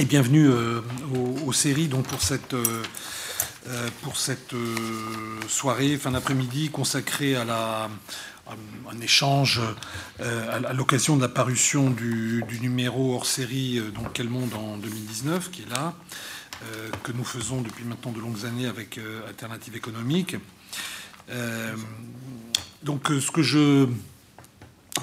[0.00, 0.80] Et bienvenue euh,
[1.46, 2.82] aux, séries donc pour cette, euh,
[3.68, 4.52] euh, pour cette
[5.46, 7.88] soirée fin d'après-midi consacrée à, la,
[8.90, 9.60] un échange
[10.18, 15.62] à, l'occasion de la parution du, numéro hors série donc Quel Monde en 2019 qui
[15.62, 15.94] est là,
[17.04, 18.98] que nous faisons depuis maintenant de longues années avec
[19.28, 20.34] Alternative économique.
[22.82, 23.86] donc ce que je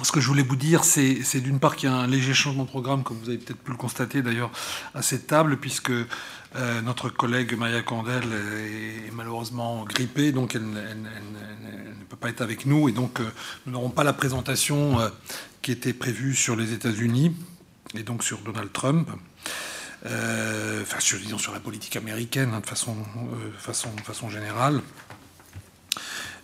[0.02, 2.64] ce que je voulais vous dire, c'est d'une part qu'il y a un léger changement
[2.64, 4.50] de programme, comme vous avez peut-être pu le constater d'ailleurs
[4.94, 12.04] à cette table, puisque euh, notre collègue Maya Candel est, malheureusement grippée, donc elle, ne
[12.08, 13.30] peut pas être avec nous, et donc euh,
[13.66, 15.08] nous n'aurons pas la présentation euh,
[15.60, 17.36] qui était prévue sur les États-Unis
[17.94, 19.08] et donc sur Donald Trump.
[20.04, 22.66] enfin, sur, la politique américaine hein, de
[24.02, 24.80] façon générale.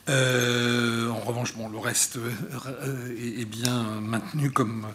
[0.09, 4.87] Euh, en revanche, bon, le reste euh, est, bien maintenu comme,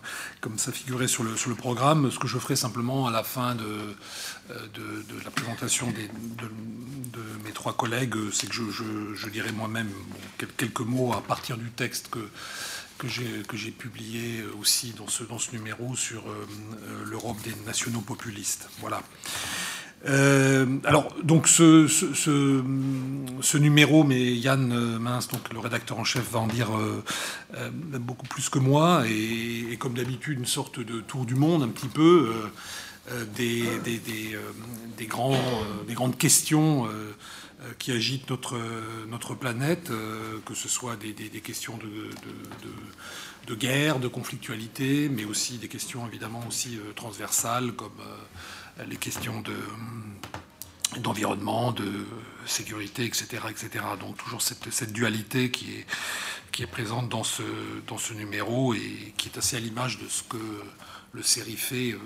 [0.41, 2.09] comme ça figurait sur le, sur le programme.
[2.11, 3.63] Ce que je ferai simplement à la fin de,
[4.51, 6.49] euh, de, la présentation des, de,
[7.45, 8.63] mes trois collègues, c'est que je,
[9.15, 9.89] je, dirai moi-même
[10.57, 12.27] quelques mots à partir du texte que,
[12.97, 16.23] que j'ai publié aussi dans ce, dans ce numéro sur
[17.05, 18.69] l'Europe des nationaux populistes.
[18.79, 19.01] Voilà.
[20.05, 21.87] Euh, alors, donc ce,
[23.57, 27.01] numéro, mais Yann euh, Mince, donc le rédacteur en chef, va en dire euh,
[27.99, 31.87] beaucoup plus que moi, et, comme d'habitude, une sorte de tour du monde, un petit
[31.87, 32.33] peu,
[33.35, 33.63] des,
[35.07, 36.87] grandes questions
[37.79, 38.57] qui agitent notre,
[39.09, 39.89] notre planète,
[40.45, 42.09] que ce soit des, questions de,
[43.47, 47.91] de, guerre, de conflictualité, mais aussi des questions évidemment aussi transversales comme
[48.87, 49.55] les questions de
[50.99, 52.05] d'environnement, de
[52.45, 53.83] sécurité, etc., etc.
[53.99, 55.85] Donc toujours cette, cette, dualité qui est,
[56.51, 57.43] qui est présente dans ce,
[57.87, 60.37] dans ce numéro et qui est assez à l'image de ce que
[61.13, 61.99] le série fait euh,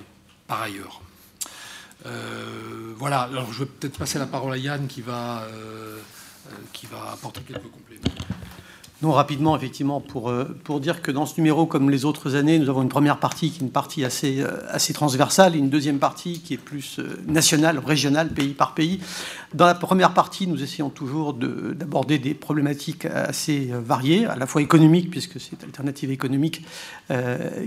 [0.47, 1.01] par ailleurs.
[2.05, 5.99] Euh, voilà, alors je vais peut-être passer la parole à Yann qui va, euh,
[6.73, 8.03] qui va apporter quelques compléments.
[9.03, 12.57] Non, rapidement, effectivement, pour, euh, pour dire que dans ce numéro, comme les autres années,
[12.57, 15.69] nous avons une première partie qui est une partie assez, euh, assez transversale et une
[15.69, 18.99] deuxième partie qui est plus euh, nationale, régionale, pays par pays.
[19.53, 24.63] Dans la première partie, nous essayons toujours d'aborder des problématiques assez variées, à la fois
[24.63, 26.65] économiques, puisque c'est Alternative économique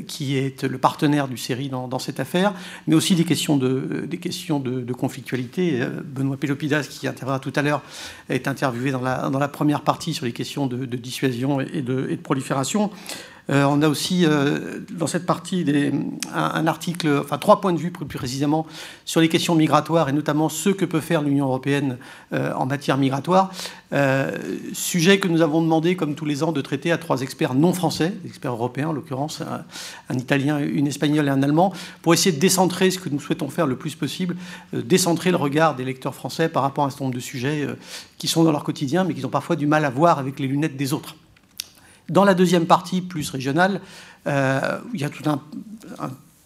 [0.06, 2.52] qui est le partenaire du série dans, cette affaire,
[2.86, 5.82] mais aussi des questions de, des questions de, de conflictualité.
[6.04, 7.80] Benoît Pélopidas, qui interviendra tout à l'heure,
[8.28, 10.96] est interviewé dans la, dans la première partie sur les questions de, de
[11.60, 12.90] et de, prolifération.
[13.50, 15.64] Euh, on a aussi euh, dans cette partie
[16.32, 18.66] un, article, enfin trois points de vue plus précisément
[19.04, 21.98] sur les questions migratoires et notamment ce que peut faire l'Union européenne
[22.32, 23.52] euh, en matière migratoire.
[24.72, 27.72] sujet que nous avons demandé, comme tous les ans, de traiter à trois experts non
[27.72, 29.42] français, experts européens en l'occurrence,
[30.08, 31.72] un, italien, une espagnole et un allemand,
[32.02, 34.36] pour essayer de décentrer ce que nous souhaitons faire le plus possible,
[34.72, 37.66] décentrer le regard des lecteurs français par rapport à un certain nombre de sujets
[38.16, 40.46] qui sont dans leur quotidien, mais qui ont parfois du mal à voir avec les
[40.46, 41.16] lunettes des autres.
[42.10, 43.80] Dans la deuxième partie, plus régionale,
[44.26, 45.40] euh, il y a tout un,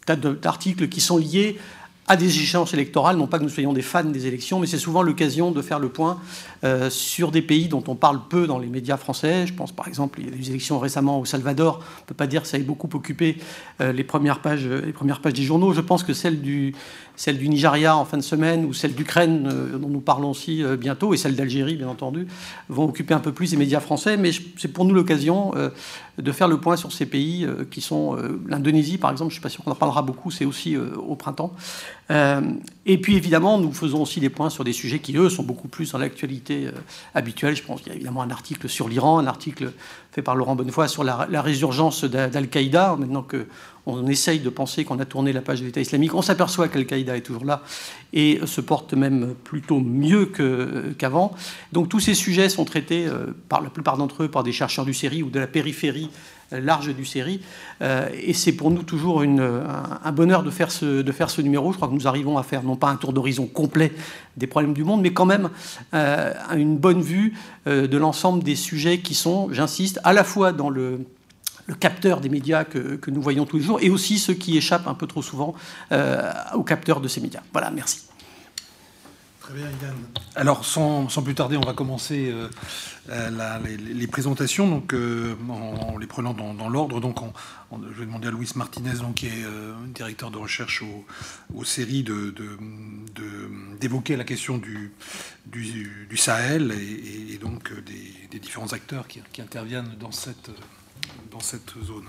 [0.05, 1.59] tas d'articles qui sont liés
[2.07, 4.79] à des échéances électorales, non pas que nous soyons des fans des élections, mais c'est
[4.79, 6.21] souvent l'occasion de faire le point
[6.63, 9.47] euh, sur des pays dont on parle peu dans les médias français.
[9.47, 12.07] Je pense par exemple, il y a eu des élections récemment au Salvador, on ne
[12.09, 13.39] peut pas dire que ça ait beaucoup occupé
[13.81, 15.73] euh, les, premières pages, les premières pages des journaux.
[15.73, 16.75] Je pense que celle du,
[17.17, 20.63] celle du Nigeria en fin de semaine ou celle d'Ukraine, euh, dont nous parlons aussi
[20.79, 22.27] bientôt, et celle d'Algérie, bien entendu,
[22.69, 25.53] vont occuper un peu plus les médias français, mais c'est pour nous l'occasion
[26.19, 28.17] de faire le point sur ces pays qui sont
[28.47, 31.17] l'Indonésie, par exemple, je ne suis pas sûr qu'on en parlera beaucoup, c'est aussi au
[31.17, 31.53] printemps.
[32.11, 32.43] Euh,
[32.85, 35.69] et puis évidemment, nous faisons aussi des points sur des sujets qui, eux, sont beaucoup
[35.69, 36.73] plus dans l'actualité euh,
[37.15, 37.57] habituelle.
[37.57, 39.73] Je pense qu'il y a évidemment un article sur l'Iran, un article
[40.13, 42.97] fait par Laurent Bonnefoy sur la, résurgence d'Al-Qaïda.
[42.99, 46.69] Maintenant qu'on essaye de penser qu'on a tourné la page de l'État islamique, on s'aperçoit
[46.69, 47.63] qu'Al-Qaïda est toujours là
[48.13, 50.27] et se porte même plutôt mieux
[50.99, 51.35] qu'avant.
[51.73, 54.85] Donc tous ces sujets sont traités, euh, par la plupart d'entre eux, par des chercheurs
[54.85, 56.04] du série ou de la périphérie
[56.61, 57.41] large du série.
[57.83, 61.73] Euh, et c'est pour nous toujours un, bonheur de faire, ce, de faire ce numéro.
[61.73, 63.93] Je crois que nous arrivons à faire non pas un tour d'horizon complet
[64.37, 65.51] des problèmes du monde, mais quand même
[65.95, 67.35] euh, une bonne vue
[67.67, 71.01] euh, de l'ensemble des sujets qui sont, j'insiste, à la fois dans le,
[71.81, 74.93] capteur des médias que, nous voyons tous les jours, et aussi ceux qui échappent un
[74.93, 75.55] peu trop souvent
[76.55, 77.41] au capteur de ces médias.
[77.55, 78.03] Voilà, merci.
[79.45, 79.95] Très bien, Yann.
[80.37, 82.33] Alors, sans, plus tarder, on va commencer
[83.11, 86.99] euh, les, présentations, donc, euh, en, les prenant dans, l'ordre.
[86.99, 87.19] Donc,
[87.71, 90.83] je vais demander à Louis Martinez, donc, qui est euh, directeur de recherche
[91.55, 92.03] aux séries,
[93.81, 94.95] d'évoquer de, la question du,
[95.45, 100.51] du, Sahel et, donc des, différents acteurs qui, interviennent dans cette,
[101.31, 102.07] dans cette zone.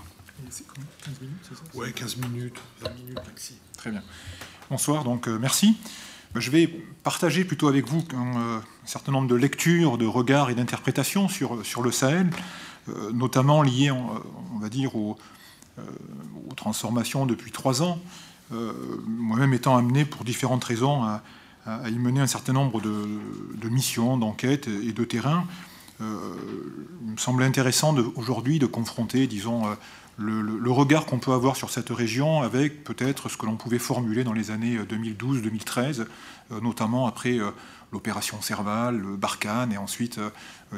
[0.50, 1.64] C'est 15 minutes, c'est ça?
[1.74, 3.56] Oui, 15 minutes, 20 minutes maxi.
[3.76, 4.04] Très bien.
[4.70, 5.76] Bonsoir, donc merci.
[6.36, 6.68] Ben, je vais
[7.02, 11.82] partager plutôt avec vous un, certain nombre de lectures, de regards et d'interprétations sur, sur
[11.82, 12.30] le Sahel,
[13.14, 15.18] notamment liées, on va dire, aux,
[16.58, 18.00] transformations depuis trois ans.
[18.52, 21.22] Moi-même étant amené pour différentes raisons à,
[21.90, 25.48] y mener un certain nombre de, missions, d'enquêtes et de terrains.
[26.02, 26.36] Euh,
[27.06, 29.64] il me semble intéressant aujourd'hui de confronter, disons,
[30.19, 33.79] euh, le, regard qu'on peut avoir sur cette région avec peut-être ce que l'on pouvait
[33.79, 36.06] formuler dans les années 2012-2013,
[36.51, 37.38] euh, notamment après
[37.91, 40.19] l'opération Serval, Barkhane et ensuite,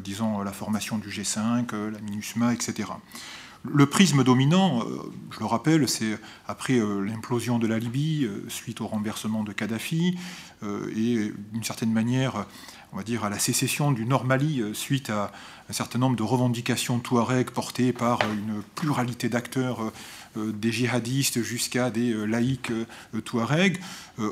[0.03, 2.85] disons, la formation du G5, la MINUSMA, etc.
[3.63, 6.17] Le prisme dominant, euh, je le rappelle, c'est
[6.47, 10.17] après euh, l'implosion de la Libye, euh, suite au renversement de Kadhafi,
[10.95, 12.47] et d'une certaine manière,
[12.93, 15.31] on va dire, à la sécession du Nord Mali, suite à
[15.69, 19.91] un certain nombre de revendications touareg portées par une pluralité d'acteurs
[20.35, 22.71] des djihadistes jusqu'à des laïcs
[23.25, 23.79] touareg,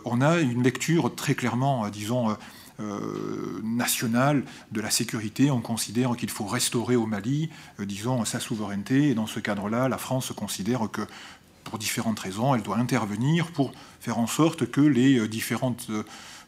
[0.06, 2.36] on a une lecture très clairement, disons,
[2.82, 4.44] euh, nationale
[4.74, 5.50] de la sécurité.
[5.50, 7.50] On considère qu'il faut restaurer au Mali,
[7.80, 9.12] euh, disons, sa souveraineté.
[9.12, 11.02] Et dans ce cadre-là, la France considère que,
[11.64, 13.72] pour différentes raisons, elle doit intervenir pour
[14.02, 15.90] faire en sorte que les euh, différentes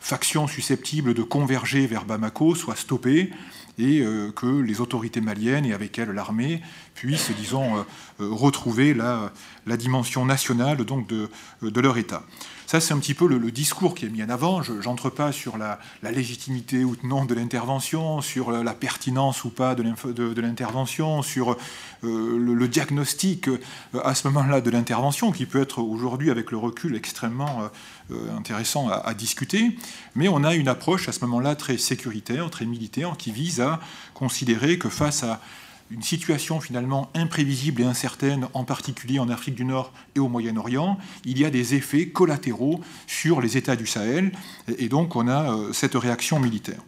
[0.07, 3.31] factions susceptibles de converger vers Bamako soient stoppées
[3.77, 4.03] et
[4.35, 6.61] que les autorités maliennes et avec elles l'armée
[6.95, 7.85] puissent, disons,
[8.17, 9.31] retrouver la,
[9.77, 12.23] dimension nationale de leur État.
[12.67, 14.61] Ça, c'est un petit peu le, discours qui est mis en avant.
[14.61, 19.73] Je n'entre pas sur la, légitimité ou non de l'intervention, sur la, pertinence ou pas
[19.73, 21.55] de l'intervention, sur
[22.03, 23.59] euh, le, diagnostic euh,
[24.03, 27.69] à ce moment-là de l'intervention, qui peut être aujourd'hui, avec le recul, extrêmement
[28.11, 29.77] euh, intéressant à, discuter.
[30.15, 33.79] Mais on a une approche à ce moment-là très sécuritaire, très militaire, qui vise à
[34.13, 35.39] considérer que face à
[35.89, 40.97] une situation finalement imprévisible et incertaine, en particulier en Afrique du Nord et au Moyen-Orient,
[41.25, 44.31] il y a des effets collatéraux sur les États du Sahel,
[44.77, 46.81] et donc on a euh, cette réaction militaire.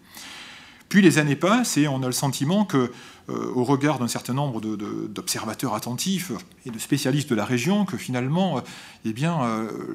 [0.89, 2.91] Puis les années passent et on a le sentiment que,
[3.29, 6.31] euh, au regard d'un certain nombre d'observateurs attentifs
[6.65, 8.61] et de spécialistes de la région, que finalement, euh,
[9.05, 9.39] eh bien,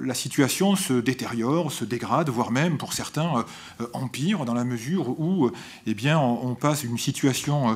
[0.00, 3.44] la situation se détériore, se dégrade, voire même pour certains
[3.92, 5.50] empire, dans la mesure où,
[5.86, 7.74] eh bien, on passe d'une situation euh,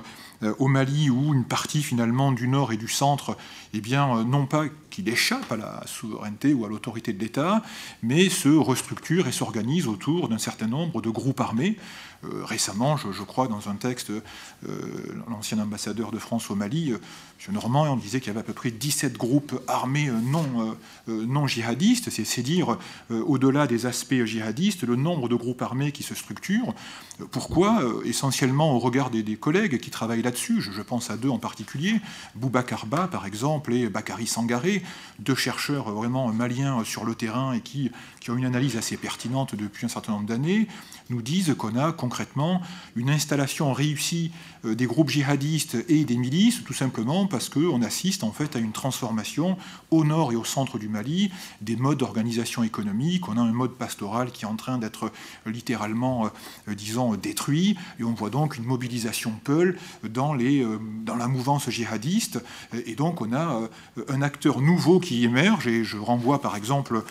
[0.58, 3.36] au Mali où une partie finalement du nord et du centre,
[3.74, 7.62] eh bien, euh, non pas qu'il échappe à la souveraineté ou à l'autorité de l'État,
[8.02, 11.76] mais se restructure et s'organise autour d'un certain nombre de groupes armés.
[12.24, 14.10] Euh, récemment, je, crois, dans un texte,
[15.28, 17.54] l'ancien ambassadeur de France au Mali, M.
[17.54, 20.76] Normand, on disait qu'il y avait à peu près 17 groupes armés non,
[21.06, 22.76] non djihadistes, c'est dire,
[23.10, 26.74] au-delà des aspects djihadistes, le nombre de groupes armés qui se structurent.
[27.30, 30.60] Pourquoi Essentiellement au regard des, collègues qui travaillent là-dessus.
[30.60, 32.00] Je, pense à deux en particulier,
[32.34, 34.82] Boubacar Ba, par exemple, et Bakary Sangaré,
[35.18, 37.90] deux chercheurs vraiment maliens sur le terrain et qui,
[38.20, 40.68] qui ont une analyse assez pertinente depuis un certain nombre d'années,
[41.10, 42.60] nous disent qu'on a concrètement
[42.96, 44.30] une installation réussie
[44.64, 48.58] euh, des groupes djihadistes et des milices, tout simplement parce qu'on assiste en fait à
[48.58, 49.56] une transformation
[49.90, 53.28] au nord et au centre du Mali des modes d'organisation économique.
[53.28, 55.10] On a un mode pastoral qui est en train d'être
[55.46, 56.30] littéralement,
[56.68, 59.78] euh, disons, détruit, et on voit donc une mobilisation Peul
[60.08, 62.42] dans, les, euh, dans la mouvance djihadiste.
[62.86, 63.47] Et donc on a
[64.08, 67.02] un acteur nouveau qui émerge, et je renvoie par exemple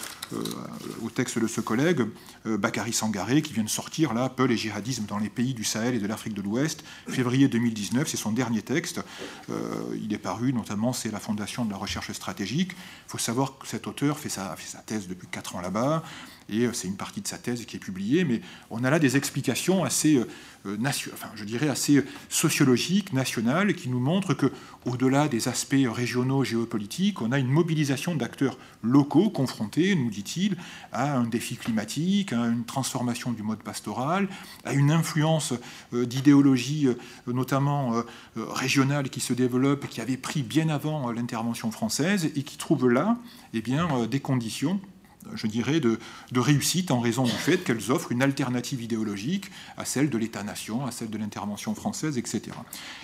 [1.04, 2.06] au texte de ce collègue,
[2.46, 5.96] Bakary Sangaré, qui vient de sortir là, Peul et djihadisme dans les pays du Sahel
[5.96, 9.02] et de l'Afrique de l'Ouest, février 2019, c'est son dernier texte.
[9.50, 9.54] Euh,
[10.02, 12.72] il est paru, notamment, c'est la Fondation de la recherche stratégique.
[12.74, 16.04] Il faut savoir que cet auteur fait sa, fait sa thèse depuis 4 ans là-bas
[16.50, 19.00] et euh, c'est une partie de sa thèse qui est publiée, mais on a là
[19.00, 20.18] des explications assez,
[20.66, 20.78] euh,
[21.14, 24.52] enfin, je dirais assez sociologiques, nationales, qui nous montrent que,
[24.86, 30.56] au-delà des aspects régionaux, géopolitiques, on a une mobilisation d'acteurs locaux confrontés, nous dit-il,
[30.94, 34.30] à un défi climatique, à une transformation du mode pastoral,
[34.64, 35.54] à une influence
[35.94, 36.88] euh, d'idéologie,
[37.28, 38.04] notamment
[38.36, 43.18] régionale, qui se développe, qui avait pris bien avant l'intervention française et qui trouve là,
[43.54, 44.80] eh bien, des conditions
[45.34, 46.00] je dirais, de,
[46.36, 50.92] réussite en raison du fait qu'elles offrent une alternative idéologique à celle de l'État-nation, à
[50.92, 52.42] celle de l'intervention française, etc.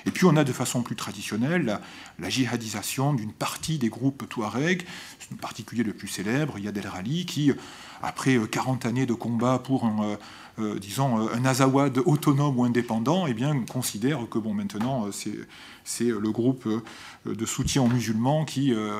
[0.05, 1.79] Et puis on a de façon plus traditionnelle
[2.19, 4.85] la, djihadisation d'une partie des groupes Touareg,
[5.33, 7.51] en particulier le plus célèbre, Yad el Rali, qui,
[8.01, 10.15] après 40 années de combat pour un, euh,
[10.59, 15.07] euh, disons, un Azawad autonome ou indépendant, eh bien, considère que bon, maintenant,
[15.83, 16.83] c'est le groupe euh,
[17.25, 18.99] de soutien aux musulmans qui, euh,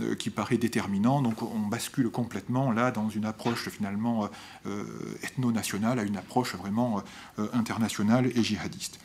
[0.00, 1.22] euh, qui paraît déterminant.
[1.22, 4.28] Donc on bascule complètement là dans une approche finalement
[5.22, 7.02] ethno-nationale à une approche vraiment
[7.52, 8.98] internationale et djihadiste.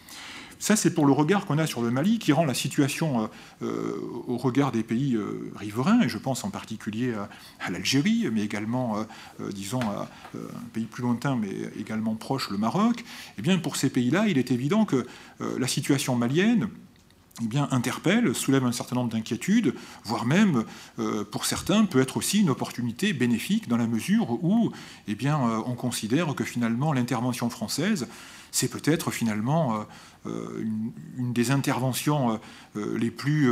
[0.60, 3.30] ça, c'est pour le regard qu'on a sur le Mali, qui rend la situation
[3.62, 5.18] au regard des pays
[5.56, 7.14] riverains, et je pense en particulier
[7.60, 9.06] à, l'Algérie, mais également,
[9.54, 13.04] disons, un pays plus lointain, mais également proche, le Maroc.
[13.38, 15.06] Eh bien, pour ces pays-là, il est évident que
[15.40, 16.70] la situation malienne,
[17.42, 19.74] eh interpelle, soulève un certain nombre d'inquiétudes,
[20.04, 20.64] voire même,
[21.00, 24.72] euh, pour certains, peut être aussi une opportunité bénéfique dans la mesure où
[25.08, 28.08] eh euh, on considère que finalement l'intervention française
[28.52, 29.86] c'est peut-être finalement
[30.26, 30.64] euh, euh,
[31.18, 32.40] une, des interventions
[32.76, 33.50] euh, les plus,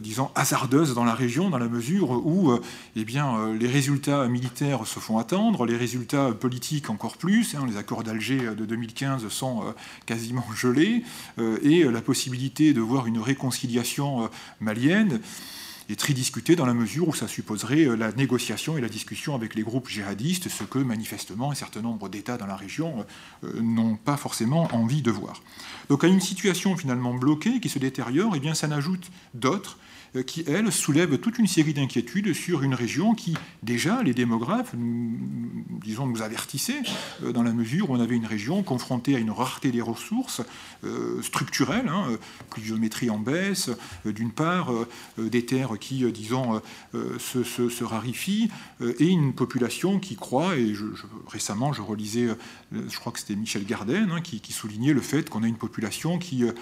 [0.00, 2.52] disons, hasardeuses dans la région, dans la mesure où
[2.96, 7.54] eh bien, les résultats militaires se font attendre, les résultats politiques encore plus.
[7.54, 11.02] Hein, les accords d'Alger de 2015 sont quasiment gelés,
[11.62, 14.28] et la possibilité de voir une réconciliation
[14.60, 15.20] malienne
[15.88, 19.34] est très discuté dans la mesure où ça supposerait euh, la négociation et la discussion
[19.34, 23.04] avec les groupes djihadistes, ce que manifestement un certain nombre d'États dans la région
[23.44, 25.42] euh, n'ont pas forcément envie de voir.
[25.88, 29.78] Donc à une situation finalement bloquée qui se détériore, eh bien ça n'ajoute d'autres
[30.26, 34.74] qui, elle, soulève toute une série d'inquiétudes sur une région qui, déjà, les démographes,
[35.82, 36.82] disons, nous avertissaient,
[37.22, 40.42] euh, dans la mesure où on avait une région confrontée à une rareté des ressources
[40.84, 42.08] euh, structurelles, hein,
[42.50, 43.70] pluviométrie en baisse,
[44.04, 44.70] d'une part,
[45.18, 46.60] des terres qui, disons,
[46.92, 48.50] se, se, raréfient,
[48.98, 50.84] et une population qui croît, et je,
[51.26, 52.28] récemment, je relisais,
[52.72, 56.18] je crois que c'était Michel Garden, hein, qui, soulignait le fait qu'on a une population
[56.18, 56.52] qui euh,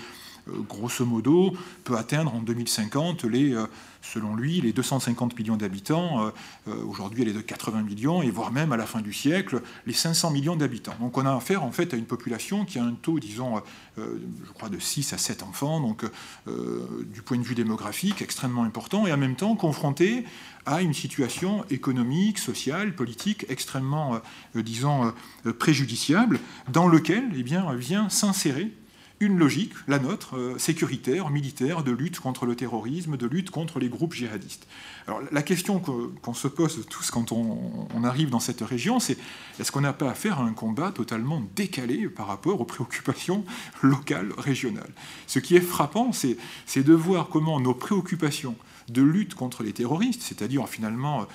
[0.68, 1.52] grosso modo,
[1.84, 3.66] peut atteindre en 2050 les, euh,
[4.02, 6.32] selon lui, les 250 millions d'habitants.
[6.68, 9.62] Euh, aujourd'hui, elle est de 80 millions, et voire même à la fin du siècle,
[9.86, 10.94] les 500 millions d'habitants.
[11.00, 13.62] Donc on a affaire en fait à une population qui a un taux, disons,
[13.96, 16.04] je crois, de 6 à 7 enfants, donc
[16.46, 20.24] du point de vue démographique, extrêmement important, et en même temps confrontée
[20.66, 24.20] à une situation économique, sociale, politique extrêmement,
[24.54, 25.12] disons,
[25.58, 28.72] préjudiciable, dans lequel eh bien, vient s'insérer
[29.20, 33.78] une logique, la nôtre, euh, sécuritaire, militaire, de lutte contre le terrorisme, de lutte contre
[33.78, 34.66] les groupes djihadistes.
[35.06, 39.18] Alors la question qu'on se pose tous quand on, arrive dans cette région, c'est
[39.58, 43.44] est-ce qu'on n'a pas affaire à un combat totalement décalé par rapport aux préoccupations
[43.82, 44.90] locales, régionales?
[45.26, 48.56] Ce qui est frappant, c'est de voir comment nos préoccupations
[48.88, 51.26] de lutte contre les terroristes, c'est-à-dire finalement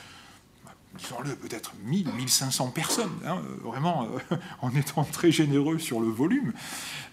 [0.98, 6.54] disons-le, peut-être 1000, 1500 personnes, hein, vraiment euh, en étant très généreux sur le volume,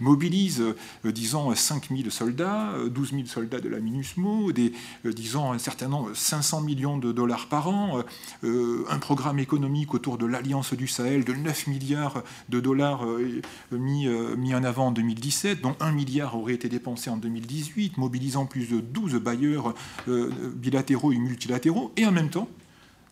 [0.01, 4.73] mobilise, euh, disons, 5000 soldats, 12 000 soldats de la MINUSMO, des,
[5.07, 8.03] euh, disons, un certain nombre, 500 millions de dollars par an,
[8.43, 13.05] un programme économique autour de l'Alliance du Sahel de 9 milliards de dollars
[13.71, 18.47] mis, mis en avant en 2017, dont 1 milliard aurait été dépensé en 2018, mobilisant
[18.47, 19.75] plus de 12 bailleurs
[20.07, 22.49] bilatéraux et multilatéraux, et en même temps,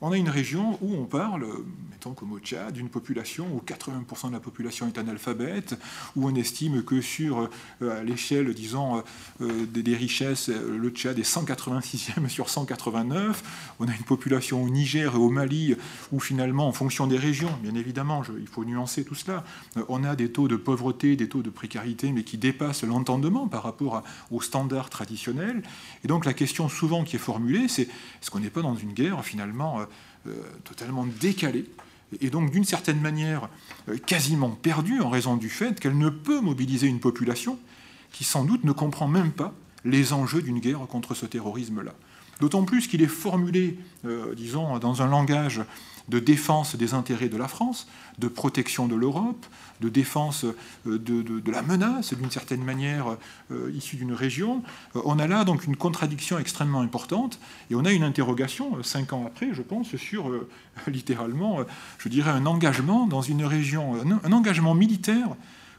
[0.03, 1.47] on a une région où on parle,
[1.91, 5.79] mettons comme au Tchad, d'une population où 80% de la population est analphabète,
[6.17, 7.51] où on estime que sur
[7.83, 9.03] euh, l'échelle, disons,
[9.43, 13.75] euh, des, richesses, le Tchad est 186e sur 189.
[13.79, 15.77] On a une population au Niger et au Mali
[16.13, 19.45] où finalement, en fonction des régions, bien évidemment, il faut nuancer tout cela,
[19.77, 23.49] euh, on a des taux de pauvreté, des taux de précarité, mais qui dépassent l'entendement
[23.49, 25.63] par rapport aux standards traditionnels.
[26.05, 28.95] Et donc la question souvent qui est formulée, c'est est-ce qu'on n'est pas dans une
[28.95, 29.81] guerre finalement
[30.65, 31.67] totalement décalée,
[32.21, 33.49] et donc d'une certaine manière
[33.89, 37.59] euh, quasiment perdue en raison du fait qu'elle ne peut mobiliser une population
[38.13, 41.95] qui sans doute ne comprend même pas les enjeux d'une guerre contre ce terrorisme-là.
[42.41, 45.61] D'autant plus qu'il est formulé, euh, disons, dans un langage
[46.11, 47.87] de défense des intérêts de la France,
[48.19, 49.47] de protection de l'Europe,
[49.81, 50.45] de défense
[50.87, 53.17] euh, de, la menace, d'une certaine manière
[53.51, 54.63] euh, issue d'une région.
[54.97, 57.39] Euh, on a là donc une contradiction extrêmement importante
[57.71, 60.31] et on a une interrogation, cinq ans après, je pense, sur
[60.87, 61.61] littéralement,
[61.99, 65.29] je dirais, un engagement dans une région, un engagement militaire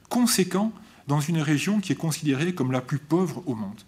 [0.10, 0.72] conséquent
[1.08, 3.82] dans une région qui est considérée comme la plus pauvre au monde.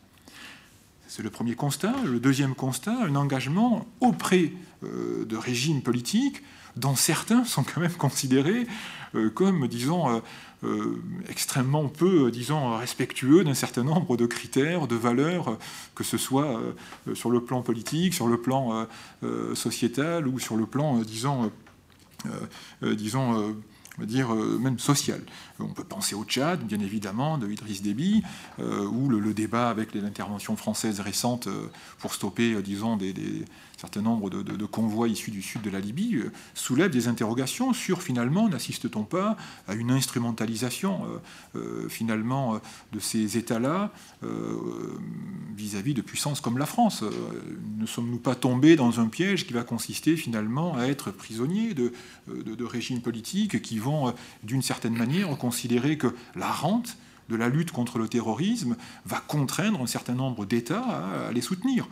[1.15, 1.93] C'est le premier constat.
[2.05, 4.51] Le deuxième constat, un engagement auprès
[4.84, 6.41] euh, de régimes politiques
[6.75, 8.65] dont certains sont quand même considérés
[9.13, 10.24] euh, comme, disons,
[10.63, 15.60] euh, extrêmement peu, disons, respectueux d'un certain nombre de critères, de valeurs,
[15.93, 16.60] que ce soit
[17.13, 18.88] sur le plan politique, sur le plan
[19.53, 21.51] sociétal ou sur le plan, disons,
[22.82, 23.55] disons
[24.00, 25.22] dire euh, même social.
[25.60, 28.24] On peut penser au Tchad, bien évidemment, de Idriss Déby,
[28.60, 31.70] euh, ou le, débat avec l'intervention française récente euh,
[32.00, 33.14] pour stopper, disons, des,
[33.84, 36.20] certain nombre de, convois issus du sud de la Libye,
[36.54, 39.36] soulève des interrogations sur finalement, n'assiste-t-on pas
[39.68, 41.02] à une instrumentalisation
[41.90, 42.60] finalement
[42.92, 43.92] de ces États-là
[45.56, 47.04] vis-à-vis de puissances comme la France
[47.78, 51.92] Ne sommes-nous pas tombés dans un piège qui va consister finalement à être prisonniers de,
[52.63, 54.12] régimes politiques qui vont, euh,
[54.44, 56.98] d'une certaine manière, considérer que la rente
[57.30, 58.75] de la lutte contre le terrorisme
[59.06, 60.84] va contraindre un certain nombre d'États
[61.28, 61.88] à, les soutenir?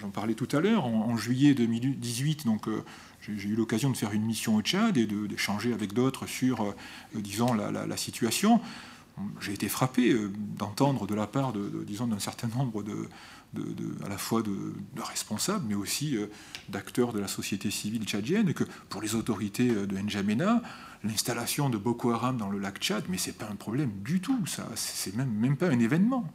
[0.00, 2.68] J'en parlais tout à l'heure, en, juillet 2018, donc
[3.20, 6.74] j'ai eu l'occasion de faire une mission au Tchad et d'échanger avec d'autres sur,
[7.14, 8.60] disons, la, situation.
[9.40, 10.16] J'ai été frappé
[10.56, 11.52] d'entendre de la part,
[11.86, 13.08] disons, d'un certain nombre de,
[14.04, 16.26] à la fois de, responsables, mais aussi euh,
[16.68, 20.62] d'acteurs de la société civile tchadienne, que pour les autorités euh, de N'Djamena,
[21.04, 24.46] l'installation de Boko Haram dans le lac Tchad, mais c'est pas un problème du tout,
[24.46, 26.26] ça, c'est même, même pas un événement.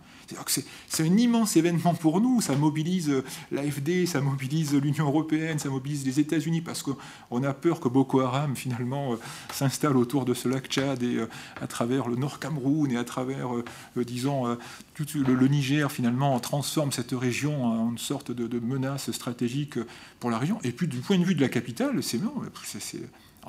[0.88, 5.70] C'est un immense événement pour nous, ça mobilise euh, l'AFD, ça mobilise l'Union européenne, ça
[5.70, 9.16] mobilise les États-Unis, parce qu'on a peur que Boko Haram finalement
[9.52, 11.26] s'installe autour de ce lac Tchad et
[11.60, 13.50] à travers le Nord Cameroun et à travers,
[13.96, 14.58] disons,
[14.94, 19.80] tout le, Niger finalement transforme cette région en une sorte de, menace stratégique
[20.20, 20.60] pour la région.
[20.64, 22.34] Et puis du point de vue de la capitale, c'est non,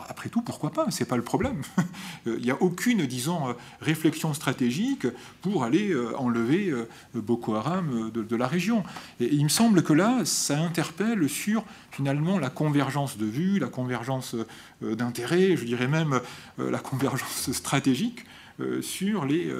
[0.09, 1.62] après tout, pourquoi pas C'est pas le problème.
[2.26, 5.07] Il n'y a aucune, disons, réflexion stratégique
[5.42, 8.83] pour aller euh, enlever euh, Boko Haram de, la région.
[9.21, 13.69] Et il me semble que là, ça interpelle sur finalement la convergence de vues, la
[13.69, 14.35] convergence
[14.83, 16.21] euh, d'intérêts, je dirais même
[16.59, 18.25] la convergence stratégique
[18.83, 19.50] sur les,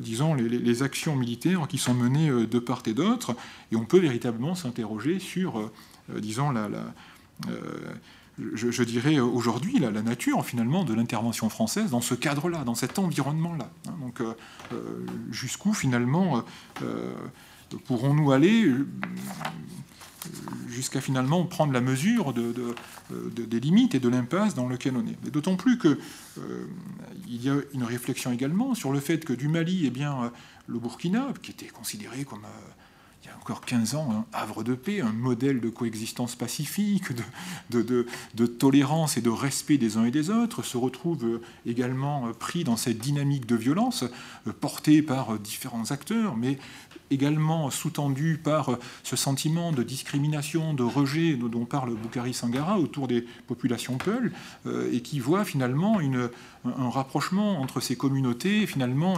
[0.00, 3.36] disons, les, actions militaires qui sont menées de part et d'autre.
[3.70, 5.70] Et on peut véritablement s'interroger sur,
[6.08, 6.84] disons, la, la
[8.38, 13.70] je, dirais aujourd'hui, la, nature finalement de l'intervention française dans ce cadre-là, dans cet environnement-là.
[13.88, 13.94] Hein.
[14.00, 14.34] donc euh,
[14.72, 16.42] euh, jusqu'où finalement
[16.82, 17.12] euh,
[17.86, 18.72] pourrons-nous aller
[20.68, 22.54] jusqu'à finalement prendre la mesure de,
[23.10, 25.30] des limites et de l'impasse dans lequel on est.
[25.30, 25.98] D'autant plus qu'il
[27.28, 30.32] il y a une réflexion également sur le fait que du Mali, eh bien,
[30.66, 32.46] le Burkina, qui était considéré comme
[33.24, 37.04] il y a encore 15 ans, un havre de paix, un modèle de coexistence pacifique,
[37.70, 42.64] de, de, tolérance et de respect des uns et des autres, se retrouve également pris
[42.64, 44.04] dans cette dynamique de violence
[44.46, 46.58] euh, portée par différents acteurs, mais
[47.14, 53.24] également sous-tendu par ce sentiment de discrimination, de rejet dont parle Boukari Sangara autour des
[53.46, 54.32] populations Peul,
[54.66, 56.00] euh, et qui voit finalement
[56.64, 58.66] un rapprochement entre ces communautés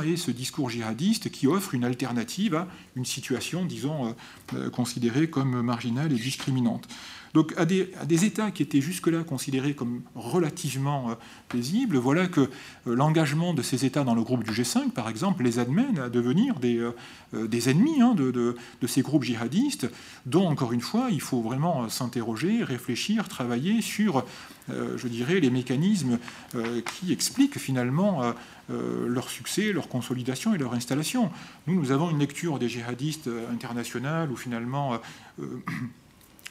[0.04, 4.12] et ce discours djihadiste qui offre une alternative à une situation, disons, euh,
[4.54, 6.86] euh, considérée comme marginale et discriminante.
[7.34, 11.14] Donc à des, États qui étaient jusque-là considérés comme relativement euh,
[11.48, 12.48] paisibles, voilà que euh,
[12.86, 16.58] l'engagement de ces États dans le groupe du G5, par exemple, les amène à devenir
[16.58, 19.88] des, euh, des ennemis hein, de, de, ces groupes djihadistes,
[20.24, 24.24] dont, encore une fois, il faut vraiment s'interroger, réfléchir, travailler sur,
[24.68, 26.18] je dirais, les mécanismes
[26.54, 28.22] qui expliquent finalement
[28.68, 31.30] leur succès, leur consolidation et leur installation.
[31.66, 35.00] Nous, nous avons une lecture des djihadistes internationales où finalement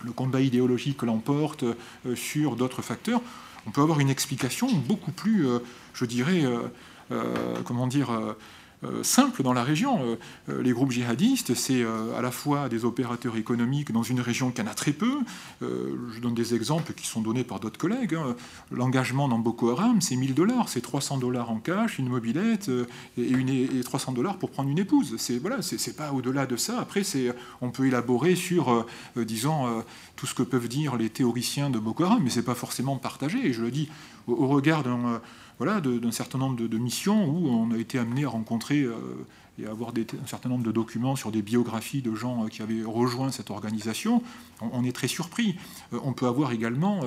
[0.05, 3.21] le combat idéologique l'emporte euh, sur d'autres facteurs,
[3.67, 5.59] on peut avoir une explication beaucoup plus, euh,
[5.93, 6.43] je dirais,
[7.11, 8.35] euh, comment dire,
[9.03, 9.99] simple dans la région.
[10.01, 10.15] Euh,
[10.49, 11.83] euh, les groupes djihadistes, c'est
[12.17, 15.19] à la fois des opérateurs économiques dans une région qui en a très peu.
[15.61, 18.15] je donne des exemples qui sont donnés par d'autres collègues.
[18.15, 18.35] Hein.
[18.71, 22.69] L'engagement dans Boko Haram, c'est 1000 dollars, c'est 300 dollars en cash, une mobilette
[23.17, 25.15] et, une, et 300 dollars pour prendre une épouse.
[25.17, 25.57] C'est voilà,
[25.97, 26.79] pas au-delà de ça.
[26.79, 27.01] Après,
[27.61, 29.83] on peut élaborer sur, disons,
[30.15, 33.45] tout ce que peuvent dire les théoriciens de Boko Haram, mais c'est pas forcément partagé.
[33.47, 33.89] Et je le dis
[34.27, 35.21] au regard d'un
[35.57, 38.93] voilà, d'un certain nombre de, missions où on a été amené à rencontrer euh,
[39.57, 42.83] et avoir un certain nombre de documents sur des biographies de gens euh, qui avaient
[42.83, 44.21] rejoint cette organisation,
[44.59, 45.55] on, est très surpris.
[45.93, 47.01] Euh, on peut avoir également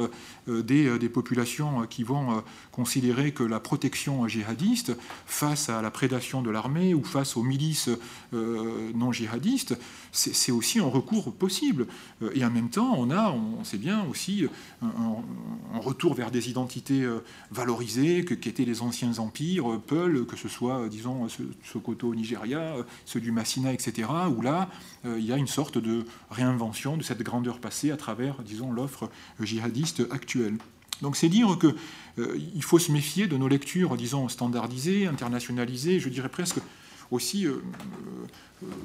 [0.48, 6.50] des, des, populations qui vont considérer que la protection djihadiste face à la prédation de
[6.50, 7.90] l'armée ou face aux milices
[8.32, 9.78] non djihadistes,
[10.12, 11.87] c'est aussi un recours possible.
[12.34, 14.46] Et en même temps, on a, on sait bien aussi,
[14.82, 17.06] un, retour vers des identités
[17.50, 21.26] valorisées, qui étaient les anciens empires, Peul, que ce soit, disons,
[21.64, 24.68] Sokoto au Nigeria, ceux du Massina, etc., où là,
[25.04, 28.72] euh, il y a une sorte de réinvention de cette grandeur passée à travers, disons,
[28.72, 30.38] l'offre djihadiste actuelle.
[31.03, 31.74] Donc c'est dire qu'il
[32.18, 36.59] euh, faut se méfier de nos lectures, disons, standardisées, internationalisées, je dirais presque
[37.11, 37.62] aussi euh,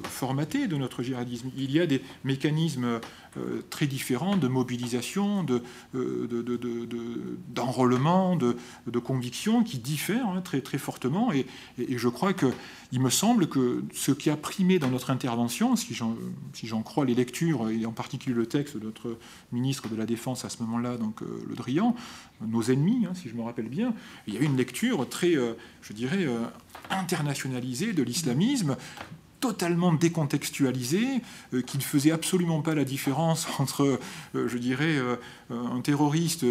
[0.04, 1.50] formaté de notre djihadisme.
[1.56, 3.00] Il y a des mécanismes
[3.36, 5.44] euh, très différents de mobilisation,
[7.48, 8.56] d'enrôlement, de,
[8.86, 11.32] de, conviction qui diffèrent hein, très, très fortement.
[11.32, 15.94] Et, je crois qu'il me semble que ce qui a primé dans notre intervention, si
[15.94, 19.18] j'en crois les lectures, et en particulier le texte de notre
[19.50, 21.96] ministre de la Défense à ce moment-là, donc euh, Le Drian,
[22.46, 23.94] nos ennemis, hein, si je me rappelle bien,
[24.28, 26.28] il y a une lecture très, euh, je dirais,
[26.90, 28.76] internationalisée de l'islamisme
[29.44, 31.04] totalement décontextualisé,
[31.66, 34.00] qui ne faisait absolument pas la différence entre,
[34.34, 34.96] je dirais,
[35.50, 36.46] un terroriste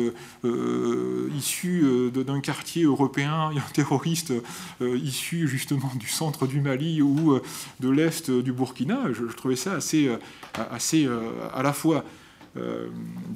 [1.36, 4.32] issu d'un quartier européen et un terroriste
[4.80, 7.40] issu justement du centre du Mali ou
[7.80, 9.12] de l'est du Burkina.
[9.12, 10.12] Je, trouvais ça assez,
[10.54, 11.10] assez
[11.52, 12.06] à la fois
[12.56, 12.90] euh,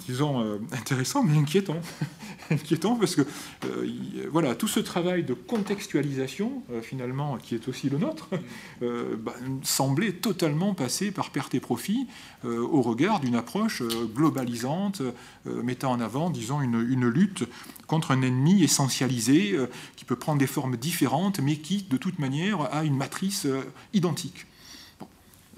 [0.06, 1.82] disons, euh, intéressant, mais inquiétant.
[2.52, 3.24] inquiétant parce que
[3.66, 8.30] euh, voilà, tout ce travail de contextualisation, finalement, qui est aussi le nôtre,
[8.82, 12.08] bah, semblait totalement passer par perte et profit
[12.44, 13.82] au regard d'une approche
[14.16, 15.02] globalisante,
[15.46, 17.44] mettant en avant, disons, une, une, lutte
[17.88, 19.58] contre un ennemi essentialisé
[19.96, 23.48] qui peut prendre des formes différentes, mais qui, de toute manière, a une matrice
[23.94, 24.46] identique.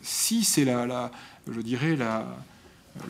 [0.02, 1.12] Si c'est la, la,
[1.52, 2.38] je dirais, la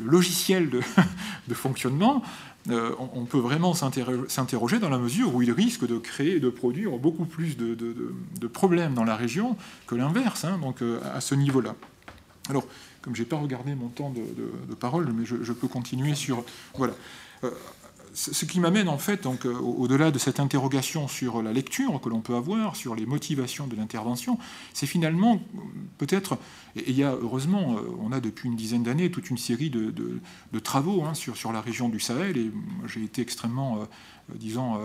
[0.03, 0.69] logiciel
[1.47, 2.21] de, fonctionnement,
[2.69, 6.49] euh, on, peut vraiment s'interroger dans la mesure où il risque de créer et de
[6.49, 9.55] produire beaucoup plus de, problèmes dans la région
[9.87, 11.75] que l'inverse, hein, donc euh, à ce niveau-là.
[12.49, 12.65] Alors,
[13.01, 16.43] comme je n'ai pas regardé mon temps de, parole, mais je, peux continuer sur...
[16.75, 16.93] Voilà.
[17.43, 17.51] Euh,
[18.19, 22.09] ce qui m'amène en fait, donc, euh, au-delà de cette interrogation sur la lecture que
[22.09, 24.37] l'on peut avoir, sur les motivations de l'intervention,
[24.73, 25.41] c'est finalement
[25.97, 26.37] peut-être,
[26.75, 29.69] et il y a heureusement, euh, on a depuis une dizaine d'années toute une série
[29.69, 30.19] de,
[30.61, 32.51] travaux hein, sur, sur la région du Sahel, et
[32.87, 33.85] j'ai été extrêmement, euh,
[34.35, 34.77] disons,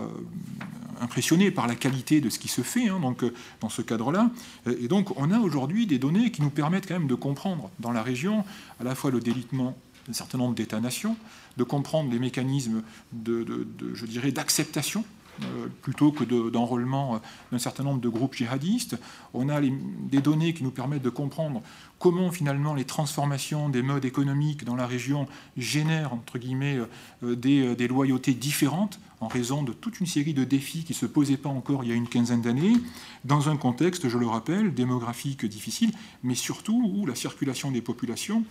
[1.01, 3.23] impressionné par la qualité de ce qui se fait hein, donc,
[3.59, 4.31] dans ce cadre-là.
[4.65, 7.91] Et donc on a aujourd'hui des données qui nous permettent quand même de comprendre dans
[7.91, 8.43] la région
[8.79, 11.17] à la fois le délitement d'un certain nombre d'États-nations,
[11.57, 15.03] de comprendre les mécanismes de, je dirais, d'acceptation
[15.43, 17.19] euh, plutôt que d'enrôlement euh,
[17.51, 18.97] d'un certain nombre de groupes djihadistes.
[19.33, 21.61] On a des données qui nous permettent de comprendre
[21.99, 26.79] comment finalement les transformations des modes économiques dans la région génèrent entre guillemets
[27.23, 30.97] euh, des, des, loyautés différentes en raison de toute une série de défis qui ne
[30.97, 32.77] se posaient pas encore il y a une quinzaine d'années,
[33.25, 35.91] dans un contexte, je le rappelle, démographique difficile,
[36.23, 38.45] mais surtout où la circulation des populations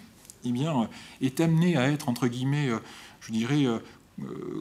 [0.44, 0.86] eh bien, euh,
[1.20, 2.78] est amené à être, entre guillemets, euh,
[3.20, 3.78] je dirais, euh,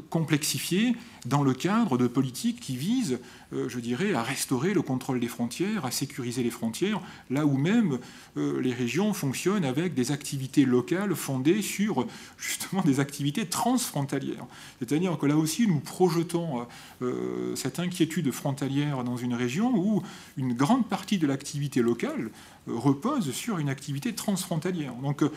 [0.09, 3.19] complexifié dans le cadre de politiques qui visent,
[3.51, 7.99] je dirais, à restaurer le contrôle des frontières, à sécuriser les frontières, là où même
[8.35, 12.07] les régions fonctionnent avec des activités locales fondées sur
[12.39, 14.47] justement des activités transfrontalières.
[14.79, 16.65] C'est-à-dire que là aussi, nous projetons
[17.53, 20.01] cette inquiétude frontalière dans une région où
[20.35, 22.31] une grande partie de l'activité locale
[22.67, 24.93] repose sur une activité transfrontalière.
[24.95, 25.29] Donc euh,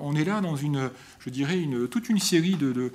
[0.00, 2.92] on est là dans une, je dirais, toute une série de,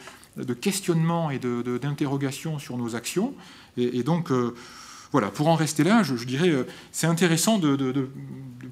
[0.54, 3.34] questionnements et d'interrogations sur nos actions.
[3.78, 4.56] Et, donc, euh,
[5.12, 8.10] voilà, pour en rester là, je, dirais, euh, c'est intéressant de,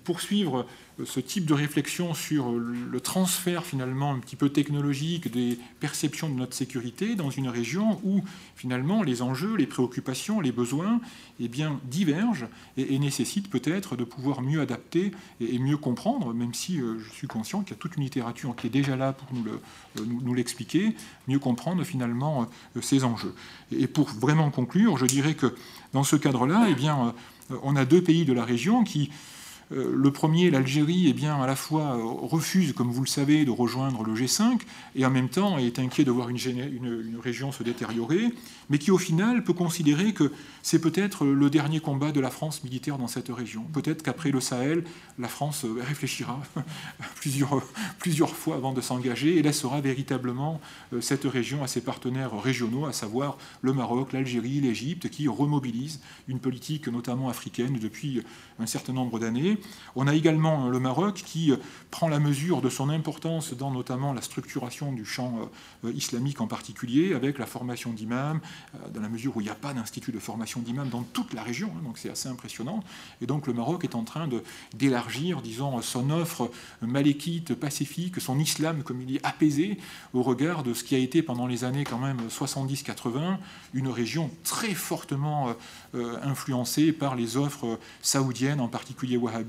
[0.05, 0.65] poursuivre
[1.03, 6.35] ce type de réflexion sur le transfert finalement un petit peu technologique des perceptions de
[6.35, 8.23] notre sécurité dans une région où
[8.55, 11.01] finalement les enjeux, les préoccupations, les besoins
[11.41, 16.79] eh bien, divergent et, nécessitent peut-être de pouvoir mieux adapter et, mieux comprendre, même si
[16.79, 19.27] euh, je suis conscient qu'il y a toute une littérature qui est déjà là pour
[19.33, 23.35] nous l'expliquer, le, nous, mieux comprendre finalement euh, ces enjeux.
[23.71, 25.53] Et pour vraiment conclure, je dirais que
[25.93, 27.13] dans ce cadre-là, eh bien,
[27.51, 29.34] euh, on a deux pays de la région qui euh,
[29.71, 33.51] le premier, l'Algérie, eh bien, à la fois euh, refuse, comme vous le savez, de
[33.51, 34.59] rejoindre le G5,
[34.95, 38.31] et en même temps est inquiet de voir une, une, région se détériorer,
[38.69, 42.63] mais qui au final peut considérer que c'est peut-être le dernier combat de la France
[42.63, 43.63] militaire dans cette région.
[43.73, 44.83] Peut-être qu'après le Sahel,
[45.17, 46.39] la France euh, réfléchira
[47.15, 47.63] plusieurs,
[47.97, 50.61] plusieurs fois avant de s'engager et laissera véritablement
[51.01, 56.39] cette région à ses partenaires régionaux, à savoir le Maroc, l'Algérie, l'Égypte, qui remobilisent une
[56.39, 58.21] politique notamment africaine depuis
[58.59, 59.54] un certain nombre d'années
[59.95, 61.57] on a également le Maroc qui euh,
[61.89, 65.49] prend la mesure de son importance dans notamment la structuration du champ
[65.83, 68.41] euh, islamique en particulier, avec la formation d'imams,
[68.75, 71.33] euh, dans la mesure où il n'y a pas d'institut de formation d'imams dans toute
[71.33, 72.83] la région, hein, donc c'est assez impressionnant.
[73.21, 74.27] Et donc le Maroc est en train
[74.73, 79.77] d'élargir, disons, son offre malékite, pacifique, son islam, comme il dit, apaisé,
[80.13, 83.37] au regard de ce qui a été pendant les années quand même 70-80,
[83.73, 85.53] une région très fortement
[85.93, 89.44] influencée par les offres saoudiennes, en particulier wahhabites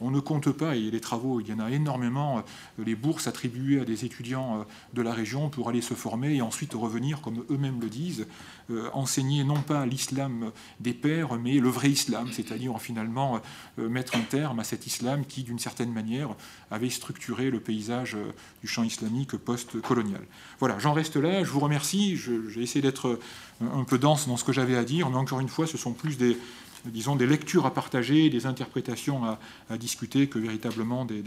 [0.00, 2.42] on ne compte pas, et les travaux, il y en a énormément, euh,
[2.84, 6.42] les bourses attribuées à des étudiants euh, de la région pour aller se former et
[6.42, 8.26] ensuite revenir, comme eux-mêmes le disent,
[8.70, 13.40] euh, enseigner non pas l'islam des pères, mais le vrai islam, c'est-à-dire finalement
[13.78, 16.34] mettre un terme à cet islam qui, d'une certaine manière,
[16.70, 18.16] avait structuré le paysage
[18.60, 20.22] du champ islamique post-colonial.
[20.58, 23.18] Voilà, j'en reste là, je vous remercie, j'ai essayé d'être
[23.60, 25.92] un peu dense dans ce que j'avais à dire, mais encore une fois, ce sont
[25.92, 26.36] plus des,
[26.86, 31.22] disons, des lectures à partager, des interprétations à, discuter que véritablement des,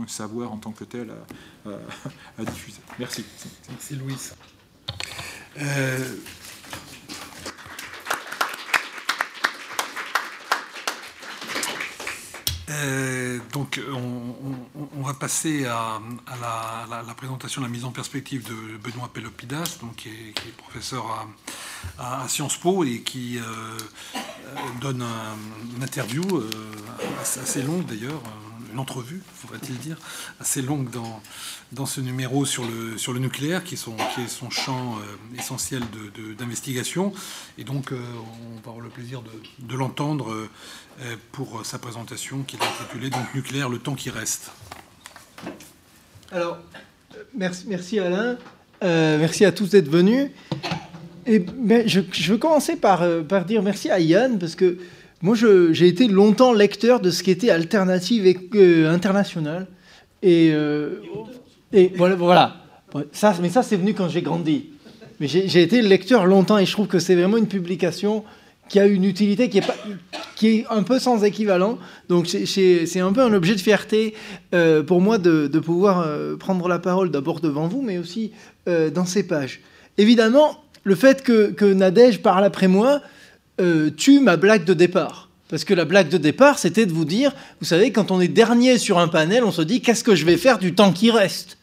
[0.00, 1.12] un savoir en tant que tel
[1.66, 2.80] à, diffuser.
[2.98, 3.24] Merci.
[3.68, 4.16] Merci Louis.
[5.60, 6.14] Euh,
[12.70, 16.00] Euh, donc, on, va passer à,
[16.40, 21.26] la, présentation, la mise en perspective de Benoît Pelopidas, donc, qui, est, professeur
[21.98, 24.18] à, Sciences Po et qui euh, euh,
[24.80, 25.04] donne
[25.76, 26.22] une interview
[27.20, 28.20] assez, longue d'ailleurs,
[28.72, 29.96] une entrevue, faudrait-il dire,
[30.40, 31.22] assez longue dans,
[31.72, 34.96] dans ce numéro sur le, sur le nucléaire, qui est son, qui est champ
[35.36, 35.82] essentiel
[36.38, 37.12] d'investigation.
[37.58, 40.48] et donc, on va avoir le plaisir de, de l'entendre
[41.00, 44.50] euh, pour sa présentation qu'il a intitulée donc Nucléaire, le temps qui reste.
[46.32, 46.58] Alors,
[47.36, 48.36] merci, merci Alain,
[48.82, 50.32] euh, merci à tous d'être venus.
[51.24, 51.46] Et
[51.86, 54.78] je, je, veux commencer par, euh, par dire merci à Yann, parce que
[55.22, 59.68] moi j'ai été longtemps lecteur de ce qui était alternative et internationale.
[60.24, 60.52] Et,
[61.72, 62.56] et voilà.
[63.12, 64.70] Ça, mais ça c'est venu quand j'ai grandi.
[65.20, 68.24] Mais j'ai été lecteur longtemps et je trouve que c'est vraiment une publication
[68.68, 71.78] qui a une utilité qui est, un peu sans équivalent.
[72.08, 74.14] Donc c'est un peu un objet de fierté
[74.54, 78.32] euh, pour moi de, de pouvoir euh, prendre la parole d'abord devant vous, mais aussi
[78.68, 79.60] euh, dans ces pages.
[79.96, 83.00] Évidemment, le fait que, que Nadège parle après moi
[83.96, 85.28] tue ma blague de départ.
[85.48, 88.28] Parce que la blague de départ, c'était de vous dire, vous savez, quand on est
[88.28, 91.10] dernier sur un panel, on se dit, qu'est-ce que je vais faire du temps qui
[91.10, 91.57] reste?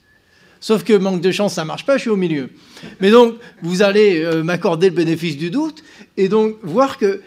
[0.65, 2.49] Sauf que manque de chance, ça marche pas, je suis au milieu.
[2.99, 5.84] Mais donc, vous allez m'accorder le bénéfice du doute
[6.17, 7.21] et donc voir que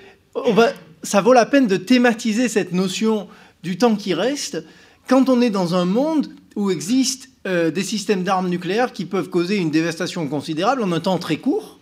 [1.04, 3.28] ça vaut la peine de thématiser cette notion
[3.62, 4.64] du temps qui reste
[5.08, 9.30] quand on est dans un monde où existent euh, des systèmes d'armes nucléaires qui peuvent
[9.30, 11.78] causer une dévastation considérable en un temps très court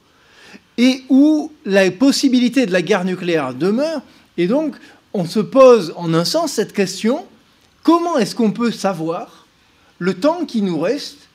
[0.77, 4.03] et où la possibilité de la guerre nucléaire demeure.
[4.37, 4.77] Et donc,
[5.14, 7.25] on se pose en un sens cette question,
[7.83, 9.47] comment est-ce qu'on peut savoir
[9.99, 11.25] le temps qui nous reste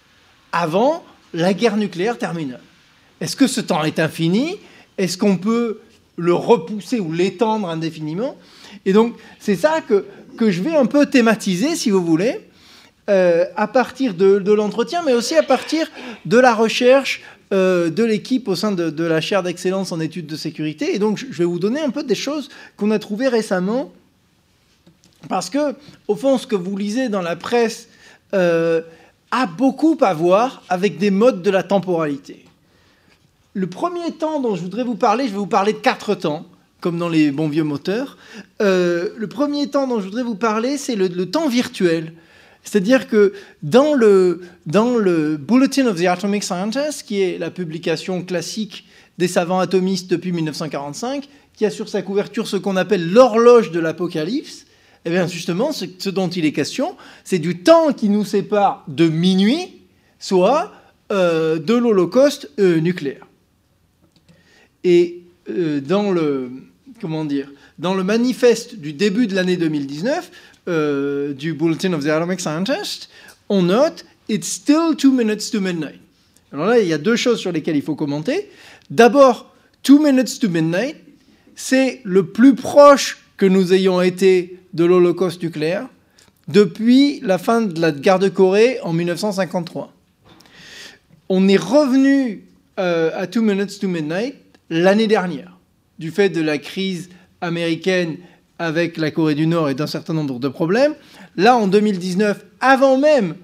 [0.52, 2.62] avant la guerre nucléaire terminale
[3.20, 4.58] Est-ce que ce temps est infini?
[4.98, 5.80] Est-ce qu'on peut
[6.18, 8.36] le repousser ou l'étendre indéfiniment?
[8.86, 10.06] Et donc, c'est ça que,
[10.38, 12.42] que je vais un peu thématiser, si vous voulez,
[13.10, 15.88] euh, à partir de, l'entretien, mais aussi à partir
[16.26, 20.36] de la recherche euh, de l'équipe au sein de, la chaire d'excellence en études de
[20.36, 20.96] sécurité.
[20.96, 23.92] Et donc, je vais vous donner un peu des choses qu'on a trouvées récemment,
[25.28, 25.76] parce que,
[26.08, 27.90] au fond, ce que vous lisez dans la presse
[28.34, 28.82] euh,
[29.32, 32.46] a beaucoup à voir avec des modes de la temporalité.
[33.54, 36.46] Le premier temps dont je voudrais vous parler, je vais vous parler de quatre temps,
[36.80, 38.17] comme dans les bons vieux moteurs.
[38.62, 42.13] Euh, le premier temps dont je voudrais vous parler, c'est le, temps virtuel.
[42.63, 48.24] C'est-à-dire que dans le, dans le Bulletin of the Atomic Scientists, qui est la publication
[48.24, 48.86] classique
[49.17, 53.80] des savants atomistes depuis 1945, qui a sur sa couverture ce qu'on appelle l'horloge de
[53.80, 54.65] l'apocalypse,
[55.06, 59.08] eh bien justement, ce, dont il est question, c'est du temps qui nous sépare de
[59.08, 59.82] minuit,
[60.20, 60.72] soit
[61.12, 63.28] euh, de l'Holocauste euh, nucléaire.
[64.84, 66.52] Et euh, dans le
[67.00, 70.32] comment dire dans le manifeste du début de l'année 2019
[70.68, 73.10] euh, du Bulletin of the Atomic Scientist,
[73.50, 76.00] on note It's still two minutes to midnight.
[76.54, 78.50] Alors là, il y a deux choses sur lesquelles il faut commenter.
[78.90, 80.96] D'abord, two minutes to midnight,
[81.56, 85.88] c'est le plus proche que nous ayons été de l'Holocauste nucléaire
[86.48, 89.94] depuis la fin de la guerre de Corée en 1953.
[91.30, 92.44] On est revenu
[92.80, 94.36] euh, à two minutes to midnight
[94.70, 95.58] l'année dernière,
[96.00, 97.10] du fait de la crise
[97.42, 98.18] américaine
[98.60, 100.94] avec la Corée du Nord et d'un certain nombre de problèmes.
[101.36, 103.36] Là, en 2019, avant même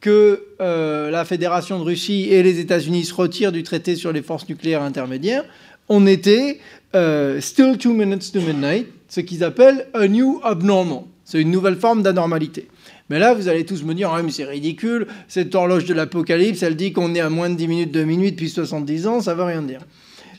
[0.00, 4.22] que euh, la Fédération de Russie et les États-Unis se retirent du traité sur les
[4.22, 5.44] forces nucléaires intermédiaires,
[5.88, 6.60] on était
[6.94, 11.02] euh, still two minutes to midnight, ce qu'ils appellent a new abnormal.
[11.24, 12.68] C'est une nouvelle forme d'anormalité.
[13.10, 16.76] Mais là, vous allez tous me dire, ah, c'est ridicule, cette horloge de l'apocalypse, elle
[16.76, 19.38] dit qu'on est à moins de 10 minutes de minuit depuis 70 ans, ça ne
[19.38, 19.80] veut rien dire.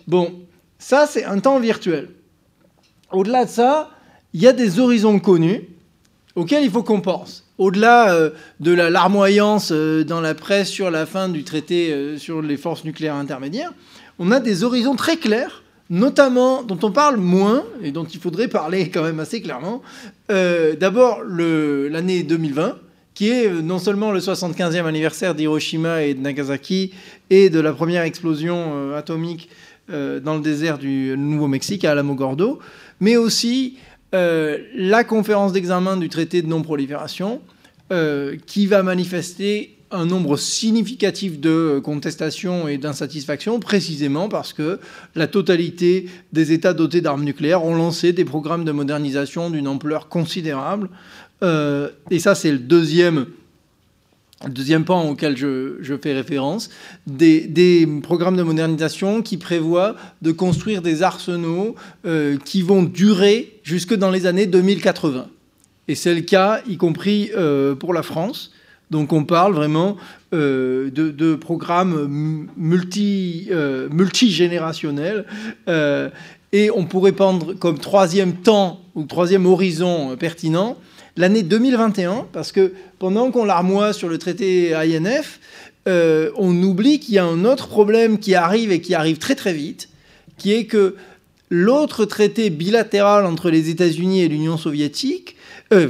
[0.08, 0.34] Bon,
[0.80, 2.10] ça c'est un temps virtuel.
[3.12, 3.92] Au-delà de ça,
[4.34, 5.68] il y a des horizons connus
[6.36, 7.46] auxquels il faut qu'on pense.
[7.58, 8.32] Au-delà euh,
[8.62, 12.58] de la larmoyance euh, dans la presse sur la fin du traité euh, sur les
[12.58, 13.74] forces nucléaires intermédiaires,
[14.18, 18.48] on a des horizons très clairs, notamment dont on parle moins et dont il faudrait
[18.48, 19.84] parler quand même assez clairement.
[20.30, 22.78] D'abord l'année 2020,
[23.14, 26.94] qui est non seulement le 75e anniversaire d'Hiroshima et de Nagasaki
[27.30, 29.50] et de la première explosion atomique
[29.92, 32.60] euh, dans le désert du Nouveau-Mexique, à Alamogordo,
[33.00, 33.78] mais aussi
[34.14, 37.42] euh, la conférence d'examen du traité de non-prolifération,
[37.92, 44.80] euh, qui va manifester un nombre significatif de contestations et d'insatisfactions, précisément parce que
[45.16, 50.08] la totalité des États dotés d'armes nucléaires ont lancé des programmes de modernisation d'une ampleur
[50.08, 50.90] considérable.
[51.42, 53.26] et ça, c'est le deuxième
[54.50, 56.70] deuxième pan auquel je, fais référence,
[57.06, 61.76] des, programmes de modernisation qui prévoient de construire des arsenaux
[62.06, 65.28] euh, qui vont durer jusque dans les années 2080.
[65.88, 67.32] Et c'est le cas, y compris
[67.80, 68.52] pour la France.
[68.92, 69.98] Donc on parle vraiment
[70.32, 73.50] de, de, programmes multi,
[73.90, 75.26] multigénérationnels.
[76.54, 80.78] et on pourrait prendre comme troisième temps ou troisième horizon pertinent
[81.18, 85.40] l'année 2021, parce que pendant qu'on larmoie sur le traité INF,
[85.88, 89.36] euh, on oublie qu'il y a un autre problème qui arrive et qui arrive très
[89.36, 89.90] très vite,
[90.38, 90.96] qui est que
[91.50, 95.36] l'autre traité bilatéral entre les États-Unis et l'Union soviétique,
[95.74, 95.90] euh,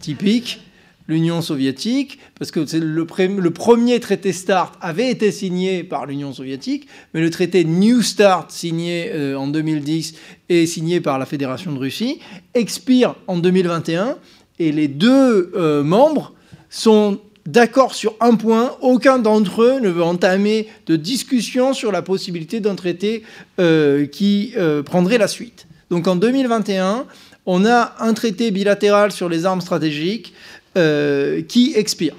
[0.00, 0.60] typique,
[1.08, 7.20] l'Union soviétique, parce que le, premier traité START avait été signé par l'Union soviétique, mais
[7.20, 10.14] le traité New START, signé euh, en 2010
[10.48, 12.20] et signé par la Fédération de Russie,
[12.54, 14.16] expire en 2021,
[14.58, 16.34] et les deux euh, membres
[16.70, 22.00] sont d'accord sur un point, aucun d'entre eux ne veut entamer de discussion sur la
[22.00, 23.24] possibilité d'un traité
[23.58, 25.66] euh, qui prendrait la suite.
[25.90, 27.06] Donc en 2021,
[27.44, 30.32] on a un traité bilatéral sur les armes stratégiques
[30.76, 32.14] euh, qui expire.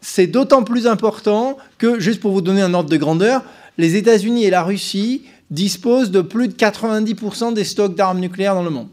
[0.00, 3.42] C'est d'autant plus important que, juste pour vous donner un ordre de grandeur,
[3.78, 8.62] les États-Unis et la Russie disposent de plus de 90% des stocks d'armes nucléaires dans
[8.62, 8.88] le monde.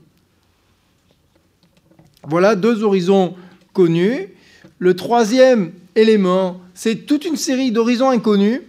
[2.24, 3.36] Voilà deux horizons
[3.74, 4.30] connus.
[4.80, 8.62] Le troisième élément, c'est toute une série d'horizons inconnus.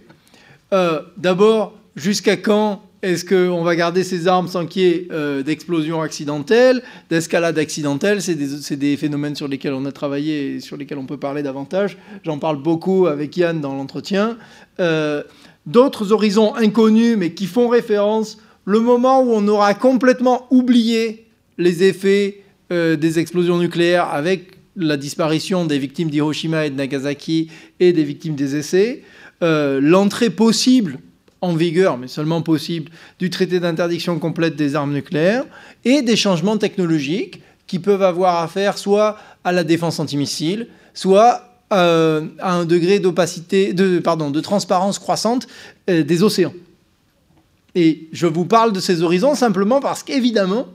[0.73, 5.43] Euh, d'abord, jusqu'à quand est-ce qu'on va garder ces armes sans qu'il y ait euh,
[5.43, 8.35] d'explosion accidentelle, d'escalade accidentelle C'est
[8.77, 11.97] des, phénomènes sur lesquels on a travaillé et sur lesquels on peut parler davantage.
[12.23, 14.37] J'en parle beaucoup avec Yann dans l'entretien.
[14.79, 15.21] Euh,
[15.65, 21.83] d'autres horizons inconnus, mais qui font référence, le moment où on aura complètement oublié les
[21.83, 27.49] effets euh, des explosions nucléaires avec la disparition des victimes d'Hiroshima et de Nagasaki
[27.81, 29.03] et des victimes des essais,
[29.41, 30.99] l'entrée possible
[31.43, 35.43] en vigueur, mais seulement possible, du traité d'interdiction complète des armes nucléaires
[35.83, 42.27] et des changements technologiques qui peuvent avoir affaire soit à la défense antimissile, soit euh,
[42.39, 43.99] à un degré d'opacité, de,
[44.39, 45.47] transparence croissante
[45.89, 46.53] euh, des océans.
[47.75, 50.67] Et je vous parle de ces horizons simplement parce qu'évidemment,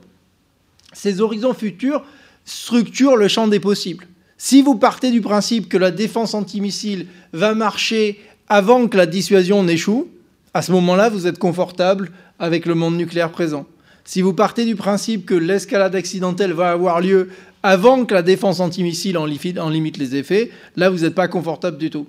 [0.93, 2.03] ces horizons futurs
[2.45, 4.07] structurent le champ des possibles.
[4.37, 9.63] Si vous partez du principe que la défense antimissile va marcher avant que la dissuasion
[9.63, 10.07] n'échoue,
[10.53, 13.65] à ce moment-là, vous êtes confortable avec le monde nucléaire présent.
[14.03, 17.29] Si vous partez du principe que l'escalade accidentelle va avoir lieu
[17.61, 21.89] avant que la défense antimissile en, limite les effets, là, vous n'êtes pas confortable du
[21.89, 22.07] tout.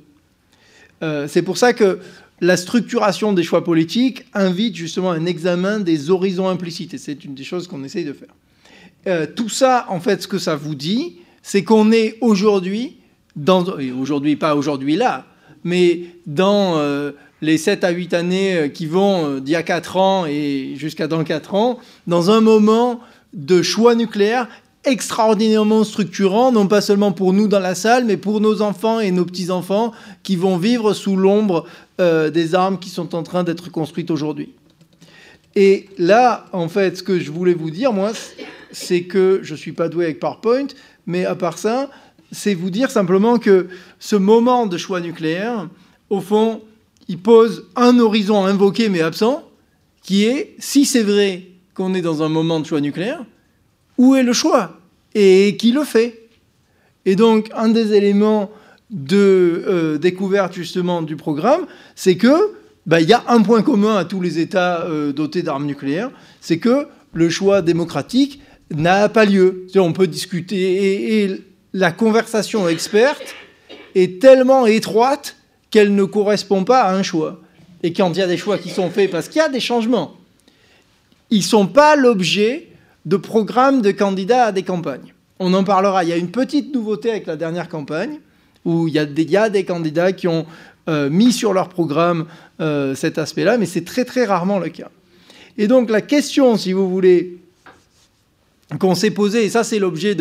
[1.02, 1.98] Euh, c'est pour ça que
[2.40, 7.34] la structuration des choix politiques invite justement un examen des horizons implicites, et c'est une
[7.34, 8.34] des choses qu'on essaye de faire.
[9.06, 12.96] Euh, tout ça, en fait, ce que ça vous dit, c'est qu'on est aujourd'hui,
[13.36, 13.64] dans,
[13.98, 15.26] aujourd'hui, pas aujourd'hui là,
[15.64, 16.78] mais dans...
[16.78, 20.26] Euh, les 7 à 8 années euh, qui vont euh, d'il y a 4 ans
[20.26, 23.00] et jusqu'à dans 4 ans, dans un moment
[23.32, 24.48] de choix nucléaire
[24.84, 29.10] extraordinairement structurant, non pas seulement pour nous dans la salle, mais pour nos enfants et
[29.10, 31.66] nos petits-enfants qui vont vivre sous l'ombre
[32.00, 34.54] euh, des armes qui sont en train d'être construites aujourd'hui.
[35.54, 38.12] Et là, en fait, ce que je voulais vous dire, moi,
[38.72, 40.68] c'est que je ne suis pas doué avec PowerPoint,
[41.06, 41.90] mais à part ça,
[42.32, 45.68] c'est vous dire simplement que ce moment de choix nucléaire,
[46.08, 46.62] au fond,
[47.10, 49.42] il pose un horizon invoqué mais absent,
[50.00, 51.42] qui est, si c'est vrai
[51.74, 53.24] qu'on est dans un moment de choix nucléaire,
[53.98, 54.78] où est le choix
[55.16, 56.28] Et qui le fait?
[57.06, 58.52] Et donc, un des éléments
[58.90, 62.54] de euh, découverte justement du programme, c'est que
[62.86, 66.12] bah, il y a un point commun à tous les États euh, dotés d'armes nucléaires,
[66.40, 68.40] c'est que le choix démocratique
[68.72, 69.66] n'a pas lieu.
[69.74, 73.34] On peut discuter et la conversation experte
[73.96, 75.34] est tellement étroite
[75.70, 77.40] qu'elle ne correspond pas à un choix.
[77.82, 79.60] Et quand il y a des choix qui sont faits, parce qu'il y a des
[79.60, 80.16] changements,
[81.30, 82.68] ils ne sont pas l'objet
[83.06, 85.14] de programmes de candidats à des campagnes.
[85.38, 86.04] On en parlera.
[86.04, 88.18] Il y a une petite nouveauté avec la dernière campagne,
[88.64, 90.44] où il y a des, candidats qui ont
[90.88, 92.26] euh, mis sur leur programme
[92.60, 94.90] euh, cet aspect-là, mais c'est très très rarement le cas.
[95.56, 97.38] Et donc la question, si vous voulez,
[98.78, 100.14] qu'on s'est posée, et ça c'est l'objet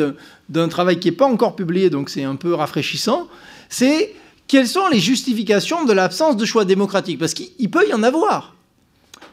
[0.50, 3.28] d'un travail qui n'est pas encore publié, donc c'est un peu rafraîchissant,
[3.68, 4.14] c'est
[4.50, 7.20] quelles sont les justifications de l'absence de choix démocratique?
[7.20, 8.56] Parce qu'il peut y en avoir.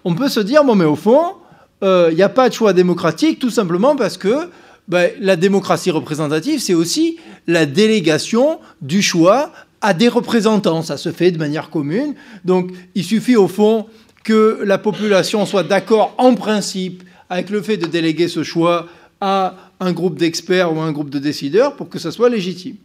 [0.05, 1.37] On peut se dire, bon, mais au fond,
[1.83, 4.51] euh, il n'y a pas de choix démocratique tout simplement parce que
[4.89, 10.83] ben, la démocratie représentative, c'est aussi la délégation du choix à des représentants.
[10.83, 12.15] Ça se fait de manière commune.
[12.45, 13.87] Donc, il suffit au fond
[14.23, 18.87] que la population soit d'accord en principe avec le fait de déléguer ce choix
[19.23, 22.77] à un groupe d'experts ou un groupe de décideurs pour que ça soit légitime.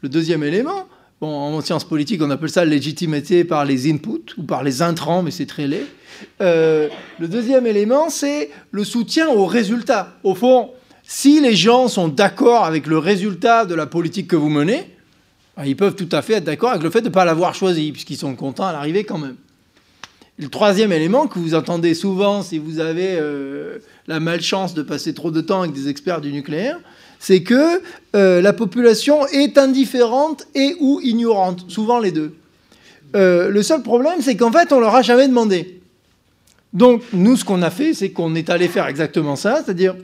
[0.00, 0.86] Le deuxième élément,
[1.26, 5.30] en sciences politiques, on appelle ça légitimité par les inputs ou par les intrants, mais
[5.30, 5.86] c'est très laid.
[6.40, 10.14] Euh, le deuxième élément, c'est le soutien aux résultats.
[10.24, 10.70] Au fond,
[11.02, 14.88] si les gens sont d'accord avec le résultat de la politique que vous menez,
[15.56, 17.54] ben, ils peuvent tout à fait être d'accord avec le fait de ne pas l'avoir
[17.54, 19.36] choisi, puisqu'ils sont contents à l'arrivée quand même.
[20.38, 25.14] le troisième élément que vous entendez souvent si vous avez euh, la malchance de passer
[25.14, 26.78] trop de temps avec des experts du nucléaire,
[27.22, 27.80] c'est que
[28.16, 32.34] euh, la population est indifférente et ou ignorante, souvent les deux.
[33.14, 35.80] Euh, le seul problème, c'est qu'en fait, on leur a jamais demandé.
[36.72, 39.94] Donc, nous, ce qu'on a fait, c'est qu'on est allé faire exactement ça, c'est-à-dire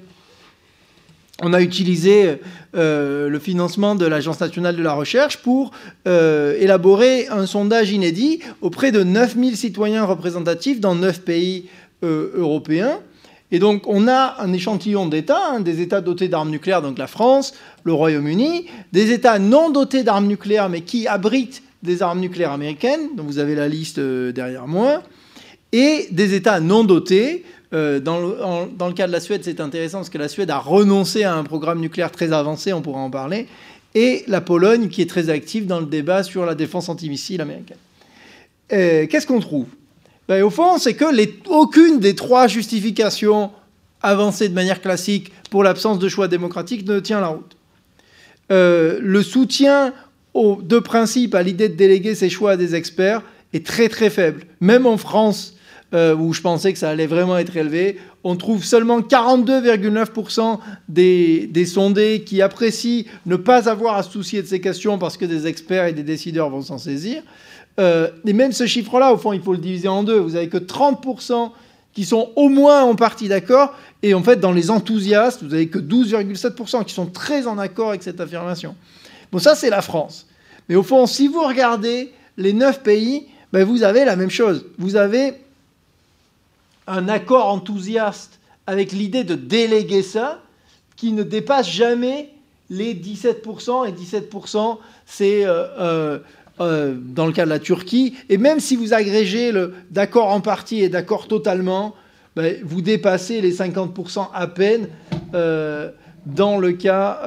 [1.42, 2.38] on a utilisé
[2.76, 5.72] euh, le financement de l'Agence nationale de la recherche pour
[6.06, 11.68] élaborer un sondage inédit auprès de 9000 citoyens représentatifs dans 9 pays
[12.02, 13.00] européens.
[13.50, 17.06] Et donc on a un échantillon d'États, hein, des États dotés d'armes nucléaires, donc la
[17.06, 22.52] France, le Royaume-Uni, des États non dotés d'armes nucléaires mais qui abritent des armes nucléaires
[22.52, 25.02] américaines, dont vous avez la liste derrière moi,
[25.72, 27.44] et des États non dotés,
[27.74, 31.24] euh, dans, le, cas de la Suède, c'est intéressant parce que la Suède a renoncé
[31.24, 33.46] à un programme nucléaire très avancé, on pourra en parler,
[33.94, 37.76] et la Pologne qui est très active dans le débat sur la défense antimissile américaine.
[38.72, 39.66] Euh, qu'est-ce qu'on trouve?
[40.28, 41.04] Ben, Au fond, c'est que
[41.48, 43.50] aucune des trois justifications
[44.02, 47.56] avancées de manière classique pour l'absence de choix démocratique ne tient la route.
[48.50, 49.92] Euh, le soutien
[50.34, 53.22] aux, de principe à l'idée de déléguer ces choix à des experts
[53.52, 54.44] est très très faible.
[54.60, 55.54] Même en France,
[55.94, 57.96] euh, où je pensais que ça allait vraiment être élevé.
[58.22, 64.46] On trouve seulement 42,9% des, sondés qui apprécient ne pas avoir à se soucier de
[64.46, 67.22] ces questions parce que des experts et des décideurs vont s'en saisir.
[67.78, 70.18] Euh, et même ce chiffre-là, au fond, il faut le diviser en deux.
[70.18, 71.50] Vous avez que 30%
[71.92, 73.74] qui sont au moins en partie d'accord.
[74.02, 77.90] Et en fait, dans les enthousiastes, vous avez que 12,7% qui sont très en accord
[77.90, 78.74] avec cette affirmation.
[79.32, 80.26] Bon, ça, c'est la France.
[80.68, 84.66] Mais au fond, si vous regardez les neuf pays, ben, vous avez la même chose.
[84.78, 85.34] Vous avez
[86.86, 90.40] un accord enthousiaste avec l'idée de déléguer ça,
[90.96, 92.30] qui ne dépasse jamais
[92.70, 96.18] les 17%, et 17%, c'est euh, euh,
[96.60, 100.40] euh, dans le cas de la Turquie, et même si vous agrégez le d'accord en
[100.40, 101.94] partie et d'accord totalement,
[102.36, 104.88] ben, vous dépassez les 50% à peine
[105.32, 107.22] dans le cas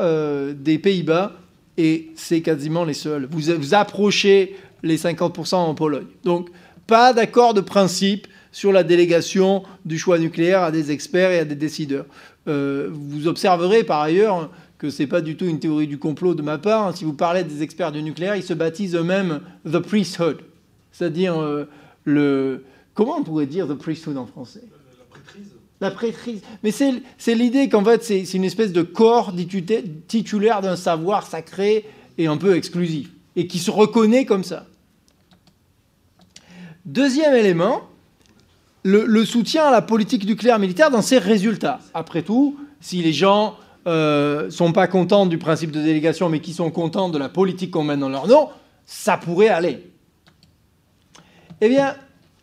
[0.53, 1.33] des Pays-Bas,
[1.77, 3.27] et c'est quasiment les seuls.
[3.29, 6.07] Vous, vous approchez les 50% en Pologne.
[6.23, 6.49] Donc,
[6.87, 11.45] pas d'accord de principe sur la délégation du choix nucléaire à des experts et à
[11.45, 12.05] des décideurs.
[12.47, 14.49] Euh, vous observerez par ailleurs
[14.81, 16.97] que ce n'est pas du tout une théorie du complot de ma part.
[16.97, 20.39] Si vous parlez des experts du nucléaire, ils se baptisent eux-mêmes the priesthood,
[20.91, 21.65] c'est-à-dire euh,
[22.03, 22.63] le...
[22.95, 24.63] Comment on pourrait dire the priesthood en français?
[24.97, 25.51] La prêtrise.
[25.81, 26.41] La prêtrise.
[26.63, 29.35] Mais c'est l'idée qu'en fait, c'est une espèce de corps
[30.07, 31.85] titulaire d'un savoir sacré
[32.17, 34.65] et un peu exclusif, et qui se reconnaît comme ça.
[36.85, 37.83] Deuxième élément,
[38.81, 41.81] le, soutien à la politique nucléaire militaire dans ses résultats.
[41.93, 43.57] Après tout, si les gens
[43.87, 47.71] euh, sont pas contents du principe de délégation, mais qui sont contents de la politique
[47.71, 48.49] qu'on mène dans leur nom,
[48.85, 49.91] ça pourrait aller.
[51.61, 51.95] Eh bien,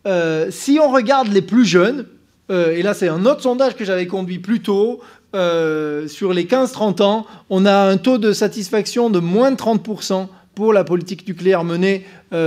[0.06, 2.06] euh, si on regarde les plus jeunes,
[2.50, 5.00] euh, et là c'est un autre sondage que j'avais conduit plus tôt,
[5.32, 10.72] sur les 15-30 ans, on a un taux de satisfaction de moins de 30% pour
[10.72, 12.06] la politique nucléaire menée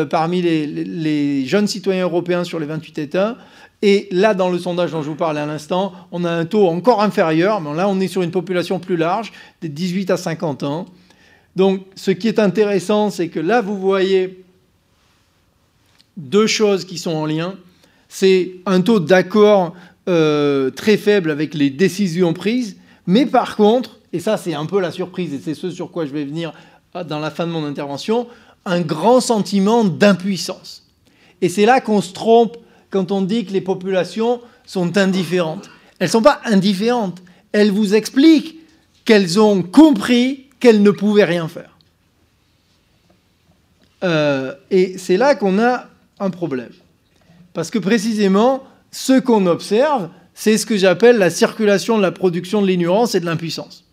[0.09, 3.37] parmi les, jeunes citoyens européens sur les 28 États.
[3.81, 6.67] Et là, dans le sondage dont je vous parlais à l'instant, on a un taux
[6.67, 10.63] encore inférieur, mais là, on est sur une population plus large, des 18 à 50
[10.63, 10.85] ans.
[11.55, 14.43] Donc, ce qui est intéressant, c'est que là, vous voyez
[16.17, 17.55] deux choses qui sont en lien.
[18.07, 19.73] C'est un taux d'accord
[20.07, 22.77] euh, très faible avec les décisions prises,
[23.07, 26.05] mais par contre, et ça c'est un peu la surprise, et c'est ce sur quoi
[26.05, 26.53] je vais venir
[27.05, 28.27] dans la fin de mon intervention,
[28.65, 30.83] un grand sentiment d'impuissance.
[31.41, 32.57] Et c'est là qu'on se trompe
[32.91, 35.69] quand on dit que les populations sont indifférentes.
[35.97, 37.21] Elles ne sont pas indifférentes.
[37.51, 38.59] Elles vous expliquent
[39.05, 41.77] qu'elles ont compris qu'elles ne pouvaient rien faire.
[44.03, 45.87] Euh, et c'est là qu'on a
[46.19, 46.71] un problème.
[47.53, 52.61] Parce que précisément, ce qu'on observe, c'est ce que j'appelle la circulation de la production
[52.61, 53.83] de l'ignorance et de l'impuissance.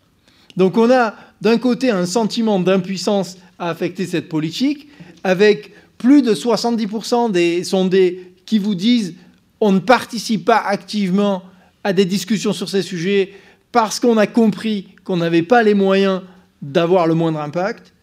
[0.57, 4.87] Donc on a d'un côté un sentiment d'impuissance à affecter cette politique,
[5.23, 9.13] avec plus de 70% des sondés qui vous disent
[9.61, 11.43] on ne participe pas activement
[11.83, 13.33] à des discussions sur ces sujets
[13.71, 16.21] parce qu'on a compris qu'on n'avait pas les moyens
[16.63, 17.93] d'avoir le moindre impact.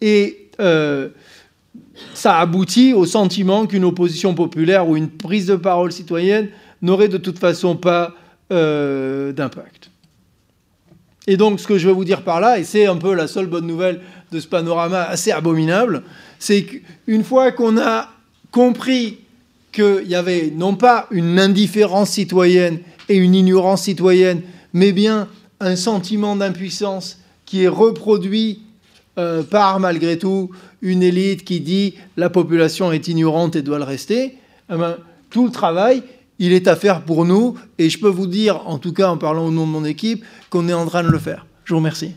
[0.00, 1.10] Et euh,
[2.12, 6.48] ça aboutit au sentiment qu'une opposition populaire ou une prise de parole citoyenne
[6.82, 8.16] n'aurait de toute façon pas
[8.52, 9.90] euh, d'impact.
[11.28, 13.28] Et donc ce que je veux vous dire par là, et c'est un peu la
[13.28, 14.00] seule bonne nouvelle
[14.32, 16.02] de ce panorama assez abominable,
[16.40, 18.08] c'est qu'une fois qu'on a
[18.50, 19.18] compris
[19.74, 24.40] qu'il y avait non pas une indifférence citoyenne et une ignorance citoyenne,
[24.72, 25.28] mais bien
[25.60, 28.60] un sentiment d'impuissance qui est reproduit
[29.18, 30.50] euh, par, malgré tout,
[30.80, 34.38] une élite qui dit la population est ignorante et doit le rester,
[34.72, 34.96] eh ben,
[35.30, 36.02] tout le travail,
[36.38, 37.56] il est à faire pour nous.
[37.78, 40.24] Et je peux vous dire, en tout cas en parlant au nom de mon équipe,
[40.50, 41.46] qu'on est en train de le faire.
[41.64, 42.12] Je vous remercie.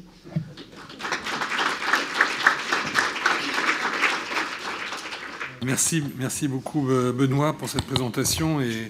[5.67, 8.89] Merci, merci beaucoup euh, Benoît pour cette présentation et,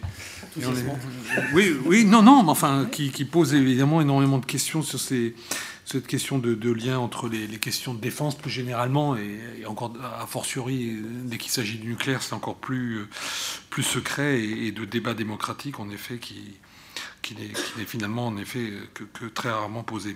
[1.51, 5.33] oui, oui, non, non, mais enfin qui, pose évidemment énormément de questions sur ces,
[5.85, 10.97] cette question de, lien entre les, questions de défense plus généralement et, encore a fortiori
[11.23, 13.07] dès qu'il s'agit du nucléaire, c'est encore plus
[13.71, 16.57] plus secret et, de débat démocratique en effet qui
[17.23, 20.15] qui n'est finalement en effet que très rarement posé.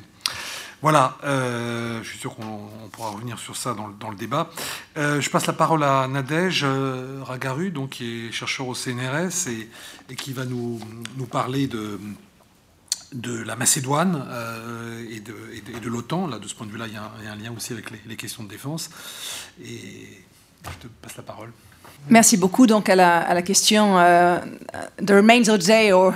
[0.81, 4.49] Voilà, euh, je suis sûr qu'on pourra revenir sur ça dans le, débat.
[4.97, 9.47] Euh, je passe la parole à Nadège euh, Ragaru, donc, qui est chercheur au CNRS
[9.47, 10.79] et, qui va nous,
[11.29, 11.99] parler de,
[13.43, 14.27] la Macédoine
[15.11, 16.25] et de, de, l'OTAN.
[16.25, 18.15] Là, de ce point de vue-là, il, y a un lien aussi avec les, les
[18.15, 18.89] questions de défense.
[19.63, 20.23] Et
[20.63, 21.51] je te passe la parole.
[22.09, 24.39] Merci beaucoup donc à la, à la question uh,
[25.05, 26.13] The Remains of the Day or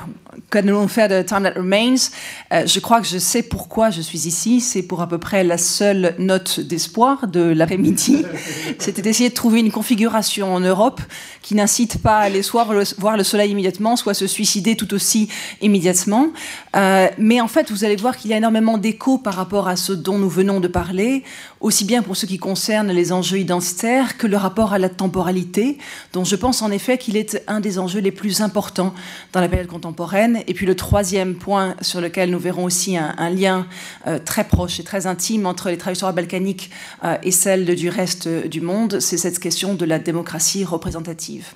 [0.50, 2.10] que nous faire de Time That Remains?
[2.52, 4.62] Euh, je crois que je sais pourquoi je suis ici.
[4.62, 8.26] C'est pour à peu près la seule note d'espoir de l'après-midi.
[8.80, 11.02] C'était d'essayer de trouver une configuration en Europe
[11.42, 12.68] qui n'incite pas à aller soit
[12.98, 15.30] voir le soleil immédiatement, soit se suicider tout aussi
[15.62, 16.30] immédiatement.
[16.76, 19.76] Euh, mais en fait, vous allez voir qu'il y a énormément d'échos par rapport à
[19.76, 21.24] ce dont nous venons de parler,
[21.60, 25.75] aussi bien pour ce qui concerne les enjeux identitaires que le rapport à la temporalité,
[26.14, 28.94] dont je pense en effet qu'il est un des enjeux les plus importants
[29.34, 33.30] dans la période contemporaine et puis le troisième point sur lequel nous verrons aussi un,
[33.30, 33.68] lien
[34.08, 36.70] euh, très proche et très intime entre les trajectoires balkaniques
[37.04, 41.48] euh, et celles du reste du monde, c'est cette question de la démocratie représentative.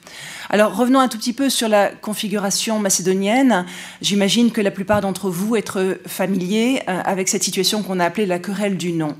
[0.49, 3.65] Alors revenons un tout petit peu sur la configuration macédonienne.
[4.01, 8.25] J'imagine que la plupart d'entre vous être familiers euh, avec cette situation qu'on a appelée
[8.25, 9.15] la querelle du nom.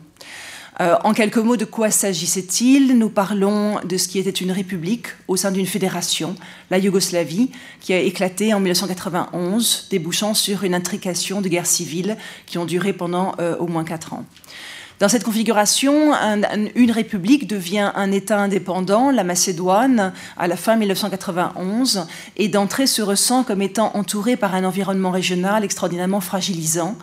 [0.82, 2.98] Euh, en quelques mots, de quoi s'agissait-il?
[2.98, 6.36] Nous parlons de ce qui était une république au sein d'une fédération,
[6.72, 7.52] la Yougoslavie,
[7.82, 12.16] qui a éclaté en 1991, débouchant sur une intrication de guerres civiles
[12.46, 14.24] qui ont duré pendant euh, au moins quatre ans.
[15.00, 16.14] Dans cette configuration,
[16.76, 22.06] une république devient un État indépendant, la Macédoine, à la fin 1991,
[22.36, 26.98] et d'entrée se ressent comme étant entouré par un environnement régional extraordinairement fragilisant,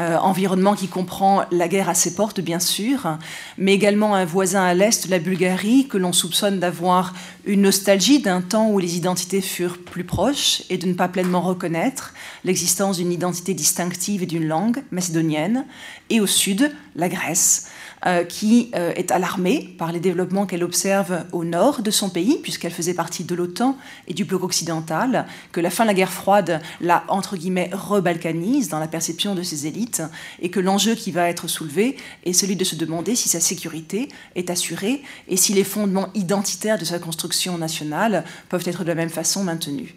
[0.00, 3.18] euh, environnement qui comprend la guerre à ses portes, bien sûr,
[3.58, 7.12] mais également un voisin à l'est, la Bulgarie, que l'on soupçonne d'avoir
[7.44, 11.42] une nostalgie d'un temps où les identités furent plus proches et de ne pas pleinement
[11.42, 15.66] reconnaître l'existence d'une identité distinctive et d'une langue macédonienne,
[16.08, 17.68] et au sud, la Grèce,
[18.06, 22.38] euh, qui euh, est alarmée par les développements qu'elle observe au nord de son pays,
[22.42, 23.76] puisqu'elle faisait partie de l'OTAN
[24.08, 28.70] et du bloc occidental, que la fin de la guerre froide la, entre guillemets, rebalkanise
[28.70, 30.02] dans la perception de ses élites,
[30.40, 34.08] et que l'enjeu qui va être soulevé est celui de se demander si sa sécurité
[34.34, 38.94] est assurée et si les fondements identitaires de sa construction nationale peuvent être de la
[38.94, 39.90] même façon maintenus.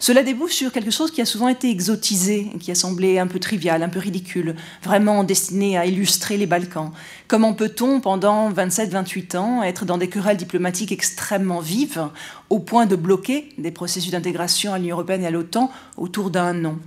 [0.00, 3.40] Cela débouche sur quelque chose qui a souvent été exotisé, qui a semblé un peu
[3.40, 6.92] trivial, un peu ridicule, vraiment destiné à illustrer les Balkans.
[7.26, 12.08] Comment peut-on, pendant 27-28 ans, être dans des querelles diplomatiques extrêmement vives,
[12.48, 16.52] au point de bloquer des processus d'intégration à l'Union européenne et à l'OTAN autour d'un
[16.52, 16.78] nom?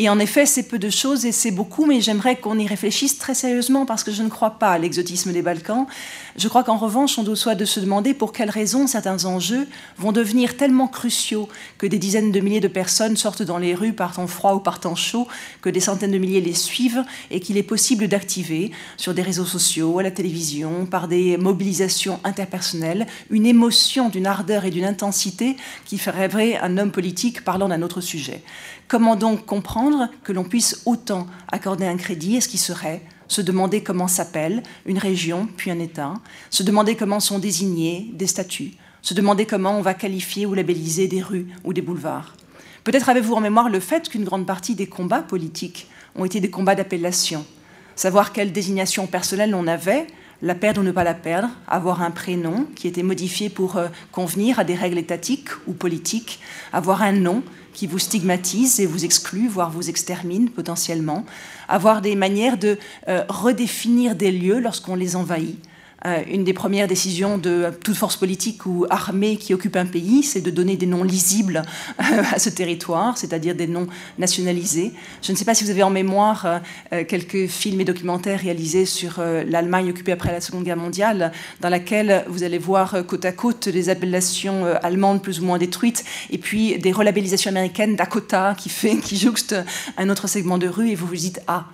[0.00, 3.18] Et en effet, c'est peu de choses et c'est beaucoup, mais j'aimerais qu'on y réfléchisse
[3.18, 5.86] très sérieusement parce que je ne crois pas à l'exotisme des Balkans.
[6.36, 10.12] Je crois qu'en revanche, on doit de se demander pour quelles raisons certains enjeux vont
[10.12, 14.14] devenir tellement cruciaux que des dizaines de milliers de personnes sortent dans les rues par
[14.14, 15.26] temps froid ou par temps chaud,
[15.62, 19.46] que des centaines de milliers les suivent et qu'il est possible d'activer sur des réseaux
[19.46, 25.56] sociaux, à la télévision, par des mobilisations interpersonnelles, une émotion d'une ardeur et d'une intensité
[25.84, 28.42] qui ferait vrai un homme politique parlant d'un autre sujet.
[28.88, 33.42] Comment donc comprendre que l'on puisse autant accorder un crédit à ce qui serait se
[33.42, 36.14] demander comment s'appelle une région puis un État,
[36.48, 38.72] se demander comment sont désignés des statuts,
[39.02, 42.34] se demander comment on va qualifier ou labelliser des rues ou des boulevards.
[42.84, 46.48] Peut-être avez-vous en mémoire le fait qu'une grande partie des combats politiques ont été des
[46.48, 47.44] combats d'appellation,
[47.94, 50.06] savoir quelle désignation personnelle on avait,
[50.40, 53.88] la perdre ou ne pas la perdre, avoir un prénom qui était modifié pour euh,
[54.12, 56.40] convenir à des règles étatiques ou politiques,
[56.72, 57.42] avoir un nom
[57.78, 61.24] qui vous stigmatise et vous exclut, voire vous extermine potentiellement,
[61.68, 62.76] avoir des manières de
[63.06, 65.64] euh, redéfinir des lieux lorsqu'on les envahit,
[66.06, 70.22] euh, une des premières décisions de toute force politique ou armée qui occupe un pays,
[70.22, 71.62] c'est de donner des noms lisibles
[72.00, 73.88] euh, à ce territoire, c'est-à-dire des noms
[74.18, 74.92] nationalisés.
[75.22, 76.60] Je ne sais pas si vous avez en mémoire
[76.92, 81.68] euh, quelques films et documentaires réalisés sur l'Allemagne occupée après la Seconde Guerre mondiale, dans
[81.68, 86.38] laquelle vous allez voir côte à côte des appellations allemandes plus ou moins détruites, et
[86.38, 89.54] puis des relabellisations américaines, Dakota, qui, fait, qui jouxte
[89.96, 91.66] un autre segment de rue, et vous vous dites, ah,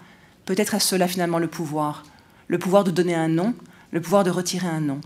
[0.44, 2.04] Peut-être est-ce cela finalement le pouvoir.
[2.48, 3.54] Le pouvoir de donner un nom,
[3.94, 5.00] le pouvoir de retirer un nom.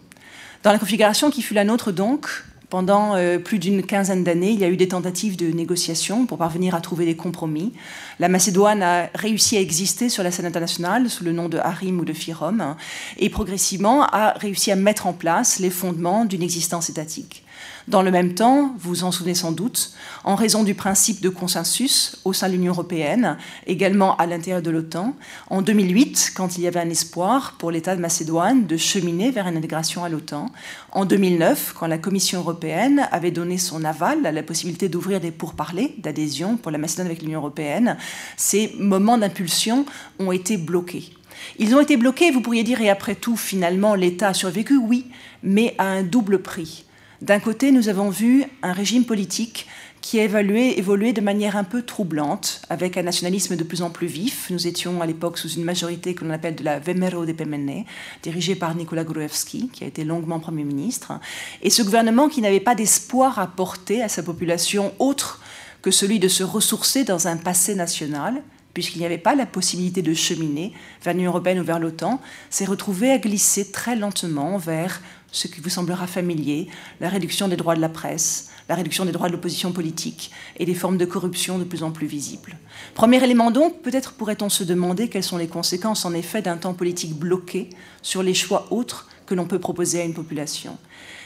[0.62, 2.26] Dans la configuration qui fut la nôtre donc,
[2.70, 6.38] pendant euh, plus d'une quinzaine d'années, il y a eu des tentatives de négociation pour
[6.38, 7.74] parvenir à trouver des compromis.
[8.18, 12.00] La Macédoine a réussi à exister sur la scène internationale sous le nom de Harim
[12.00, 12.76] ou de Firom hein,
[13.18, 17.44] et progressivement a réussi à mettre en place les fondements d'une existence étatique.
[17.88, 19.92] Dans le même temps, vous en souvenez sans doute,
[20.24, 24.70] en raison du principe de consensus au sein de l'Union européenne, également à l'intérieur de
[24.70, 25.14] l'OTAN,
[25.48, 29.46] en 2008, quand il y avait un espoir pour l'État de Macédoine de cheminer vers
[29.48, 30.50] une intégration à l'OTAN,
[30.92, 35.30] en 2009, quand la Commission européenne avait donné son aval à la possibilité d'ouvrir des
[35.30, 37.96] pourparlers d'adhésion pour la Macédoine avec l'Union européenne,
[38.36, 39.86] ces moments d'impulsion
[40.18, 41.14] ont été bloqués.
[41.58, 45.06] Ils ont été bloqués, vous pourriez dire, et après tout, finalement, l'État a survécu, oui,
[45.42, 46.84] mais à un double prix.
[47.20, 49.66] D'un côté, nous avons vu un régime politique
[50.00, 54.06] qui a évolué, de manière un peu troublante, avec un nationalisme de plus en plus
[54.06, 54.50] vif.
[54.50, 57.84] Nous étions à l'époque sous une majorité que l'on appelle de la Vemero de Pemene,
[58.22, 61.12] dirigée par Nicolas Gruevski, qui a été longuement Premier ministre.
[61.60, 65.40] Et ce gouvernement qui n'avait pas d'espoir à porter à sa population autre
[65.82, 68.42] que celui de se ressourcer dans un passé national,
[68.74, 72.64] puisqu'il n'y avait pas la possibilité de cheminer vers l'Union européenne ou vers l'OTAN, s'est
[72.64, 75.00] retrouvé à glisser très lentement vers
[75.30, 76.68] ce qui vous semblera familier,
[77.00, 80.66] la réduction des droits de la presse, la réduction des droits de l'opposition politique et
[80.66, 82.56] des formes de corruption de plus en plus visibles.
[82.94, 86.74] Premier élément donc, peut-être pourrait-on se demander quelles sont les conséquences en effet d'un temps
[86.74, 87.70] politique bloqué
[88.02, 90.76] sur les choix autres que l'on peut proposer à une population.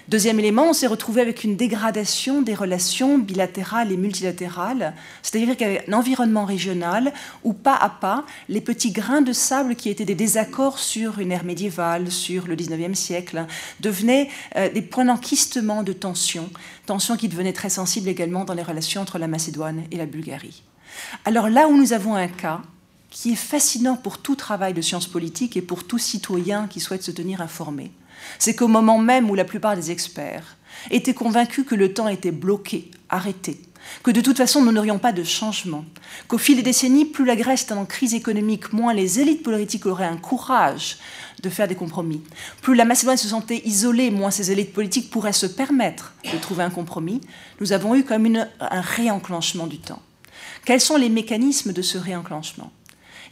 [0.08, 5.88] Deuxième élément, on s'est retrouvé avec une dégradation des relations bilatérales et multilatérales, c'est-à-dire qu'avec
[5.88, 7.12] un environnement régional
[7.44, 11.30] où pas à pas, les petits grains de sable qui étaient des désaccords sur une
[11.30, 13.46] ère médiévale, sur le 19e siècle,
[13.78, 16.50] devenaient euh, des points d'enquistement de tensions,
[16.86, 20.64] tensions qui devenaient très sensibles également dans les relations entre la Macédoine et la Bulgarie.
[21.24, 22.60] Alors là où nous avons un cas
[23.10, 27.02] qui est fascinant pour tout travail de sciences politiques et pour tout citoyen qui souhaite
[27.02, 27.92] se tenir informé,
[28.38, 30.56] c'est qu'au moment même où la plupart des experts
[30.90, 33.60] étaient convaincus que le temps était bloqué, arrêté,
[34.02, 35.84] que de toute façon nous n'aurions pas de changement,
[36.28, 39.86] qu'au fil des décennies, plus la Grèce était en crise économique, moins les élites politiques
[39.86, 40.98] auraient un courage
[41.42, 42.22] de faire des compromis.
[42.60, 46.62] Plus la Macédoine se sentait isolée, moins ces élites politiques pourraient se permettre de trouver
[46.62, 47.20] un compromis.
[47.60, 50.02] Nous avons eu comme un réenclenchement du temps.
[50.64, 52.70] Quels sont les mécanismes de ce réenclenchement?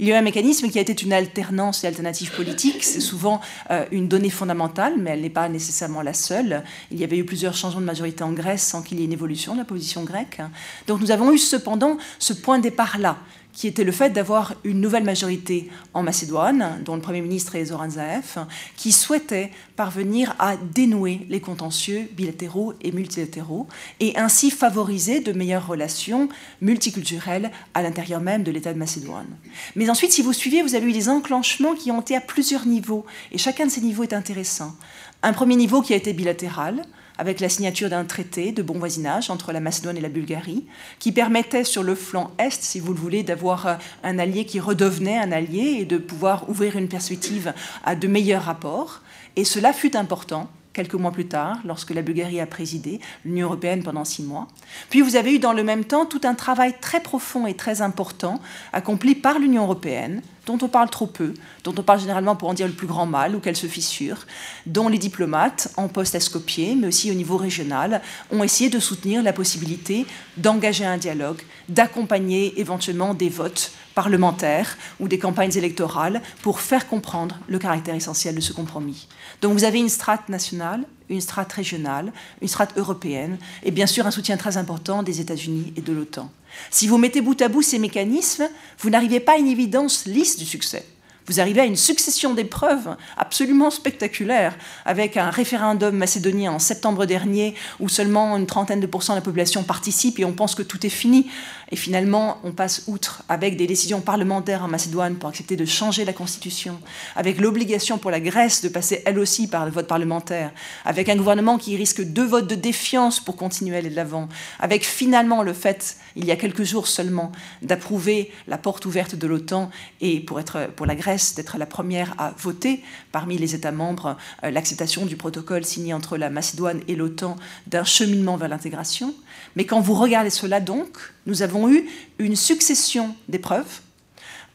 [0.00, 2.82] Il y a eu un mécanisme qui a été une alternance et alternative politique.
[2.84, 3.40] C'est souvent
[3.70, 6.64] euh, une donnée fondamentale, mais elle n'est pas nécessairement la seule.
[6.90, 9.12] Il y avait eu plusieurs changements de majorité en Grèce sans qu'il y ait une
[9.12, 10.40] évolution de la position grecque.
[10.86, 13.18] Donc nous avons eu cependant ce point de départ-là
[13.52, 17.66] qui était le fait d'avoir une nouvelle majorité en Macédoine, dont le Premier ministre est
[17.66, 18.46] Zoran Zaev,
[18.76, 23.66] qui souhaitait parvenir à dénouer les contentieux bilatéraux et multilatéraux,
[23.98, 26.28] et ainsi favoriser de meilleures relations
[26.60, 29.36] multiculturelles à l'intérieur même de l'État de Macédoine.
[29.76, 32.66] Mais ensuite, si vous suivez, vous avez eu des enclenchements qui ont été à plusieurs
[32.66, 34.74] niveaux, et chacun de ces niveaux est intéressant.
[35.22, 36.82] Un premier niveau qui a été bilatéral,
[37.20, 40.64] avec la signature d'un traité de bon voisinage entre la Macédoine et la Bulgarie,
[40.98, 44.58] qui permettait sur le flanc est, si vous le voulez, d'avoir euh, un allié qui
[44.58, 47.52] redevenait un allié et de pouvoir ouvrir une perspective
[47.84, 49.02] à de meilleurs rapports.
[49.36, 53.82] Et cela fut important quelques mois plus tard, lorsque la Bulgarie a présidé l'Union européenne
[53.82, 54.48] pendant six mois.
[54.88, 57.82] Puis vous avez eu dans le même temps tout un travail très profond et très
[57.82, 58.40] important
[58.72, 62.54] accompli par l'Union européenne, dont on parle trop peu, dont on parle généralement pour en
[62.54, 64.26] dire le plus grand mal ou qu'elle se fissure,
[64.66, 68.00] dont les diplomates, en poste à Skopje, mais aussi au niveau régional,
[68.30, 70.06] ont essayé de soutenir la possibilité
[70.36, 77.38] d'engager un dialogue, d'accompagner éventuellement des votes parlementaires ou des campagnes électorales pour faire comprendre
[77.48, 79.08] le caractère essentiel de ce compromis.
[79.42, 84.06] Donc vous avez une strate nationale, une strate régionale, une strate européenne et bien sûr
[84.06, 86.30] un soutien très important des États-Unis et de l'OTAN.
[86.70, 88.48] Si vous mettez bout à bout ces mécanismes,
[88.78, 90.86] vous n'arrivez pas à une évidence lisse du succès.
[91.30, 97.54] Vous arrivez à une succession d'épreuves absolument spectaculaires, avec un référendum macédonien en septembre dernier
[97.78, 100.84] où seulement une trentaine de pourcents de la population participe et on pense que tout
[100.84, 101.30] est fini.
[101.70, 106.04] Et finalement, on passe outre avec des décisions parlementaires en Macédoine pour accepter de changer
[106.04, 106.80] la constitution,
[107.14, 110.50] avec l'obligation pour la Grèce de passer elle aussi par le vote parlementaire,
[110.84, 114.28] avec un gouvernement qui risque deux votes de défiance pour continuer à aller de l'avant,
[114.58, 117.30] avec finalement le fait, il y a quelques jours seulement,
[117.62, 119.70] d'approuver la porte ouverte de l'OTAN
[120.00, 124.16] et pour, être, pour la Grèce d'être la première à voter parmi les États membres
[124.44, 129.14] euh, l'acceptation du protocole signé entre la Macédoine et l'OTAN d'un cheminement vers l'intégration.
[129.56, 130.96] Mais quand vous regardez cela donc,
[131.26, 133.80] nous avons eu une succession d'épreuves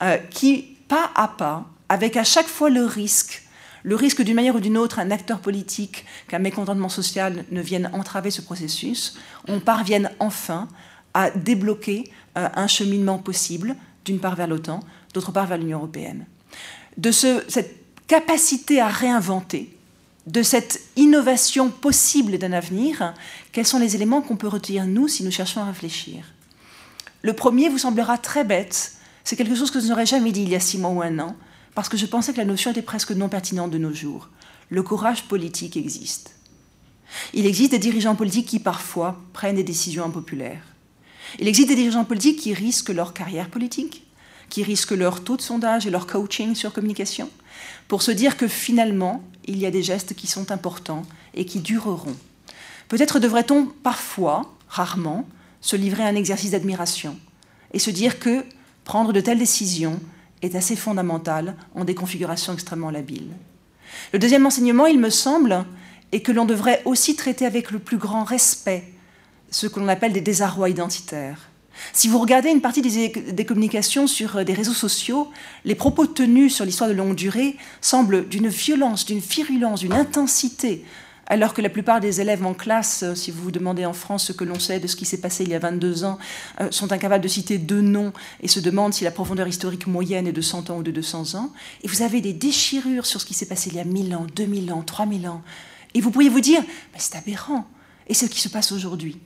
[0.04, 3.42] euh, qui, pas à pas, avec à chaque fois le risque
[3.86, 7.92] le risque d'une manière ou d'une autre, un acteur politique, qu'un mécontentement social ne vienne
[7.94, 9.16] entraver ce processus,
[9.48, 10.68] on parvienne enfin
[11.14, 14.80] à débloquer euh, un cheminement possible, d'une part vers l'OTAN,
[15.14, 16.26] d'autre part vers l'Union européenne.
[16.98, 17.76] De cette
[18.08, 19.76] capacité à réinventer,
[20.28, 23.14] de cette innovation possible d'un avenir,
[23.52, 26.26] quels sont les éléments qu'on peut retenir, nous, si nous cherchons à réfléchir?
[27.22, 28.94] Le premier vous semblera très bête,
[29.24, 31.20] c'est quelque chose que je n'aurais jamais dit il y a six mois ou un
[31.20, 31.36] an,
[31.74, 34.30] parce que je pensais que la notion était presque non pertinente de nos jours.
[34.70, 36.36] Le courage politique existe.
[37.34, 40.64] Il existe des dirigeants politiques qui parfois prennent des décisions impopulaires.
[41.40, 44.05] Il existe des dirigeants politiques qui risquent leur carrière politique,
[44.50, 47.30] qui risquent leur taux de sondage et leur coaching sur communication,
[47.88, 51.60] pour se dire que finalement, il y a des gestes qui sont importants et qui
[51.60, 52.16] dureront.
[52.88, 55.28] Peut-être devrait-on parfois, rarement,
[55.62, 57.18] se livrer à un exercice d'admiration
[57.74, 58.46] et se dire que
[58.84, 60.00] prendre de telles décisions
[60.42, 63.32] est assez fondamental en des configurations extrêmement labiles.
[64.14, 65.66] Le deuxième enseignement, il me semble,
[66.12, 68.84] est que l'on devrait aussi traiter avec le plus grand respect
[69.50, 71.50] ce que l'on appelle des désarrois identitaires.
[71.94, 75.30] Si vous regardez une partie des, communications sur euh, des réseaux sociaux,
[75.64, 80.86] les propos tenus sur l'histoire de longue durée semblent d'une violence, d'une virulence, d'une intensité,
[81.28, 84.26] alors que la plupart des élèves en classe, euh, si vous vous demandez en France
[84.26, 86.18] ce que l'on sait de ce qui s'est passé il y a 22 ans,
[86.62, 90.28] euh, sont incapables de citer deux noms et se demandent si la profondeur historique moyenne
[90.28, 91.52] est de 100 ans ou de 200 ans.
[91.84, 94.28] Et vous avez des déchirures sur ce qui s'est passé il y a 1000 ans,
[94.36, 95.42] 2000 ans, 3000 ans.
[95.94, 96.62] Et vous pourriez vous dire,
[96.94, 97.66] mais c'est aberrant.
[98.08, 99.18] Et c'est ce qui se passe aujourd'hui.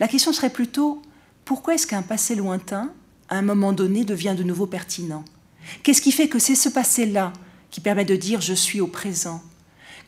[0.00, 1.02] La question serait plutôt,
[1.46, 2.92] pourquoi est-ce qu'un passé lointain,
[3.28, 5.24] à un moment donné, devient de nouveau pertinent?
[5.84, 7.32] Qu'est-ce qui fait que c'est ce passé-là
[7.70, 9.40] qui permet de dire je suis au présent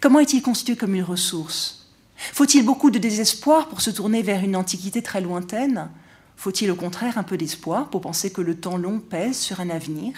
[0.01, 1.93] Comment est-il constitué comme une ressource?
[2.17, 5.89] Faut-il beaucoup de désespoir pour se tourner vers une antiquité très lointaine?
[6.37, 9.71] Faut-il au contraire un peu d'espoir pour penser que le temps long pèse sur un
[9.71, 10.15] avenir?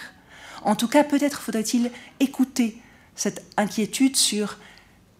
[0.63, 2.81] En tout cas, peut-être faudrait-il écouter
[3.15, 4.57] cette inquiétude sur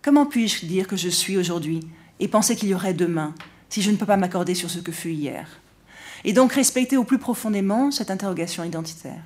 [0.02, 1.82] comment puis-je dire que je suis aujourd'hui
[2.20, 3.36] et penser qu'il y aurait demain
[3.70, 5.61] si je ne peux pas m'accorder sur ce que fut hier?
[6.24, 9.24] Et donc respecter au plus profondément cette interrogation identitaire.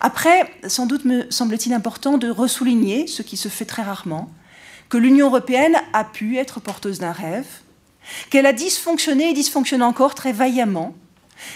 [0.00, 4.30] Après, sans doute me semble-t-il important de ressouligner ce qui se fait très rarement,
[4.88, 7.46] que l'Union européenne a pu être porteuse d'un rêve,
[8.30, 10.94] qu'elle a dysfonctionné et dysfonctionne encore très vaillamment,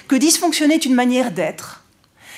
[0.08, 1.84] que dysfonctionner est une manière d'être,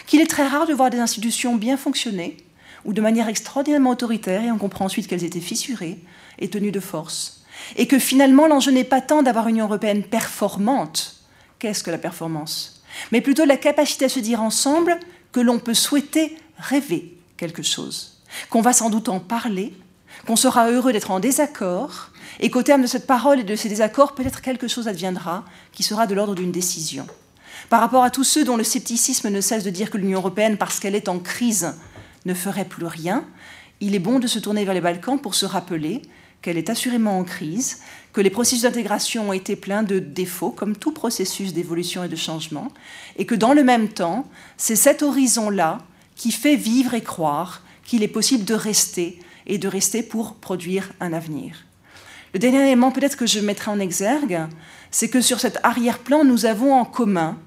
[0.06, 2.36] qu'il est très rare de voir des institutions bien fonctionner
[2.84, 5.98] ou de manière extraordinairement autoritaire et on comprend ensuite qu'elles étaient fissurées
[6.38, 7.44] et tenues de force,
[7.76, 11.21] et que finalement l'enjeu n'est pas tant d'avoir une Union européenne performante,
[11.62, 12.82] qu'est-ce que la performance,
[13.12, 14.98] mais plutôt la capacité à se dire ensemble
[15.30, 19.72] que l'on peut souhaiter rêver quelque chose, qu'on va sans doute en parler,
[20.26, 22.08] qu'on sera heureux d'être en désaccord,
[22.40, 25.84] et qu'au terme de cette parole et de ces désaccords, peut-être quelque chose adviendra qui
[25.84, 27.06] sera de l'ordre d'une décision.
[27.70, 30.56] Par rapport à tous ceux dont le scepticisme ne cesse de dire que l'Union européenne,
[30.58, 31.74] parce qu'elle est en crise,
[32.24, 33.24] ne ferait plus rien,
[33.78, 36.02] il est bon de se tourner vers les Balkans pour se rappeler
[36.42, 37.78] qu'elle est assurément en crise,
[38.12, 42.16] que les processus d'intégration ont été pleins de défauts, comme tout processus d'évolution et de
[42.16, 42.68] changement,
[43.16, 44.26] et que dans le même temps,
[44.56, 45.78] c'est cet horizon-là
[46.16, 50.92] qui fait vivre et croire qu'il est possible de rester et de rester pour produire
[51.00, 51.64] un avenir.
[52.32, 54.40] Le dernier élément peut-être que je mettrai en exergue,
[54.90, 57.38] c'est que sur cet arrière-plan, nous avons en commun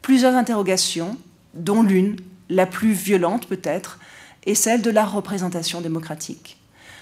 [0.00, 1.16] plusieurs interrogations,
[1.54, 2.16] dont l'une,
[2.48, 3.98] la plus violente peut-être,
[4.46, 6.56] est celle de la représentation démocratique.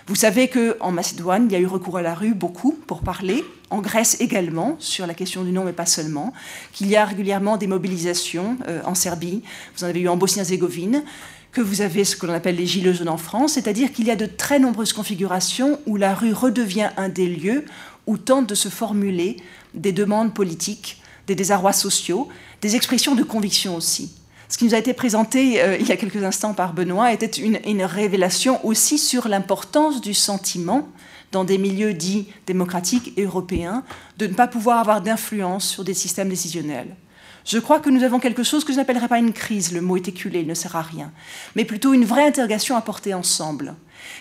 [0.07, 3.45] Vous savez qu'en Macédoine, il y a eu recours à la rue beaucoup pour parler,
[3.71, 6.33] en Grèce également, sur la question du nom, mais pas seulement,
[6.73, 9.43] qu'il y a régulièrement des mobilisations euh, en Serbie,
[9.77, 11.05] vous en avez eu en Bosnie-Herzégovine,
[11.53, 14.11] que vous avez ce que l'on appelle les gilets jaunes en France, c'est-à-dire qu'il y
[14.11, 17.65] a de très nombreuses configurations où la rue redevient un des lieux
[18.07, 19.37] où tentent de se formuler
[19.75, 22.29] des demandes politiques, des désarrois sociaux,
[22.61, 24.13] des expressions de conviction aussi.
[24.51, 27.27] Ce qui nous a été présenté euh, il y a quelques instants par Benoît était
[27.27, 30.89] une, une révélation aussi sur l'importance du sentiment
[31.31, 33.85] dans des milieux dits démocratiques et européens
[34.19, 36.97] de ne pas pouvoir avoir d'influence sur des systèmes décisionnels.
[37.45, 39.97] Je crois que nous avons quelque chose que je n'appellerais pas une crise, le mot
[39.97, 41.13] est éculé, il ne sert à rien,
[41.55, 43.77] mais plutôt une vraie interrogation à porter ensemble.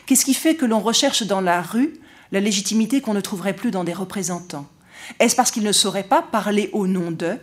[0.05, 1.95] Qu'est-ce qui fait que l'on recherche dans la rue
[2.31, 4.67] la légitimité qu'on ne trouverait plus dans des représentants?
[5.19, 7.39] Est-ce parce qu'ils ne sauraient pas parler au nom d'eux?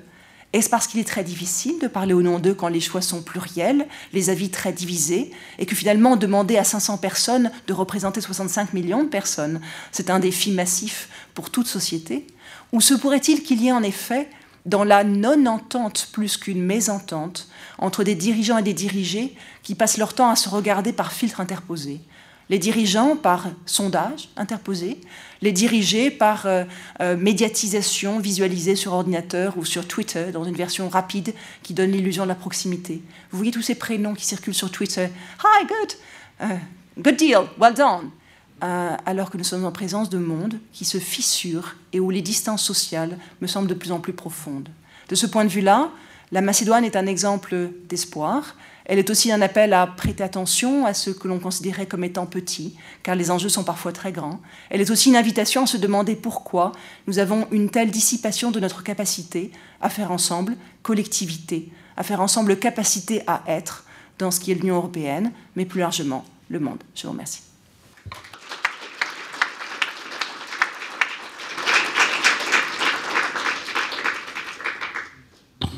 [0.57, 3.23] Est-ce parce qu'il est très difficile de parler au nom d'eux quand les choix sont
[3.23, 8.73] pluriels, les avis très divisés, et que finalement demander à 500 personnes de représenter 65
[8.73, 9.61] millions de personnes,
[9.93, 12.27] c'est un défi massif pour toute société?
[12.73, 14.31] Ou se pourrait-il qu'il y ait en effet
[14.65, 17.49] dans la non-entente plus qu'une mésentente
[17.79, 21.41] entre des dirigeants et des dirigés qui passent leur temps à se regarder par filtre
[21.41, 22.01] interposé.
[22.49, 25.01] Les dirigeants par sondage interposé,
[25.43, 26.65] les dirigés par euh,
[27.01, 31.35] euh, médiatisation visualisée sur ordinateur ou sur Twitter dans une version rapide
[31.65, 33.03] qui donne l'illusion de la proximité.
[33.31, 35.09] Vous voyez tous ces prénoms qui circulent sur Twitter.
[35.43, 38.11] Hi, good, uh, good deal, well done.
[38.65, 42.23] Euh, alors que nous sommes en présence de mondes qui se fissurent et où les
[42.23, 44.71] distances sociales me semblent de plus en plus profondes.
[45.09, 45.91] De ce point de vue-là,
[46.33, 48.57] la Macédoine est un exemple d'espoir.
[48.89, 52.25] Elle est aussi un appel à prêter attention à ce que l'on considérait comme étant
[52.25, 54.41] petit, car les enjeux sont parfois très grands.
[54.71, 56.71] Elle est aussi une invitation à se demander pourquoi
[57.09, 62.57] nous avons une telle dissipation de notre capacité à faire ensemble collectivité, à faire ensemble
[62.59, 63.85] capacité à être
[64.21, 66.83] dans ce qui est l'Union européenne, mais plus largement le monde.
[66.95, 67.46] Je vous remercie.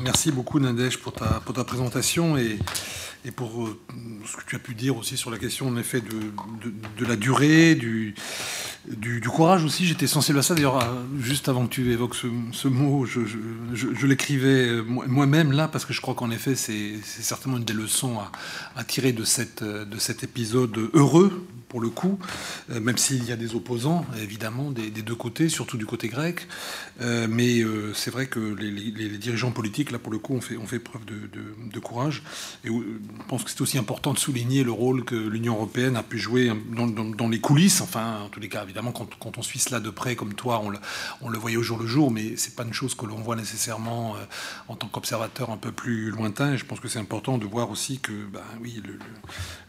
[0.09, 2.57] Merci beaucoup Nadège pour ta, pour ta présentation et,
[3.25, 3.79] et pour euh,
[4.25, 6.31] ce que tu as pu dire aussi sur la question en effet de,
[6.97, 8.15] de, la durée, du,
[8.87, 9.85] du, courage aussi.
[9.85, 10.55] J'étais sensible à ça.
[10.55, 13.19] D'ailleurs, euh, juste avant que tu évoques ce, mot, je,
[13.75, 17.73] je, l'écrivais euh, moi-même là parce que je crois qu'en effet c'est certainement une des
[17.73, 18.31] leçons à,
[18.75, 22.19] à, tirer de, cette, de cet épisode heureux pour le coup,
[22.71, 26.47] euh, même s'il y a des opposants, évidemment, des, deux côtés, surtout du côté grec.
[27.01, 30.79] Euh, mais euh, c'est vrai que les, dirigeants politiques, là, pour le coup, ont fait,
[30.79, 32.23] preuve de, courage.
[32.65, 36.03] Et je pense que c'est aussi important de souligner le rôle que l'Union européenne a
[36.03, 37.81] pu jouer dans, les coulisses.
[37.81, 40.69] Enfin, en tous les cas, évidemment, quand, on suit cela de près, comme toi, on
[40.69, 40.79] le,
[41.21, 44.15] on voyait au jour le jour, mais c'est pas une chose que l'on voit nécessairement
[44.67, 46.57] en tant qu'observateur un peu plus lointain.
[46.57, 48.81] Je pense que c'est important de voir aussi que, ben, oui,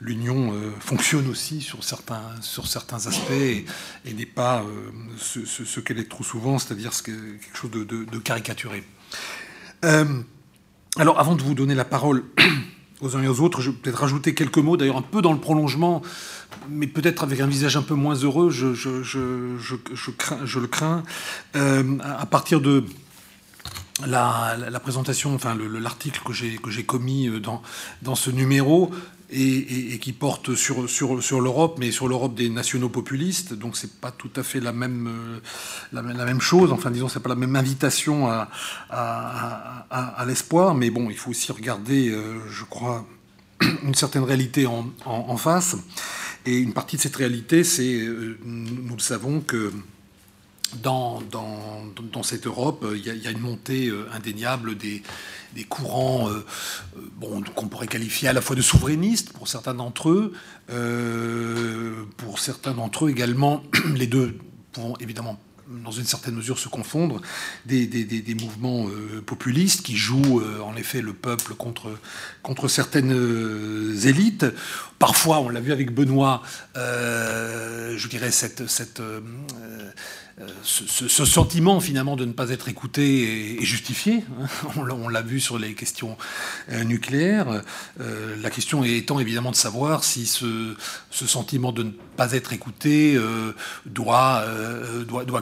[0.01, 3.65] l'Union fonctionne aussi sur certains, sur certains aspects et,
[4.13, 8.85] n'est pas euh, ce, qu'elle est trop souvent, c'est-à-dire quelque chose de, caricaturé.
[9.85, 10.05] Euh,
[10.97, 12.25] alors, avant de vous donner la parole
[13.01, 15.33] aux uns et aux autres, je vais peut-être rajouter quelques mots, d'ailleurs un peu dans
[15.33, 16.03] le prolongement,
[16.69, 18.67] mais peut-être avec un visage un peu moins heureux, je,
[20.59, 21.03] le crains,
[21.57, 22.85] euh, à partir de
[24.07, 26.33] la, présentation, enfin l'article que
[26.71, 27.29] j'ai commis
[28.03, 28.93] dans ce numéro,
[29.33, 33.55] et, qui porte sur, sur, sur l'Europe, mais sur l'Europe des nationaux populistes.
[33.55, 35.41] Donc c'est pas tout à fait la même, euh,
[35.93, 36.73] la, même chose.
[36.73, 38.49] Enfin, disons, c'est pas la même invitation à,
[38.91, 40.75] à, l'espoir.
[40.75, 43.07] Mais bon, il faut aussi regarder, euh, je crois,
[43.83, 45.77] une certaine réalité en, en, face.
[46.47, 49.73] Et une partie de cette réalité, c'est, euh, nous le savons, que
[50.83, 55.03] dans, dans, dans cette Europe, il y, a, une montée indéniable des,
[55.55, 56.45] des courants euh,
[56.97, 60.33] euh, bon, qu'on pourrait qualifier à la fois de souverainistes pour certains d'entre eux,
[60.71, 63.63] euh, pour certains d'entre eux également,
[63.95, 64.39] les deux
[64.73, 65.39] pouvant évidemment
[65.85, 67.21] dans une certaine mesure se confondre,
[67.65, 68.87] des, des, des, mouvements
[69.25, 71.97] populistes qui jouent en effet le peuple contre,
[72.43, 74.47] contre certaines élites.
[74.99, 76.43] Parfois, on l'a vu avec Benoît,
[76.75, 79.01] je dirais cette, cette
[80.41, 84.25] euh, ce, sentiment finalement de ne pas être écouté est, justifié.
[84.41, 84.47] Hein.
[84.77, 86.17] On l'a vu sur les questions
[86.71, 87.63] euh, nucléaires.
[88.01, 90.75] Euh, la question étant évidemment de savoir si ce,
[91.11, 93.19] sentiment de ne pas être écouté
[93.87, 94.45] doit,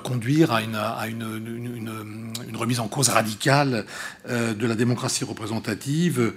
[0.02, 3.84] conduire à, une, remise en cause radicale
[4.28, 6.32] de la démocratie représentative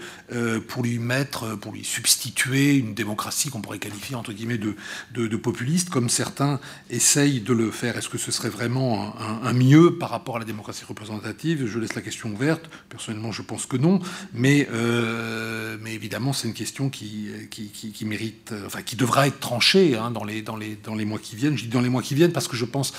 [0.68, 4.76] pour lui mettre, pour lui substituer une démocratie qu'on pourrait qualifier entre guillemets de,
[5.14, 7.98] de, de populiste, comme certains essayent de le faire.
[7.98, 11.96] Est-ce que ce serait vraiment un, mieux par rapport à la démocratie représentative Je laisse
[11.96, 12.70] la question ouverte.
[12.90, 14.00] Personnellement, je pense que non.
[14.34, 19.98] Mais, euh, mais évidemment, c'est une question qui, qui, mérite, enfin, qui devra être tranchée
[19.98, 21.58] hein, dans, les, dans, les, dans les mois qui viennent.
[21.58, 22.94] Je dis dans les mois qui viennent parce que je pense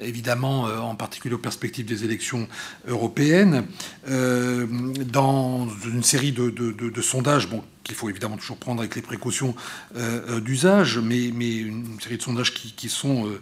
[0.00, 2.48] évidemment, euh, en particulier aux perspectives des élections
[2.88, 3.66] européennes,
[4.08, 4.66] euh,
[5.04, 9.54] dans une série de, de sondages, bon, qu'il faut évidemment toujours prendre avec les précautions
[9.96, 13.40] euh, euh, d'usage, mais, une série de sondages qui, sont euh,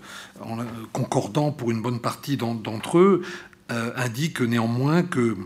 [0.93, 3.22] concordants pour une bonne partie d'entre eux,
[3.95, 5.36] indiquent néanmoins que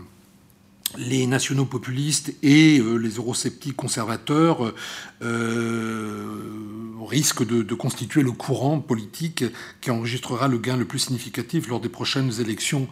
[0.97, 4.73] les nationaux populistes et les eurosceptiques conservateurs
[7.07, 9.43] risquent de, constituer le courant politique
[9.79, 12.87] qui enregistrera le gain le plus significatif lors des prochaines élections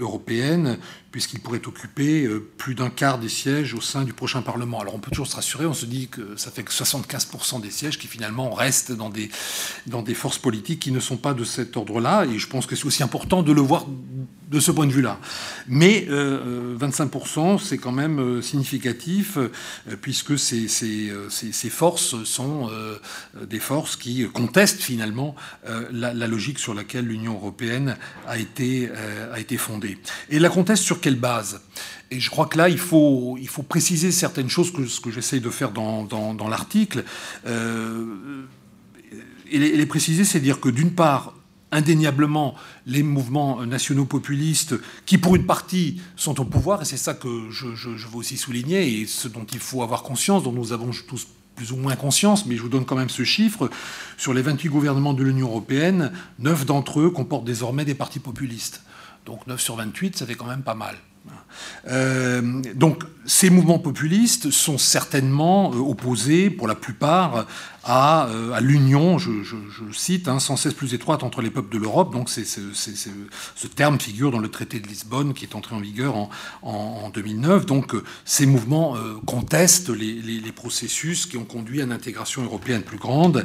[0.00, 0.78] européennes,
[1.14, 4.80] puisqu'il pourrait occuper euh, plus d'un quart des sièges au sein du prochain Parlement.
[4.80, 7.70] Alors on peut toujours se rassurer, on se dit que ça fait que 75% des
[7.70, 9.30] sièges qui finalement restent dans des,
[9.86, 12.74] dans des forces politiques qui ne sont pas de cet ordre-là, et je pense que
[12.74, 13.86] c'est aussi important de le voir
[14.50, 15.20] de ce point de vue-là.
[15.68, 19.38] Mais 25%, euh, c'est quand même euh, significatif,
[20.00, 22.70] puisque ces, ces, ces, forces sont
[23.40, 25.34] des forces qui contestent finalement
[25.90, 27.96] la, la, logique sur laquelle l'Union européenne
[28.26, 28.90] a été,
[29.32, 29.98] a été fondée.
[30.30, 31.60] Et la conteste sur quelle base
[32.10, 33.36] Et je crois que là, il faut,
[33.68, 37.04] préciser certaines choses, que ce que j'essaye de faire dans, dans, l'article.
[37.46, 38.46] Euh,
[39.50, 41.34] et, les, préciser, c'est dire que d'une part,
[41.72, 42.54] indéniablement
[42.86, 47.50] les mouvements nationaux populistes qui, pour une partie, sont au pouvoir, et c'est ça que
[47.50, 50.90] je, je, veux aussi souligner, et ce dont il faut avoir conscience, dont nous avons
[51.06, 53.68] tous plus ou moins conscience, mais je vous donne quand même ce chiffre,
[54.16, 58.80] sur les 28 gouvernements de l'Union européenne, 9 d'entre eux comportent désormais des partis populistes.
[59.24, 60.96] Donc 9 sur 28, ça fait quand même pas mal.
[61.88, 67.46] Euh, donc ces mouvements populistes sont certainement euh, opposés, pour la plupart,
[67.84, 69.30] à, euh, l'union, je,
[69.92, 72.12] cite, hein, sans cesse plus étroite entre les peuples de l'Europe.
[72.12, 76.30] Donc ce terme figure dans le traité de Lisbonne qui est entré en vigueur en,
[76.62, 77.66] en, en 2009.
[77.66, 77.94] Donc
[78.24, 78.96] ces mouvements
[79.26, 83.44] contestent les, processus qui ont conduit à une intégration européenne plus grande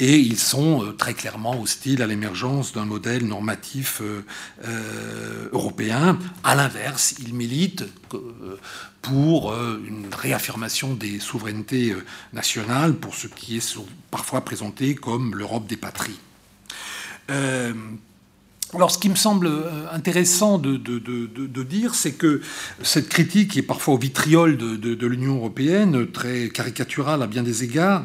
[0.00, 4.24] et ils sont euh, très clairement hostiles à l'émergence d'un modèle normatif euh,
[4.64, 6.18] euh, européen.
[6.42, 7.84] À l'inverse, ils militent
[9.02, 11.94] pour une réaffirmation des souverainetés
[12.32, 13.78] nationales, pour ce qui est
[14.10, 16.18] parfois présenté comme l'Europe des patries.
[18.74, 19.50] Alors, ce qui me semble
[19.92, 22.42] intéressant de, dire, c'est que
[22.82, 27.64] cette critique, qui est parfois au vitriol de, l'Union européenne, très caricaturale à bien des
[27.64, 28.04] égards,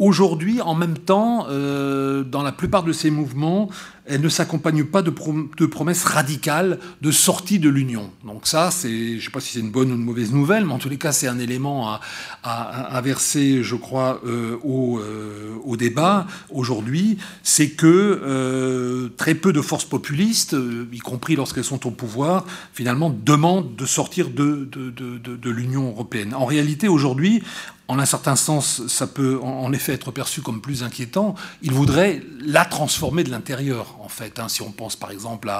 [0.00, 3.68] Aujourd'hui, en même temps, euh, dans la plupart de ces mouvements,
[4.06, 8.10] elle ne s'accompagne pas de, promesses radicales de sortie de l'Union.
[8.24, 10.72] Donc ça, je ne sais pas si c'est une bonne ou une mauvaise nouvelle, mais
[10.72, 11.98] en tous les cas, c'est un élément
[12.42, 17.18] à, verser, je crois, euh, au, euh, au, débat aujourd'hui.
[17.42, 20.56] C'est que euh, très peu de forces populistes,
[20.92, 26.34] y compris lorsqu'elles sont au pouvoir, finalement demandent de sortir de l'Union européenne.
[26.34, 27.42] En réalité, aujourd'hui,
[27.90, 32.22] en un certain sens, ça peut en effet être perçu comme plus inquiétant, il voudrait
[32.40, 34.38] la transformer de l'intérieur, en fait.
[34.38, 35.50] Hein, si on pense par exemple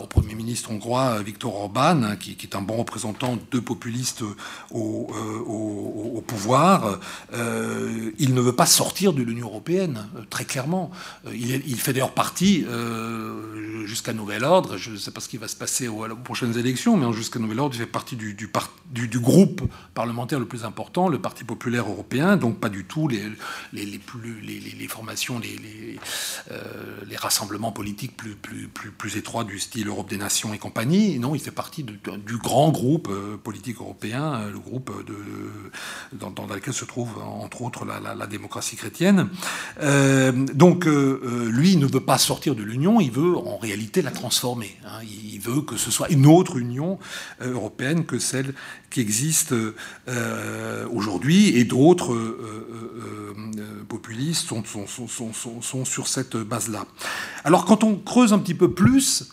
[0.00, 4.22] au Premier ministre hongrois Viktor Orban, hein, qui, est un bon représentant de populistes
[4.70, 6.98] au, euh, pouvoir,
[7.34, 10.90] euh, il ne veut pas sortir de l'Union européenne, euh, très clairement.
[11.26, 15.36] Euh, il, fait d'ailleurs partie, euh, jusqu'à nouvel ordre, je ne sais pas ce qui
[15.36, 18.48] va se passer aux, prochaines élections, mais jusqu'à nouvel ordre, il fait partie du,
[19.18, 19.62] groupe
[19.94, 23.20] parlementaire le plus important, le Parti populaire européen, donc pas du tout les,
[23.98, 25.98] plus, les, formations, les,
[26.50, 26.62] euh,
[27.06, 27.16] les,
[27.52, 31.18] rassemblements politiques plus, plus, plus, plus étroits du style Europe des Nations et compagnie.
[31.18, 35.14] Non, il fait partie du grand groupe euh, politique européen, euh, le groupe de,
[36.16, 39.28] dans, lequel se trouve entre autres la, démocratie chrétienne.
[39.82, 44.10] Euh, donc euh, lui, ne veut pas sortir de l'Union, il veut en réalité la
[44.10, 44.74] transformer.
[44.86, 45.00] Hein.
[45.02, 46.98] Il veut que ce soit une autre Union
[47.40, 48.54] européenne que celle
[48.92, 56.84] qui existe euh, aujourd'hui et d'autres euh, euh, populistes sont, sur cette base-là.
[57.44, 59.32] Alors quand on creuse un petit peu plus,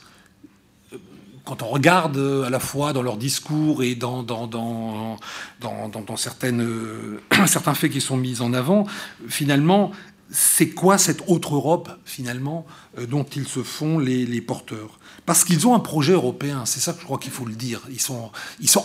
[1.46, 4.26] quand on regarde à la fois dans leurs discours et dans,
[7.48, 8.88] certains faits qui sont mis en avant,
[9.28, 9.92] finalement,
[10.32, 12.66] c'est quoi cette autre Europe, finalement,
[13.08, 14.99] dont ils se font les porteurs?
[15.30, 17.82] Parce qu'ils ont un projet européen, c'est ça que je crois qu'il faut le dire.
[17.92, 18.32] Ils sont,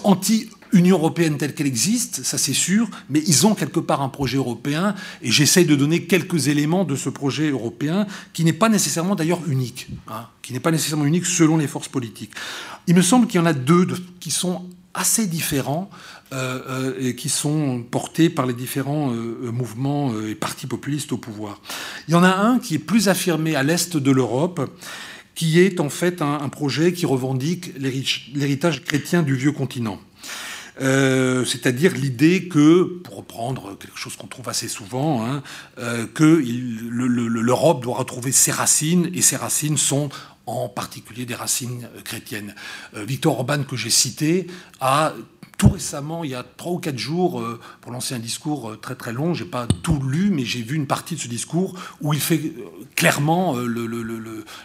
[0.05, 4.37] anti-Union européenne telle qu'elle existe, ça c'est sûr, mais ils ont quelque part un projet
[4.37, 9.15] européen, et j'essaye de donner quelques éléments de ce projet européen, qui n'est pas nécessairement
[9.15, 12.33] d'ailleurs unique, hein, qui n'est pas nécessairement unique selon les forces politiques.
[12.89, 15.89] Il me semble qu'il y en a deux de, qui sont assez différents
[16.35, 21.17] euh, euh, et qui sont portés par les différents euh, mouvements et partis populistes au
[21.17, 21.63] pouvoir.
[22.07, 24.71] Il y en a un qui est plus affirmé à l'est de l'Europe,
[25.35, 30.01] qui est en fait un, projet qui revendique l'héritage chrétien du vieux continent.
[30.81, 35.43] Euh, c'est-à-dire l'idée que, pour reprendre quelque chose qu'on trouve assez souvent, hein,
[35.79, 40.09] euh, que l'Europe doit retrouver ses racines, et ses racines sont
[40.47, 42.55] en particulier des racines chrétiennes.
[42.97, 44.47] Euh, Victor Orban, que j'ai cité,
[44.81, 45.15] a
[45.57, 48.77] tout récemment, il y a trois ou quatre jours, euh, pour lancer un discours euh,
[48.77, 51.79] très très long, j'ai pas tout lu, mais j'ai vu une partie de ce discours
[52.01, 52.65] où il fait euh,
[52.97, 53.57] clairement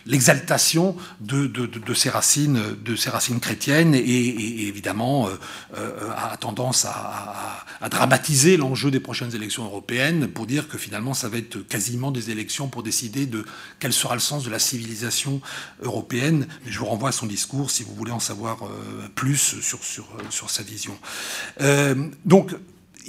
[0.06, 5.30] l'exaltation de, ses racines, de ses racines chrétiennes, et, évidemment
[6.16, 11.38] a tendance à dramatiser l'enjeu des prochaines élections européennes pour dire que finalement ça va
[11.38, 13.46] être quasiment des élections pour décider de
[13.80, 15.42] quel sera le sens de la civilisation
[15.82, 16.48] européenne.
[16.66, 18.60] Mais je vous renvoie à son discours si vous voulez en savoir
[19.16, 20.79] plus sur, sur, sur sa vision.
[21.62, 22.56] Euh, donc,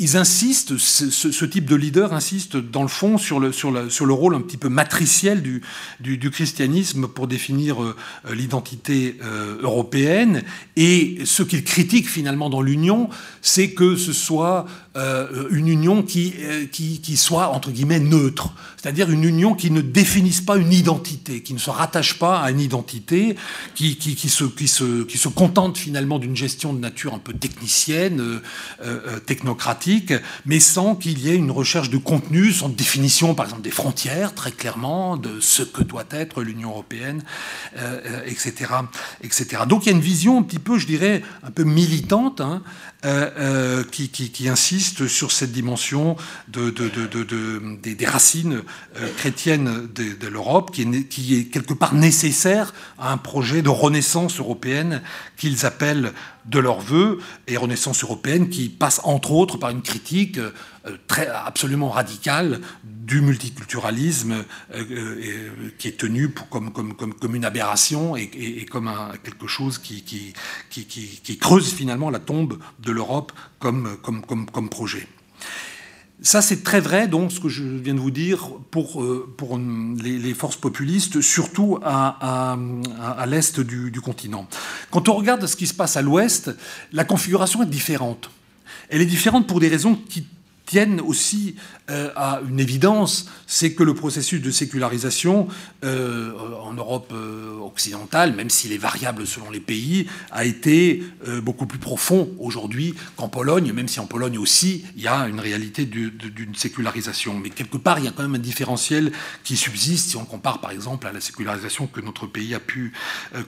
[0.00, 4.56] ils insistent, ce, type de leader insiste dans le fond sur le, rôle un petit
[4.56, 7.94] peu matriciel du christianisme pour définir euh,
[8.32, 10.42] l'identité euh, européenne.
[10.76, 13.10] Et ce qu'ils critiquent finalement dans l'Union,
[13.42, 14.64] c'est que ce soit
[14.97, 18.53] euh, une union qui, euh, qui, qui, soit, entre guillemets, neutre.
[18.76, 22.51] C'est-à-dire une union qui ne définisse pas une identité, qui ne se rattache pas à
[22.51, 23.36] une identité,
[23.76, 28.41] qui, qui, se, se, qui se contente finalement d'une gestion de nature un peu technicienne,
[28.82, 30.12] euh, technocratique,
[30.45, 34.34] mais sans qu'il y ait une recherche de contenu, sans définition, par exemple, des frontières,
[34.34, 37.22] très clairement, de ce que doit être l'Union européenne,
[38.26, 38.72] etc.,
[39.22, 39.62] etc.
[39.68, 42.62] Donc il y a une vision un petit peu, je dirais, un peu militante, hein,
[43.07, 46.16] euh, euh, qui, qui, insiste sur cette dimension
[46.48, 48.61] de, de, de, des, racines
[48.96, 53.70] euh, chrétiennes de, l'Europe, qui est, qui est quelque part nécessaire à un projet de
[53.70, 55.01] renaissance européenne
[55.38, 56.12] qu'ils appellent
[56.44, 60.38] de leurs voeux, et Renaissance européenne qui passe entre autres par une critique
[61.07, 62.61] très, absolument radicale
[63.11, 64.44] du multiculturalisme
[65.78, 69.78] qui est tenu pour, comme, comme, comme, comme, une aberration et, comme un, quelque chose
[69.78, 70.32] qui, qui,
[70.70, 75.08] qui, creuse finalement la tombe de l'Europe comme, comme, projet.
[76.22, 79.58] Ça, c'est très vrai, donc, ce que je viens de vous dire, pour, euh, pour
[79.58, 82.56] les, forces populistes, surtout à,
[83.18, 84.46] à, l'est du, du, continent.
[84.92, 86.50] Quand on regarde ce qui se passe à l'ouest,
[86.92, 88.30] la configuration est différente.
[88.88, 90.26] Elle est différente pour des raisons qui
[90.70, 91.79] tiennent aussi euh,
[92.16, 95.49] à une évidence, c'est que le processus de sécularisation
[95.84, 96.32] euh,
[96.62, 101.03] en Europe euh, occidentale, même s'il est variable selon les pays, a été
[101.43, 105.41] beaucoup plus profond aujourd'hui qu'en Pologne, même si en Pologne aussi il y a une
[105.41, 107.38] réalité d'une sécularisation.
[107.38, 109.12] Mais quelque part, il y a quand même un différentiel
[109.45, 112.93] qui subsiste si on compare par exemple à la sécularisation que notre pays a pu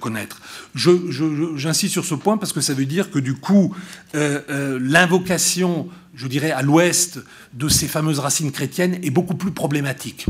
[0.01, 0.41] connaître.
[0.75, 3.75] J'insiste sur ce point parce que ça veut dire que du coup,
[4.15, 7.21] l'invocation je dirais, à l'ouest
[7.55, 10.27] de ces fameuses racines chrétiennes est beaucoup plus problématique.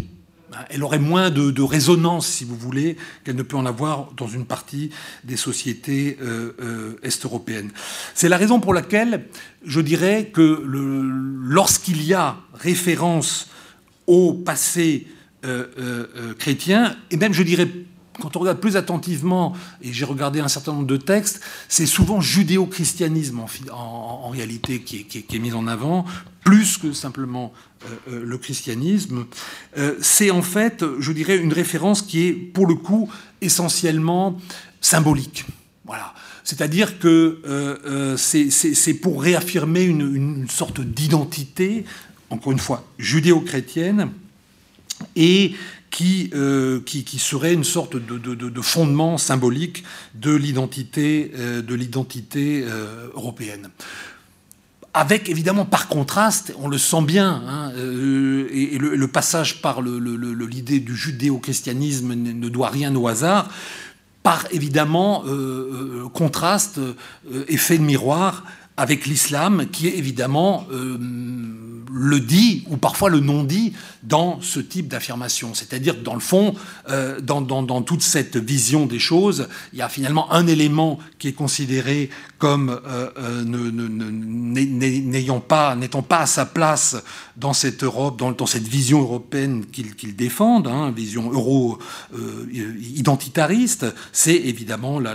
[0.69, 4.45] Elle aurait moins de, résonance, si vous voulez, qu'elle ne peut en avoir dans une
[4.45, 4.91] partie
[5.25, 7.71] des sociétés euh, euh, est-européennes.
[8.15, 9.25] C'est la raison pour laquelle
[9.65, 13.49] je dirais que lorsqu'il y a référence
[14.07, 15.07] au passé
[15.45, 17.69] euh, chrétien, et même je dirais
[18.21, 22.21] quand on regarde plus attentivement, et j'ai regardé un certain nombre de textes, c'est souvent
[22.21, 23.41] judéo-christianisme
[23.71, 26.05] en, réalité qui est, mis en avant,
[26.45, 27.53] plus que simplement
[27.85, 29.27] euh, euh, le christianisme.
[29.79, 33.11] Euh, c'est en fait, je dirais, une référence qui est, pour le coup,
[33.41, 34.39] essentiellement
[34.81, 35.45] symbolique.
[35.85, 36.15] Voilà.
[36.45, 41.85] C'est-à-dire que c'est pour réaffirmer une, une sorte d'identité,
[42.31, 44.11] encore une fois, judéo-chrétienne,
[45.15, 45.55] et
[46.35, 49.85] euh, qui, qui, serait une sorte de, fondement symbolique
[50.15, 51.75] de l'identité euh, de
[52.65, 53.69] euh, européenne.
[54.95, 60.97] Avec évidemment par contraste, on le sent bien, hein, et, le, passage par l'idée du
[60.97, 63.49] judéo-christianisme ne doit rien au hasard,
[64.23, 65.25] par évidemment
[66.13, 66.79] contraste,
[67.49, 68.45] effet de miroir
[68.77, 70.67] avec l'islam, qui est évidemment
[71.91, 73.73] le dit ou parfois le non dit
[74.03, 75.55] dans ce type d'affirmation.
[75.55, 76.55] C'est-à-dire que dans le fond,
[76.91, 81.33] euh, dans, toute cette vision des choses, il y a finalement un élément qui est
[81.33, 83.45] considéré comme euh, euh,
[85.41, 86.97] pas, n'étant pas à sa place
[87.37, 95.15] dans cette Europe, dans, cette vision européenne qu'ils défendent, hein, vision euro-identitariste, c'est évidemment la,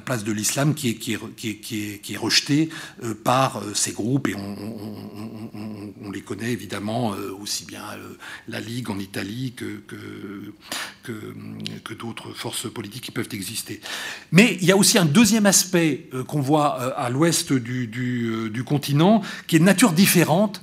[0.00, 0.96] place de l'islam qui est,
[2.16, 2.70] rejetée
[3.24, 8.16] par ces groupes et on les connaît évidemment euh, aussi bien euh,
[8.48, 9.82] la Ligue en Italie que,
[11.98, 13.80] d'autres forces politiques qui peuvent exister.
[14.32, 19.09] Mais il y a aussi un deuxième aspect euh, qu'on voit à l'ouest du, continent,
[19.46, 20.60] qui est de nature différente,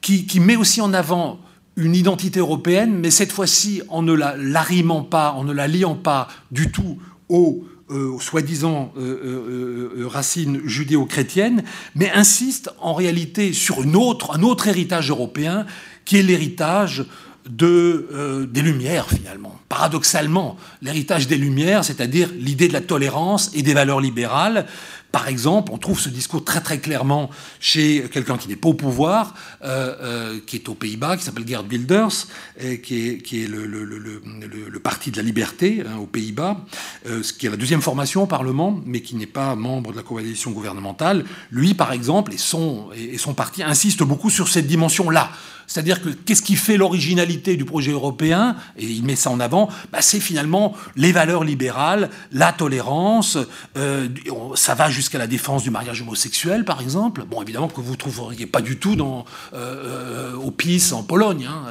[0.00, 1.40] qui, met aussi en avant
[1.76, 5.94] une identité européenne, mais cette fois-ci en ne la l'arrimant pas, en ne la liant
[5.96, 11.62] pas du tout au euh, soi-disant euh, euh, racines judéo-chrétiennes,
[11.94, 15.66] mais insiste en réalité sur un autre héritage européen
[16.04, 17.04] qui est l'héritage
[17.48, 19.56] de, des Lumières finalement.
[19.68, 24.66] Paradoxalement, l'héritage des Lumières, c'est-à-dire l'idée de la tolérance et des valeurs libérales,
[25.12, 27.30] par exemple, on trouve ce discours très très clairement
[27.60, 29.34] chez quelqu'un qui n'est pas au pouvoir,
[29.64, 32.26] euh, euh, qui est aux Pays-Bas, qui s'appelle Gerd Wilders,
[32.58, 36.58] et qui est, qui est le, le, parti de la liberté hein, aux Pays-Bas,
[37.06, 39.96] euh, ce qui est la deuxième formation au Parlement, mais qui n'est pas membre de
[39.96, 41.24] la coalition gouvernementale.
[41.50, 45.30] Lui, par exemple, et son, et son parti insistent beaucoup sur cette dimension-là.
[45.66, 49.68] C'est-à-dire que qu'est-ce qui fait l'originalité du projet européen, et il met ça en avant,
[49.92, 53.38] bah, c'est finalement les valeurs libérales, la tolérance,
[53.76, 54.08] euh,
[54.54, 57.24] ça va jusqu'à la défense du mariage homosexuel, par exemple.
[57.28, 59.24] Bon, évidemment que vous ne trouveriez pas du tout dans,
[59.54, 61.64] euh, euh, au PIS en Pologne, hein,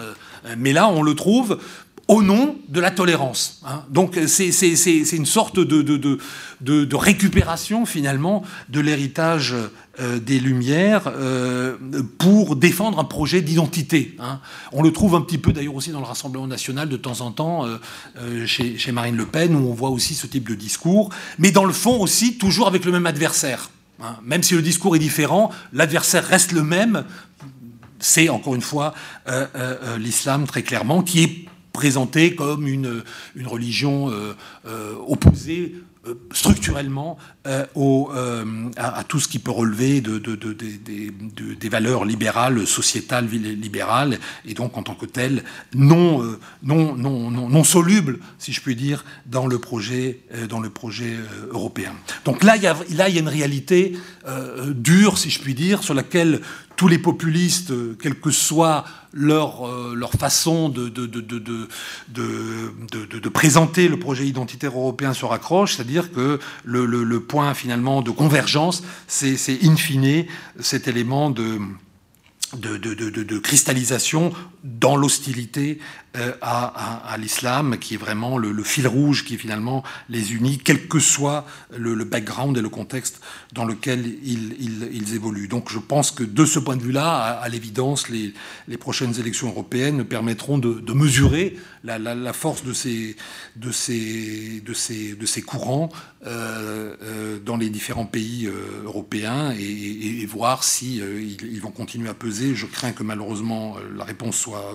[0.57, 1.59] mais là, on le trouve
[2.07, 3.61] au nom de la tolérance.
[3.65, 3.83] Hein.
[3.89, 9.55] Donc c'est une sorte de, récupération finalement de l'héritage
[9.99, 11.77] euh, des Lumières euh,
[12.19, 14.15] pour défendre un projet d'identité.
[14.19, 14.39] Hein.
[14.71, 17.31] On le trouve un petit peu d'ailleurs aussi dans le Rassemblement national de temps en
[17.31, 21.09] temps euh, chez, chez, Marine Le Pen où on voit aussi ce type de discours,
[21.39, 23.71] mais dans le fond aussi toujours avec le même adversaire.
[23.99, 24.17] Hein.
[24.23, 27.03] Même si le discours est différent, l'adversaire reste le même.
[27.97, 28.93] C'est encore une fois
[29.97, 31.45] l'islam très clairement qui est
[31.75, 33.03] présenté comme une,
[33.35, 34.33] une religion euh,
[34.65, 35.75] euh, opposée
[36.31, 37.17] structurellement
[37.73, 38.11] au,
[38.77, 44.53] à, tout ce qui peut relever de, de, de, des valeurs libérales, sociétales, libérales, et
[44.53, 45.43] donc en tant que telles
[45.73, 46.21] non,
[46.61, 51.15] non, non, non, non solubles, si je puis dire, dans le projet, dans le projet
[51.49, 51.95] européen.
[52.23, 53.97] Donc là, il y a, là, il y a une réalité
[54.75, 56.39] dure, si je puis dire, sur laquelle
[56.75, 58.85] tous les populistes, quelle que soit
[59.15, 61.21] leur, euh, façon de, de, de,
[62.09, 68.83] de, présenter le projet identitaire européen se raccroche, c'est-à-dire que le, point finalement de convergence,
[69.07, 70.25] c'est in fine
[70.59, 71.59] cet élément de,
[72.53, 74.33] de, cristallisation
[74.63, 75.79] dans l'hostilité
[76.15, 80.99] euh, à, l'islam, qui est vraiment le, fil rouge qui finalement les unit, quel que
[80.99, 83.21] soit le, background et le contexte
[83.53, 85.47] dans lequel ils, évoluent.
[85.47, 88.33] Donc je pense que de ce point de vue-là, à, l'évidence, les,
[88.77, 93.15] prochaines élections européennes permettront de, mesurer la, force de ces,
[93.55, 95.89] de ces, de ces, de ces courants
[96.25, 98.49] euh, euh, dans les différents pays
[98.83, 102.55] européens et, voir si ils vont continuer à peser.
[102.55, 104.73] Je crains que malheureusement la réponse soit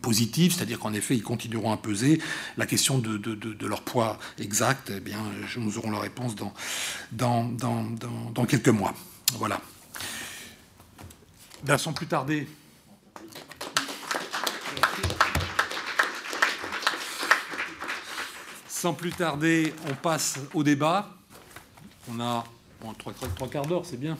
[0.00, 2.20] positive c'est-à-dire qu'en effet, ils continueront à peser.
[2.56, 5.18] La question de, leur poids exact, eh bien,
[5.56, 6.52] nous aurons la réponse dans,
[8.46, 8.94] quelques mois.
[9.34, 9.60] Voilà.
[11.62, 12.46] Ben, sans plus tarder.
[18.68, 21.16] Sans plus tarder, on passe au débat.
[22.10, 22.44] On a
[22.98, 24.18] trois quarts d'heure, c'est bien.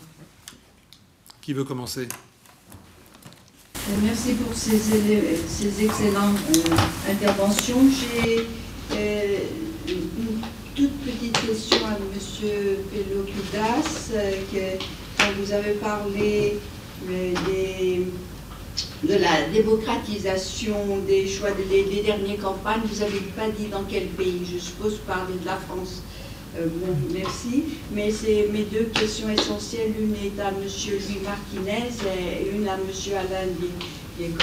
[1.42, 2.08] Qui veut commencer?
[4.02, 4.76] Merci pour ces,
[5.84, 7.80] excellentes euh, interventions.
[7.90, 8.46] J'ai
[8.96, 9.38] euh,
[9.86, 10.40] une
[10.74, 12.78] toute petite question à M.
[12.90, 14.10] Pelopidas.
[14.14, 14.32] Euh,
[15.18, 16.58] quand vous avez parlé
[17.06, 18.06] des,
[19.02, 24.48] de la démocratisation des choix des, dernières campagnes, vous n'avez pas dit dans quel pays.
[24.50, 26.02] Je suppose vous parlez de la France.
[26.56, 27.64] Euh, bon, merci.
[27.92, 29.92] Mais c'est mes deux questions essentielles.
[29.98, 30.56] Une est à M.
[30.60, 32.80] Louis Martinez et une à M.
[33.12, 33.48] Alain
[34.16, 34.38] Diego.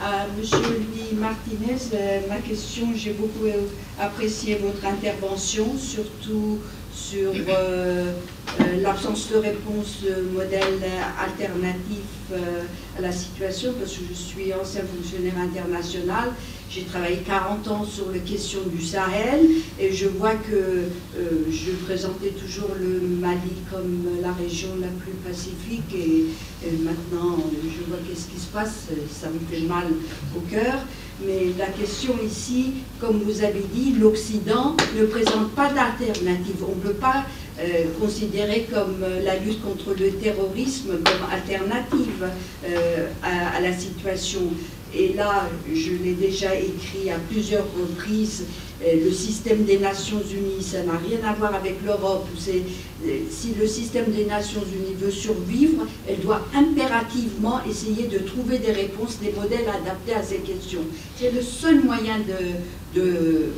[0.00, 0.42] À M.
[0.42, 3.46] Louis Martinez, euh, ma question, j'ai beaucoup
[3.98, 6.58] apprécié votre intervention, surtout
[6.92, 8.12] sur euh,
[8.82, 10.82] l'absence de réponse de modèle
[11.18, 12.32] alternatif
[12.98, 16.30] à la situation, parce que je suis ancien fonctionnaire international
[16.74, 19.48] j'ai travaillé 40 ans sur les questions du Sahel
[19.78, 25.12] et je vois que euh, je présentais toujours le Mali comme la région la plus
[25.24, 26.24] pacifique et,
[26.82, 29.84] maintenant je vois qu'est-ce qui se passe, ça me fait mal
[30.36, 30.74] au cœur.
[31.24, 36.64] Mais la question ici, comme vous avez dit, l'Occident ne présente pas d'alternative.
[36.66, 37.24] On ne peut pas
[37.60, 42.24] euh, considérer comme euh, la lutte contre le terrorisme comme alternative
[43.22, 44.40] à, la situation
[44.96, 48.44] et là, je l'ai déjà écrit à plusieurs reprises,
[48.84, 52.26] euh, le système des Nations Unies, ça n'a rien à voir avec l'Europe.
[52.48, 52.60] Euh,
[53.30, 58.72] si le système des Nations Unies veut survivre, elle doit impérativement essayer de trouver des
[58.72, 60.82] réponses, des modèles adaptés à ces questions.
[61.18, 63.48] C'est le seul moyen de, de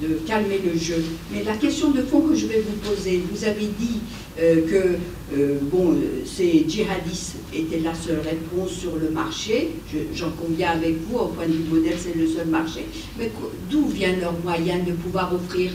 [0.00, 1.02] de calmer le jeu.
[1.32, 4.00] Mais la question de fond que je vais vous poser, vous avez dit
[4.36, 4.96] que
[5.34, 9.70] euh, bon, ces djihadistes étaient la seule réponse sur le marché.
[10.14, 12.86] J'en conviens avec vous, au point de vue modèle, c'est le seul marché.
[13.18, 13.30] Mais
[13.70, 15.72] d'où vient leur moyen de pouvoir offrir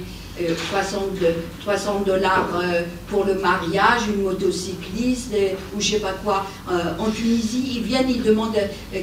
[0.69, 6.45] 300, euh, dollars euh, pour le mariage, une motocycliste euh, ou je sais pas quoi.
[6.99, 8.57] en Tunisie, ils viennent, ils demandent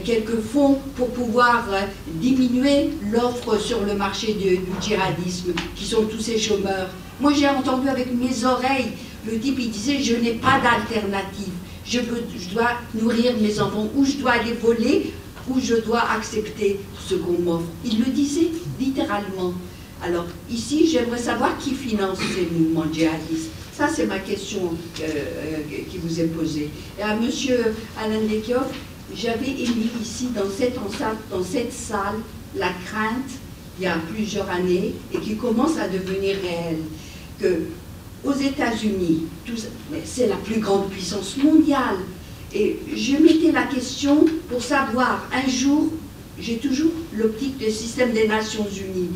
[0.04, 1.66] quelques fonds pour pouvoir
[2.06, 6.88] diminuer l'offre sur le marché du, djihadisme, qui sont tous ces chômeurs.
[7.20, 8.92] Moi, j'ai entendu avec mes oreilles,
[9.26, 11.52] le type, il disait, je n'ai pas d'alternative.
[11.84, 12.00] Je,
[12.52, 15.12] dois nourrir mes enfants, ou je dois aller voler,
[15.48, 17.66] ou je dois accepter ce qu'on m'offre.
[17.84, 19.54] Il le disait littéralement.
[20.02, 23.50] Alors ici, j'aimerais savoir qui finance ces mouvements djihadistes.
[23.72, 25.56] Ça, c'est ma question euh, euh,
[25.90, 26.68] qui vous est posée.
[26.98, 27.30] Et à M.
[27.98, 28.66] Alain Lekioff,
[29.14, 30.74] j'avais émis ici, dans cette,
[31.30, 32.20] dans cette salle,
[32.54, 33.30] la crainte,
[33.78, 36.82] il y a plusieurs années, et qui commence à devenir réelle,
[37.40, 37.62] que
[38.24, 39.24] aux États-Unis,
[40.04, 41.96] c'est la plus grande puissance mondiale,
[42.54, 45.88] et je mettais la question pour savoir, un jour,
[46.40, 49.10] j'ai toujours l'optique du système des Nations Unies,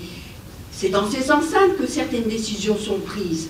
[0.73, 3.49] c'est dans ces enceintes que certaines décisions sont prises.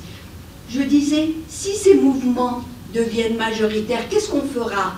[0.68, 2.64] Je disais, si ces mouvements
[2.94, 4.94] deviennent majoritaires, qu'est-ce qu'on fera?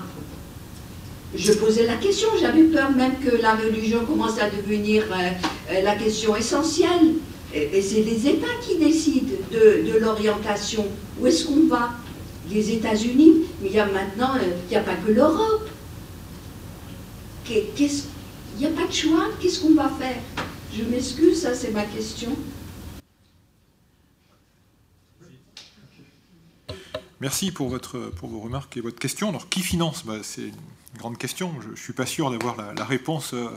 [1.37, 5.31] Je posais la question, j'avais peur même que la religion commence à devenir euh,
[5.73, 7.15] euh, la question essentielle.
[7.55, 10.87] Euh, et c'est les États qui décident de, l'orientation.
[11.21, 11.91] Où est-ce qu'on va?
[12.51, 15.69] Les États-Unis, mais il y a maintenant, euh, il n'y a pas que l'Europe.
[17.49, 20.17] Il n'y a pas de choix, qu'est-ce qu'on va faire?
[20.73, 22.35] Je m'excuse, ça c'est ma question.
[27.21, 29.31] Merci pour, votre, pour vos remarques et votre question.
[29.31, 30.05] Alors, qui finance?
[30.05, 31.55] Bah, c'est une grande question.
[31.63, 33.49] Je ne suis pas sûr d'avoir la, réponse euh,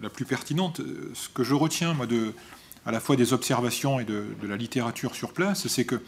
[0.00, 0.80] la plus pertinente.
[1.14, 2.34] Ce que je retiens, moi, de,
[2.88, 6.00] à la fois des observations et de, la littérature sur place, c'est que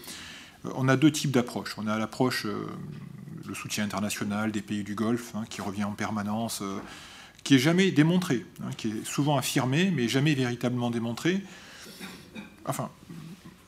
[0.74, 1.76] on a deux types d'approches.
[1.76, 6.62] On a l'approche, le soutien international des pays du Golfe, hein, qui revient en permanence,
[7.44, 11.42] qui est jamais démontré, hein, qui est souvent affirmé, mais jamais véritablement démontré.
[12.64, 12.90] Enfin,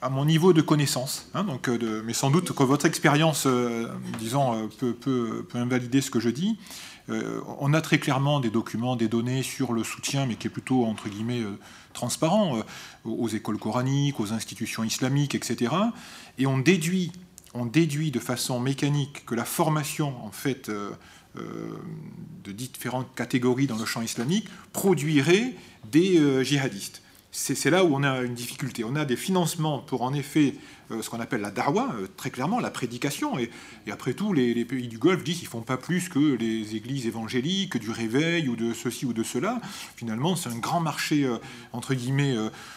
[0.03, 3.87] à mon niveau de connaissance, hein, donc euh, mais sans doute que votre expérience, euh,
[4.19, 6.59] disons, euh, peut, invalider ce que je dis.
[7.09, 10.85] On a très clairement des documents, des données sur le soutien, mais qui est plutôt,
[10.85, 11.43] entre guillemets,
[11.93, 12.63] transparent,
[13.05, 15.75] aux écoles coraniques, aux institutions islamiques, etc.
[16.39, 17.13] Et on déduit,
[17.55, 20.71] on déduit de façon mécanique que la formation, en fait,
[21.35, 25.55] de différentes catégories dans le champ islamique produirait
[25.91, 27.03] des djihadistes
[27.33, 28.85] c'est là où on a une difficulté.
[28.85, 30.55] On a des financements pour en effet euh,
[30.91, 33.39] ce qu'on appelle la darwa, euh, très clairement la prédication.
[33.39, 33.51] Et,
[33.91, 37.77] après tout, les, pays du Golfe disent qu'ils font pas plus que les églises évangéliques,
[37.77, 39.61] du réveil ou de ceci ou de cela.
[39.97, 41.39] Finalement, c'est un grand marché euh,
[41.73, 42.35] entre guillemets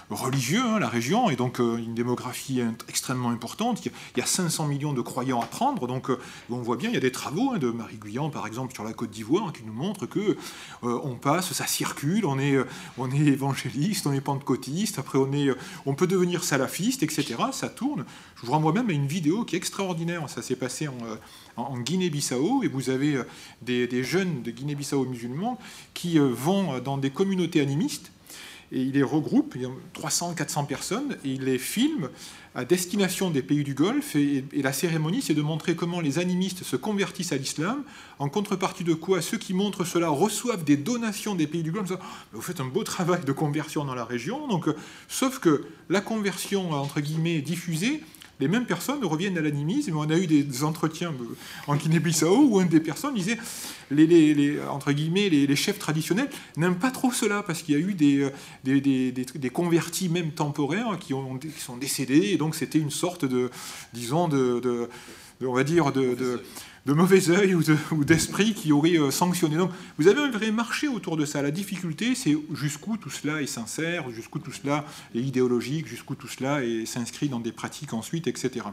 [0.10, 3.86] religieux, hein, la région, et donc une démographie extrêmement importante.
[3.86, 5.88] Il y a 500 millions de croyants à prendre.
[5.88, 6.10] Donc
[6.50, 8.84] on voit bien, il y a des travaux hein, de Marie Guyan, par exemple, sur
[8.84, 10.38] la Côte d'Ivoire, qui nous montrent que
[10.82, 12.58] on passe, ça circule, on est,
[12.98, 15.50] on est évangéliste, on est pentecôtiste, après on est,
[15.86, 17.36] on peut devenir salafiste, etc.
[17.52, 17.95] Ça tourne.
[18.36, 20.28] Je vous renvoie même à une vidéo qui est extraordinaire.
[20.30, 23.24] Ça s'est passé en, euh, Guinée-Bissau et vous avez euh,
[23.62, 25.60] des, jeunes de Guinée-Bissau musulmans
[25.94, 28.12] qui euh, vont dans des communautés animistes
[28.76, 29.56] et ils les regroupent,
[29.94, 32.10] 300, 400 personnes, et ils les filment
[32.56, 34.18] à destination des pays du Golfe.
[34.18, 37.84] Et, la cérémonie, c'est de montrer comment les animistes se convertissent à l'islam,
[38.20, 41.94] en contrepartie de quoi ceux qui montrent cela reçoivent des donations des pays du Golfe.
[42.34, 44.68] Vous faites un beau travail de conversion dans la région, donc,
[45.08, 48.04] sauf que la conversion, entre guillemets, diffusée,
[48.40, 49.96] les mêmes personnes reviennent à l'animisme.
[49.96, 51.14] On a eu des entretiens
[51.68, 53.38] en Guinée-Bissau où une des personnes disait,
[53.92, 57.94] les, entre guillemets, les, chefs traditionnels n'aiment pas trop cela parce qu'il y a eu
[57.94, 58.32] des,
[58.64, 63.50] des, convertis même temporaires qui, ont, sont décédés et donc c'était une sorte de,
[63.94, 64.90] disons, de,
[65.42, 66.42] on va dire, de
[66.94, 69.58] mauvais œil ou d'esprit qui aurait euh, sanctionné.
[69.58, 71.42] Donc vous avez un vrai marché autour de ça.
[71.42, 74.86] La difficulté, c'est jusqu'où tout cela est sincère, jusqu'où tout cela
[75.16, 78.68] est idéologique, jusqu'où tout cela s'inscrit dans des pratiques ensuite, etc.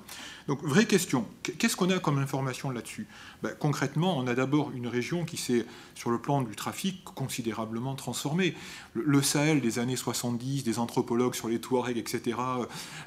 [0.47, 3.07] Donc vraie question, qu'est-ce qu'on a comme information là-dessus?
[3.43, 5.65] Ben, Concrètement, on a d'abord une région qui s'est,
[5.95, 8.55] sur le plan du trafic, considérablement transformée.
[8.95, 12.37] Le, Sahel des années 70, des anthropologues sur les Touaregs, etc.,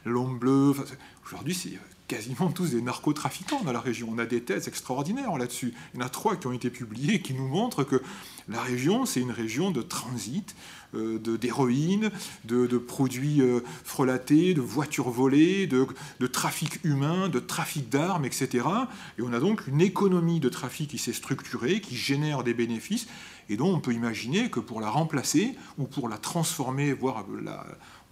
[0.05, 0.73] l'homme bleu,
[1.25, 1.77] aujourd'hui c'est
[2.07, 4.09] quasiment tous des narcotrafiquants dans la région.
[4.11, 5.73] On a des thèses extraordinaires là-dessus.
[5.93, 8.01] Il y en a trois qui ont été publiées qui nous montrent que
[8.47, 10.55] la région, c'est une région de transit,
[10.93, 12.11] euh, d'héroïne,
[12.43, 15.87] de, produits euh, frelatés, de voitures volées, de,
[16.19, 18.67] de trafic humain, de trafic d'armes, etc.
[19.17, 23.07] Et on a donc une économie de trafic qui s'est structurée, qui génère des bénéfices,
[23.49, 27.65] et dont on peut imaginer que pour la remplacer ou pour la transformer, voire la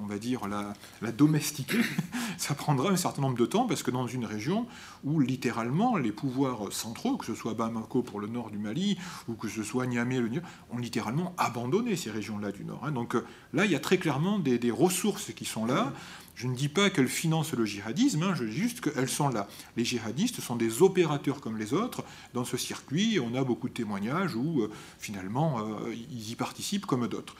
[0.03, 1.80] on va dire, la, domestiquer,
[2.38, 4.67] ça prendra un certain nombre de temps parce que dans une région
[5.03, 8.97] où littéralement les pouvoirs centraux, que ce soit Bamako pour le nord du Mali
[9.27, 10.30] ou que ce soit Niamey, le
[10.71, 12.81] ont littéralement abandonné ces régions-là du nord.
[12.84, 12.91] Hein.
[12.91, 15.93] Donc euh, là, il y a très clairement des, ressources qui sont là.
[16.35, 19.47] Je ne dis pas qu'elles financent le djihadisme, hein, je dis juste qu'elles sont là.
[19.77, 22.03] Les djihadistes sont des opérateurs comme les autres
[22.34, 23.19] dans ce circuit.
[23.19, 27.35] On a beaucoup de témoignages où euh, finalement euh, ils y participent comme d'autres.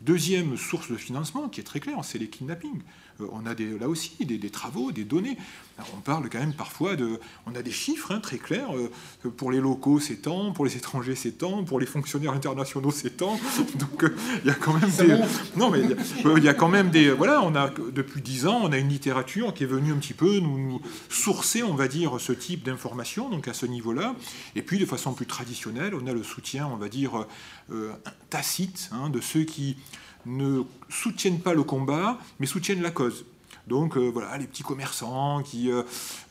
[0.00, 2.82] Deuxième source de financement, qui est très claire, c'est les kidnappings.
[3.20, 5.36] Euh, on a des, là aussi des, travaux, des données.
[5.94, 7.20] on parle quand même parfois de...
[7.46, 8.70] On a des chiffres hein, très clairs.
[8.76, 12.90] Euh, pour les locaux, c'est tant, pour les étrangers, c'est tant, pour les fonctionnaires internationaux,
[12.90, 13.38] c'est tant.
[13.78, 15.18] Donc euh, il y a quand même des...
[15.56, 15.80] Non, mais
[16.36, 17.10] il y, a quand même des...
[17.10, 20.14] Voilà, on a, depuis dix ans, on a une littérature qui est venue un petit
[20.14, 24.14] peu nous, sourcer, on va dire, ce type d'informations, donc à ce niveau-là.
[24.54, 27.26] Et puis, de façon plus traditionnelle, on a le soutien, on va dire,
[28.30, 29.76] tacite hein, de ceux qui
[30.28, 33.24] ne soutiennent pas le combat, mais soutiennent la cause.
[33.68, 35.82] Donc euh, voilà, les petits commerçants qui euh,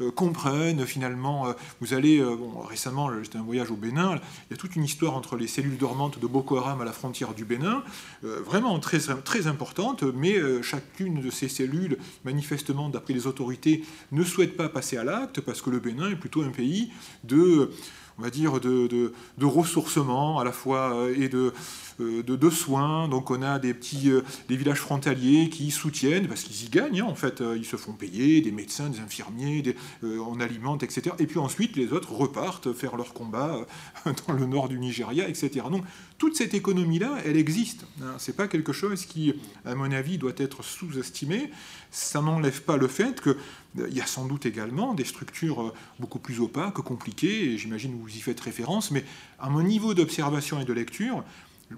[0.01, 1.53] euh, comprennent finalement.
[1.79, 2.23] vous allez,
[2.67, 4.19] récemment, j'étais un voyage au Bénin,
[4.49, 6.91] il y a toute une histoire entre les cellules dormantes de Boko Haram à la
[6.91, 7.83] frontière du Bénin,
[8.23, 14.57] vraiment très, très importante, mais chacune de ces cellules, manifestement, d'après les autorités, ne souhaite
[14.57, 16.91] pas passer à l'acte parce que le Bénin est plutôt un pays
[17.23, 17.71] de
[18.17, 21.53] on va dire, de, de, ressourcement à la fois euh, et de,
[21.99, 23.07] euh, de, soins.
[23.07, 27.01] Donc on a des petits euh, des villages frontaliers qui soutiennent, parce qu'ils y gagnent,
[27.01, 31.15] hein, en fait, ils se font payer, des médecins, des infirmiers, des, on alimente, etc.
[31.19, 33.65] Et puis ensuite, les autres repartent faire leur combat
[34.05, 35.65] dans le nord du Nigeria, etc.
[35.69, 35.83] Donc
[36.17, 37.85] toute cette économie-là, elle existe.
[38.01, 38.15] Hein.
[38.17, 39.35] C'est pas quelque chose qui,
[39.65, 41.51] à mon avis, doit être sous-estimé.
[41.91, 43.37] Ça n'enlève pas le fait que
[43.89, 48.01] il y a sans doute également des structures beaucoup plus opaques, compliquées, et j'imagine que
[48.01, 49.03] vous y faites référence, mais
[49.39, 51.23] à mon niveau d'observation et de lecture,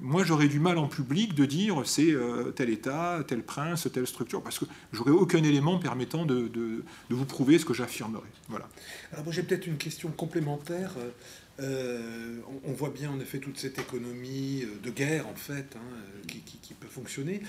[0.01, 4.05] moi, j'aurais du mal en public de dire c'est euh, tel État, tel prince, telle
[4.05, 8.29] structure, parce que j'aurais aucun élément permettant de, vous prouver ce que j'affirmerais.
[8.49, 8.69] Voilà.
[9.11, 10.91] Alors moi, j'ai peut-être une question complémentaire.
[11.61, 16.27] Euh, on, voit bien en effet toute cette économie euh, de guerre en fait hein,
[16.27, 17.41] qui, peut fonctionner,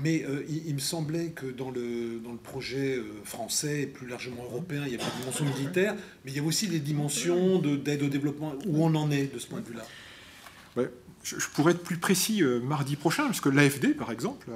[0.00, 4.84] mais il, me semblait que dans le, dans le projet français et plus largement européen,
[4.86, 8.02] il y a pas de dimension militaire, mais il y a aussi des dimensions d'aide
[8.02, 8.54] au développement.
[8.66, 9.84] Où on en est de ce point de vue-là?
[11.22, 14.48] Je, pourrais être plus précis euh, mardi prochain, parce que l'AFD, par exemple,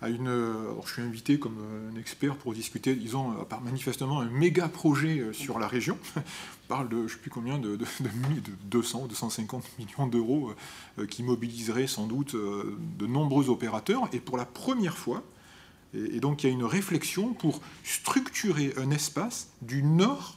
[0.00, 0.28] a, une.
[0.28, 4.68] Euh, je suis invité comme euh, un expert pour discuter, disons, par manifestement un méga
[4.68, 5.98] projet sur la région.
[6.16, 10.52] On parle de, je ne sais plus combien, de, de, de 200, 250 millions d'euros
[11.08, 14.08] qui mobiliseraient sans doute de nombreux opérateurs.
[14.12, 15.22] Et pour la première fois,
[15.94, 20.36] et donc il y a une réflexion pour structurer un espace du nord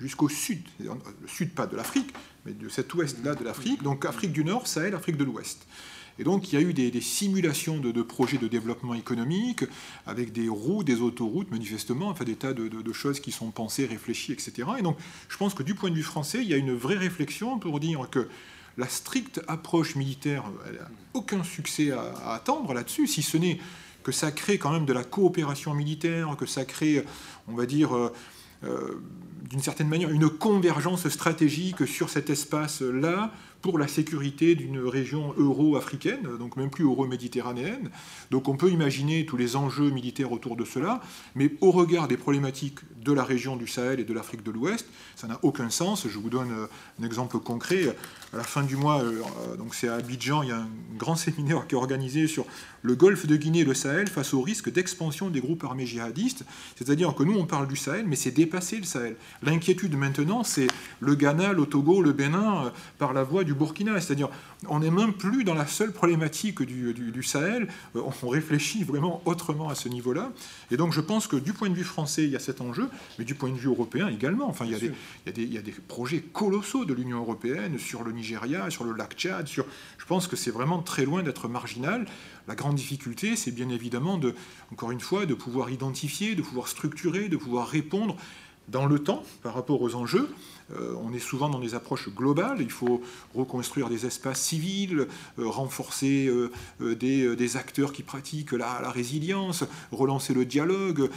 [0.00, 0.94] jusqu'au sud, le
[1.26, 2.14] sud pas de l'Afrique,
[2.44, 5.66] mais de cet ouest-là de l'Afrique, donc Afrique du Nord, Sahel, Afrique de l'Ouest.
[6.18, 9.64] Et donc il y a eu des, simulations de, projets de développement économique,
[10.06, 14.32] avec des routes, des autoroutes, manifestement, enfin des tas de, choses qui sont pensées, réfléchies,
[14.32, 14.68] etc.
[14.78, 14.96] Et donc
[15.28, 17.80] je pense que du point de vue français, il y a une vraie réflexion pour
[17.80, 18.28] dire que
[18.76, 23.58] la stricte approche militaire, elle n'a aucun succès à, attendre là-dessus, si ce n'est
[24.02, 27.04] que ça crée quand même de la coopération militaire, que ça crée,
[27.48, 28.12] on va dire, euh,
[28.64, 29.00] euh,
[29.48, 33.32] d'une certaine manière une convergence stratégique sur cet espace-là
[33.64, 37.90] pour la sécurité d'une région euro-africaine, donc même plus euro-méditerranéenne.
[38.30, 41.00] Donc on peut imaginer tous les enjeux militaires autour de cela,
[41.34, 44.86] mais au regard des problématiques de la région du Sahel et de l'Afrique de l'Ouest,
[45.16, 46.06] ça n'a aucun sens.
[46.06, 46.52] Je vous donne
[47.00, 47.96] un exemple concret.
[48.34, 51.14] À la fin du mois, euh, donc c'est à Abidjan, il y a un grand
[51.14, 52.44] séminaire qui est organisé sur
[52.82, 56.44] le golfe de Guinée et le Sahel face au risque d'expansion des groupes armés djihadistes.
[56.74, 59.14] C'est-à-dire que nous, on parle du Sahel, mais c'est dépassé le Sahel.
[59.44, 60.66] L'inquiétude maintenant, c'est
[60.98, 64.00] le Ghana, le Togo, le Bénin, euh, par la voie du Burkina.
[64.00, 64.30] C'est-à-dire,
[64.68, 67.68] on n'est même plus dans la seule problématique du, Sahel.
[67.96, 70.32] Euh, on réfléchit vraiment autrement à ce niveau-là.
[70.70, 72.88] Et donc, je pense que du point de vue français, il y a cet enjeu,
[73.18, 74.48] mais du point de vue européen également.
[74.48, 74.92] Enfin, il y a, des,
[75.42, 79.14] il y a des, projets colossaux de l'Union européenne sur le Nigeria, sur le lac
[79.14, 79.46] Tchad.
[79.46, 79.66] Sur,
[79.98, 82.06] je pense que c'est vraiment très loin d'être marginal.
[82.46, 84.34] La grande difficulté, c'est bien évidemment, de,
[84.72, 88.16] encore une fois, de pouvoir identifier, de pouvoir structurer, de pouvoir répondre
[88.68, 90.28] dans le temps par rapport aux enjeux.
[90.72, 92.58] Euh, on est souvent dans des approches globales.
[92.60, 93.02] Il faut
[93.34, 95.06] reconstruire des espaces civils,
[95.38, 101.10] euh, renforcer euh, des, acteurs qui pratiquent la, la, résilience, relancer le dialogue,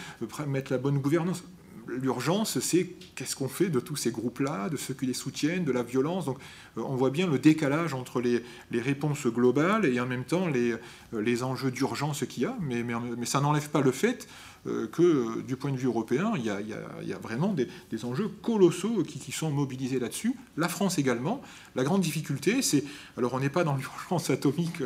[0.47, 1.43] mettre la bonne gouvernance
[1.87, 2.85] l'urgence, c'est
[3.15, 6.25] qu'est-ce qu'on fait de tous ces groupes-là, de ceux qui les soutiennent, de la violence.
[6.25, 6.37] Donc
[6.77, 10.75] euh, on voit bien le décalage entre les, réponses globales et en même temps les,
[11.13, 12.83] euh, enjeux d'urgence qu'il y a, mais,
[13.25, 14.27] ça n'enlève pas le fait
[14.65, 17.67] euh, que du point de vue européen, il y a, vraiment des,
[18.05, 20.35] enjeux colossaux qui sont mobilisés là-dessus.
[20.55, 21.41] La France également.
[21.75, 22.83] La grande difficulté, c'est,
[23.17, 24.83] alors on n'est pas dans l'urgence atomique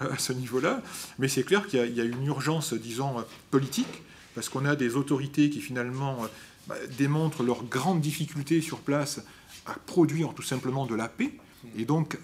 [0.00, 0.82] à ce niveau-là,
[1.18, 4.02] mais c'est clair qu'il y, a une urgence, disons, politique
[4.38, 6.28] parce qu'on a des autorités qui finalement euh,
[6.68, 9.20] bah, démontrent leur grande difficulté sur place
[9.66, 11.32] à produire tout simplement de la paix.
[11.76, 12.16] Et donc,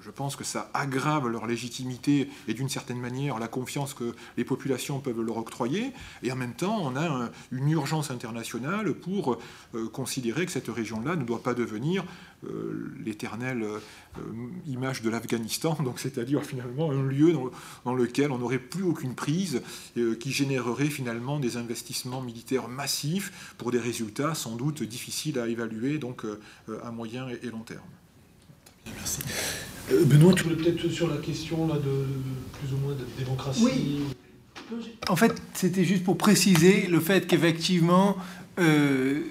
[0.00, 4.44] je pense que ça aggrave leur légitimité et d'une certaine manière la confiance que les
[4.44, 5.92] populations peuvent leur octroyer.
[6.22, 9.38] Et en même temps, on a une urgence internationale pour
[9.74, 12.04] euh, considérer que cette région-là ne doit pas devenir
[12.44, 13.78] euh, l'éternelle euh,
[14.66, 17.36] image de l'Afghanistan, donc c'est-à-dire finalement un lieu
[17.84, 19.62] dans, lequel on n'aurait plus aucune prise,
[20.20, 25.98] qui générerait finalement des investissements militaires massifs pour des résultats sans doute difficiles à évaluer
[25.98, 26.24] donc
[26.82, 27.80] à moyen et long terme.
[28.86, 29.20] Merci.
[29.92, 32.06] Euh, Benoît, tu voulais peut-être sur la question là, de,
[32.58, 34.00] plus ou moins de démocratie Oui.
[35.08, 38.16] En fait, c'était juste pour préciser le fait qu'effectivement,
[38.58, 39.22] euh,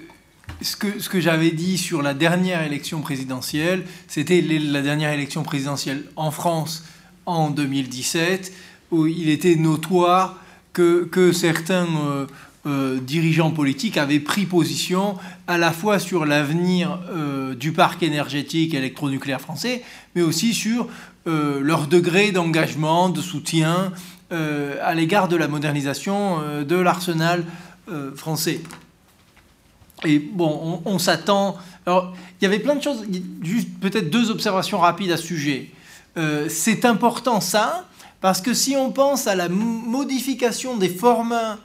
[0.60, 5.42] ce que, ce que j'avais dit sur la dernière élection présidentielle, c'était la dernière élection
[5.42, 6.84] présidentielle en France
[7.24, 8.52] en 2017,
[8.90, 10.38] où il était notoire
[10.72, 12.26] que, que certains euh,
[12.66, 15.16] euh, dirigeants politiques avaient pris position
[15.46, 19.82] à la fois sur l'avenir euh, du parc énergétique électronucléaire français,
[20.14, 20.86] mais aussi sur
[21.26, 23.92] euh, leur degré d'engagement, de soutien
[24.30, 27.44] à l'égard de la modernisation de l'arsenal
[28.14, 28.60] français.
[30.04, 31.58] Et bon, on, on s'attend.
[31.84, 33.04] Alors, il y avait plein de choses,
[33.42, 35.70] juste peut-être deux observations rapides à ce sujet.
[36.48, 37.88] C'est important ça,
[38.20, 41.58] parce que si on pense à la modification des formats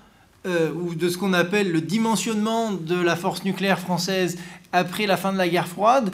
[0.46, 4.38] euh, ou de ce qu'on appelle le dimensionnement de la force nucléaire française
[4.72, 6.14] après la fin de la guerre froide,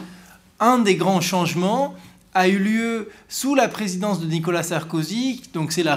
[0.59, 1.95] un des grands changements
[2.33, 5.95] a eu lieu sous la présidence de Nicolas Sarkozy, donc c'est la,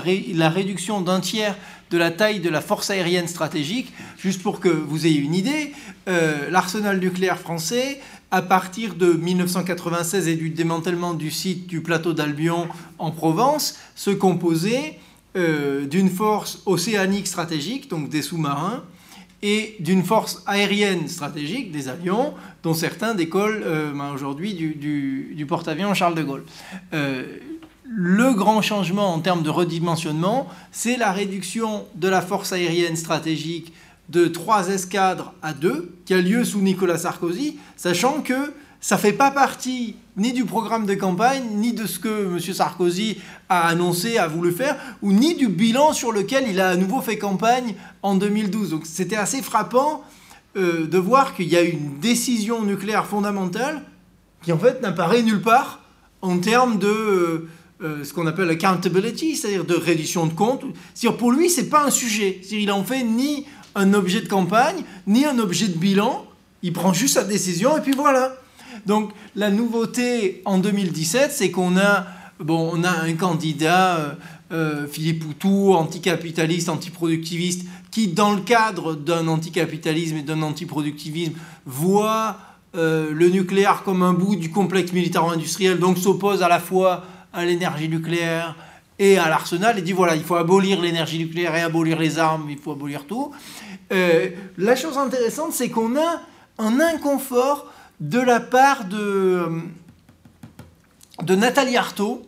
[0.49, 1.57] réduction d'un tiers
[1.91, 3.93] de la taille de la force aérienne stratégique.
[4.19, 5.73] Juste pour que vous ayez une idée,
[6.09, 8.01] euh, l'arsenal nucléaire français,
[8.33, 12.67] à partir de 1996 et du démantèlement du site du plateau d'Albion
[12.99, 14.99] en Provence, se composait
[15.37, 18.85] euh, d'une force océanique stratégique, donc des sous-marins,
[19.43, 25.93] et d'une force aérienne stratégique, des avions, dont certains décollent euh, ben, aujourd'hui du, porte-avions
[25.93, 26.45] Charles de Gaulle.
[26.95, 27.25] Euh,
[27.85, 33.75] le grand changement en termes de redimensionnement, c'est la réduction de la force aérienne stratégique
[34.09, 38.53] de trois escadres à deux, qui a lieu sous Nicolas Sarkozy, sachant que
[38.85, 42.39] ça ne fait pas partie ni du programme de campagne, ni de ce que M.
[42.39, 43.17] Sarkozy
[43.49, 47.01] a annoncé, a voulu faire, ou ni du bilan sur lequel il a à nouveau
[47.01, 48.69] fait campagne en 2012.
[48.69, 50.05] Donc c'était assez frappant
[50.59, 53.81] euh, de voir qu'il y a une décision nucléaire fondamentale
[54.43, 55.81] qui en fait n'apparaît nulle part
[56.21, 57.49] en termes de euh,
[57.83, 60.65] euh, ce qu'on appelle accountability, c'est-à-dire de reddition de comptes.
[61.17, 62.43] Pour lui, c'est pas un sujet.
[62.51, 66.27] Il en fait ni un objet de campagne, ni un objet de bilan.
[66.63, 68.44] Il prend juste sa décision et puis voilà.
[68.87, 72.07] Donc la nouveauté en 2017, c'est qu'on a,
[72.41, 74.13] bon, on a un candidat, euh,
[74.53, 81.35] euh, Philippe Poutou, anticapitaliste, antiproductiviste, qui, dans le cadre d'un anticapitalisme et d'un antiproductivisme,
[81.65, 82.37] voit
[82.77, 87.45] euh, le nucléaire comme un bout du complexe militaro-industriel, donc s'oppose à la fois à
[87.45, 88.57] l'énergie nucléaire
[88.99, 92.49] et à l'arsenal, et dit voilà, il faut abolir l'énergie nucléaire et abolir les armes,
[92.49, 93.33] il faut abolir tout.
[93.91, 96.21] la chose intéressante, c'est qu'on a
[96.59, 97.67] un inconfort
[98.01, 99.49] de la part de,
[101.23, 102.23] de Nathalie Arthaud,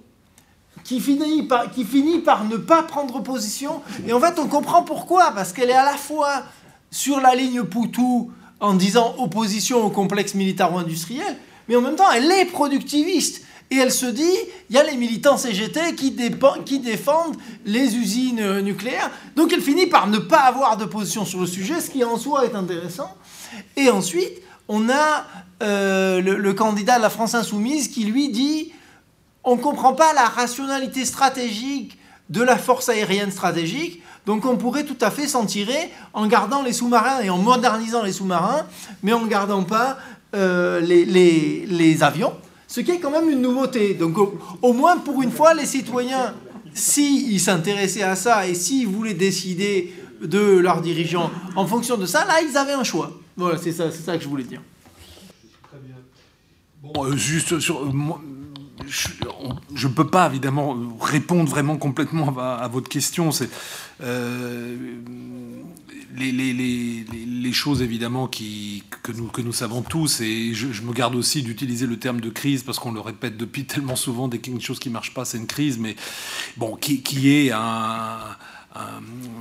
[0.84, 3.82] qui finit, par, qui finit par ne pas prendre position.
[4.06, 6.44] Et en fait, on comprend pourquoi, parce qu'elle est à la fois
[6.90, 8.30] sur la ligne Poutou
[8.60, 11.36] en disant opposition au complexe militaro-industriel,
[11.68, 13.42] mais en même temps, elle est productiviste.
[13.70, 14.36] Et elle se dit,
[14.70, 16.16] il y a les militants CGT qui,
[16.64, 19.10] qui, défendent les usines nucléaires.
[19.34, 22.16] Donc elle finit par ne pas avoir de position sur le sujet, ce qui en
[22.16, 23.10] soi est intéressant.
[23.76, 25.24] Et ensuite, on a
[25.62, 28.72] euh, le, candidat de la France insoumise qui lui dit
[29.44, 31.98] on ne comprend pas la rationalité stratégique
[32.30, 36.62] de la force aérienne stratégique, donc on pourrait tout à fait s'en tirer en gardant
[36.62, 38.66] les sous-marins et en modernisant les sous-marins,
[39.04, 39.98] mais en ne gardant pas
[40.34, 42.32] euh, les, avions,
[42.66, 43.94] ce qui est quand même une nouveauté.
[43.94, 44.16] Donc
[44.60, 46.34] au, moins pour une fois, les citoyens,
[46.74, 52.24] s'ils s'intéressaient à ça et s'ils voulaient décider de leurs dirigeants en fonction de ça,
[52.24, 53.12] là, ils avaient un choix.
[53.36, 54.62] Voilà, c'est ça, c'est ça que je voulais dire.
[56.82, 57.84] Bon, euh, juste sur.
[57.84, 57.92] Euh,
[59.74, 63.32] je ne peux pas évidemment répondre vraiment complètement à, votre question.
[63.32, 63.48] C'est
[64.02, 64.76] euh,
[66.14, 70.72] les, les, les, les, choses évidemment qui, que, nous, que nous savons tous, et je,
[70.72, 73.96] je me garde aussi d'utiliser le terme de crise parce qu'on le répète depuis tellement
[73.96, 75.96] souvent, dès qu'il y a une chose qui ne marche pas, c'est une crise, mais
[76.56, 78.18] bon, qui, qui est un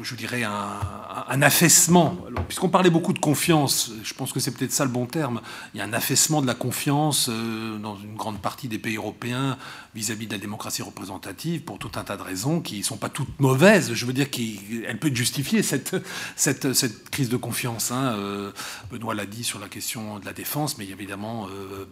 [0.05, 2.17] je dirais, un, affaissement.
[2.47, 5.41] Puisqu'on parlait beaucoup de confiance, je pense que c'est peut-être ça le bon terme.
[5.73, 8.97] Il y a un affaissement de la confiance euh, dans une grande partie des pays
[8.97, 9.57] européens
[9.93, 13.09] vis-à-vis de la démocratie représentative pour tout un tas de raisons qui ne sont pas
[13.09, 13.93] toutes mauvaises.
[13.93, 15.95] Je veux dire qu'elle peut justifier cette,
[16.35, 17.91] cette, cette, crise de confiance.
[17.91, 18.15] Hein.
[18.17, 18.51] Euh,
[18.91, 21.85] Benoît l'a dit sur la question de la défense, mais il y a évidemment euh,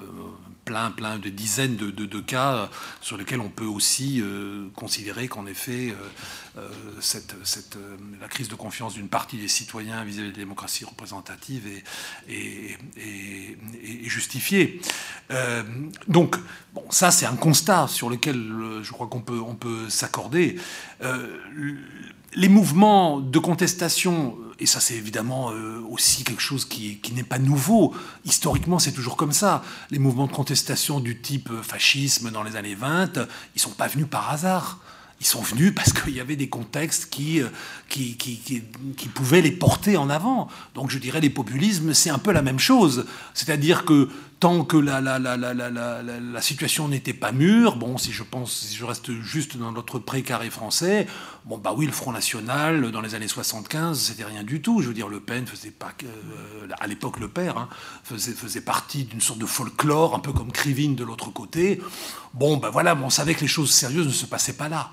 [0.65, 2.69] plein, plein de dizaines de, cas
[3.02, 4.23] sur lesquels on peut aussi
[4.76, 5.94] considérer qu'en effet,
[6.56, 6.69] euh,
[8.22, 11.64] la crise de confiance d'une partie des citoyens vis-à-vis de la démocratie représentative
[12.30, 12.77] est,
[14.07, 14.80] justifiée.
[15.31, 15.64] Euh,
[16.07, 16.35] donc,
[16.91, 20.57] ça c'est un constat sur lequel euh, je crois qu'on peut, on peut s'accorder.
[22.35, 25.52] les mouvements de contestation, et ça c'est évidemment
[25.90, 27.94] aussi quelque chose qui, n'est pas nouveau,
[28.26, 32.76] historiquement c'est toujours comme ça, les mouvements de contestation du type fascisme dans les années
[32.76, 33.19] 20, ils
[33.56, 34.80] ne sont pas venus par hasard
[35.23, 37.49] ils sont venus parce qu'il y avait des contextes euh,
[37.88, 40.49] qui, qui, pouvaient les porter en avant.
[40.76, 43.06] Donc je dirais les populismes, c'est un peu la même chose.
[43.34, 44.10] C'est-à-dire que
[44.44, 49.56] tant que la, situation n'était pas mûre, bon, si je pense, si je reste juste
[49.56, 51.07] dans notre précaré français,
[51.45, 54.82] bon, bah oui, le Front National, dans les années 75, c'était rien du tout.
[54.82, 57.70] Je veux dire, Le Pen faisait pas, euh, à l'époque, le père, hein,
[58.03, 61.82] faisait, faisait partie d'une sorte de folklore, un peu comme Krivine de l'autre côté.
[62.34, 64.91] Bon, ben voilà, on savait que les choses sérieuses ne se passaient pas là.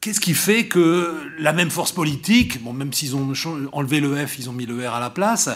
[0.00, 3.32] Qu'est-ce qui fait que la même force politique, bon, même s'ils ont
[3.70, 5.54] enlevé le F, ils ont mis le R à la place, euh,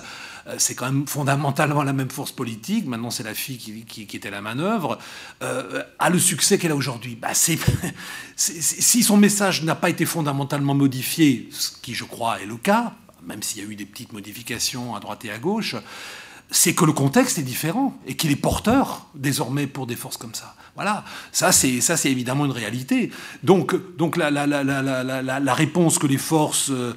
[0.56, 4.40] c'est quand même fondamentalement la même force politique, maintenant c'est la fille qui, était la
[4.40, 4.98] manœuvre,
[5.42, 7.32] euh, a le succès qu'elle a aujourd'hui bah,
[8.36, 12.94] Si son message n'a pas été fondamentalement modifié, ce qui je crois est le cas,
[13.26, 15.76] même s'il y a eu des petites modifications à droite et à gauche,
[16.50, 20.34] c'est que le contexte est différent et qu'il est porteur désormais pour des forces comme
[20.34, 20.54] ça.
[20.76, 23.10] Voilà, ça c'est évidemment une réalité.
[23.42, 23.74] Donc
[24.16, 26.94] la réponse que les forces euh,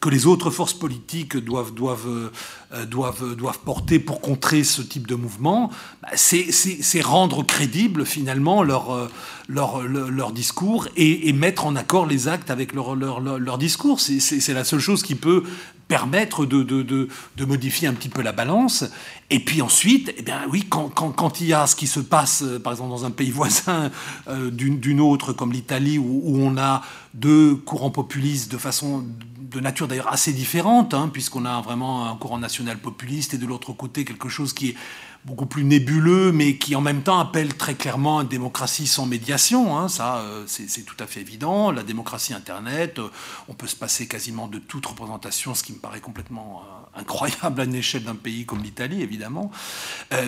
[0.00, 2.30] que les autres forces politiques doivent, doivent,
[2.72, 5.70] euh, doivent, doivent porter pour contrer ce type de mouvement,
[6.02, 9.08] bah, c'est rendre crédible finalement leur, euh,
[9.48, 14.00] leur, leur, discours et, et, mettre en accord les actes avec leur, leur, discours.
[14.00, 15.44] C'est la seule chose qui peut
[15.88, 18.84] permettre de, de, de, de, modifier un petit peu la balance.
[19.28, 22.42] Et puis ensuite, eh oui, quand, quand, quand, il y a ce qui se passe,
[22.42, 23.90] euh, par exemple, dans un pays voisin
[24.28, 26.82] euh, d'une autre, comme l'Italie, où, où, on a
[27.12, 29.04] deux courants populistes de façon
[29.52, 33.46] de nature d'ailleurs assez différente, hein, puisqu'on a vraiment un courant national populiste et de
[33.46, 34.76] l'autre côté quelque chose qui est
[35.24, 39.78] beaucoup plus nébuleux, mais qui en même temps appelle très clairement une démocratie sans médiation.
[39.78, 41.70] Hein, ça, euh, c'est tout à fait évident.
[41.70, 43.08] La démocratie Internet, euh,
[43.48, 46.62] on peut se passer quasiment de toute représentation, ce qui me paraît complètement
[46.96, 49.50] euh, incroyable à l'échelle d'un pays comme l'Italie, évidemment.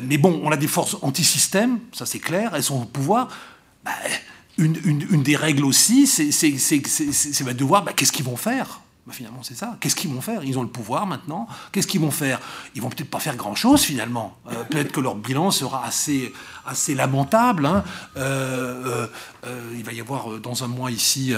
[0.05, 3.29] mais bon, on a des forces anti-système, ça c'est clair, elles sont au pouvoir.
[3.85, 3.93] Bah,
[4.57, 8.81] une, des règles aussi, c'est de voir bah, qu'est-ce qu'ils vont faire?
[9.07, 9.77] Bah, finalement, c'est ça.
[9.81, 10.45] Qu'est-ce qu'ils vont faire?
[10.45, 11.47] Ils ont le pouvoir maintenant.
[11.73, 12.41] Qu'est-ce qu'ils vont faire?
[12.75, 14.37] Ils vont peut-être pas faire grand-chose finalement.
[14.51, 16.33] Euh, peut-être que leur bilan sera assez,
[16.67, 17.67] assez lamentable.
[17.67, 17.85] Hein.
[18.17, 19.07] Euh,
[19.47, 21.35] euh, il va y avoir dans un mois ici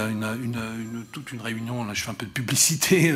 [1.11, 1.83] toute une réunion.
[1.85, 3.13] Là, je fais un peu de publicité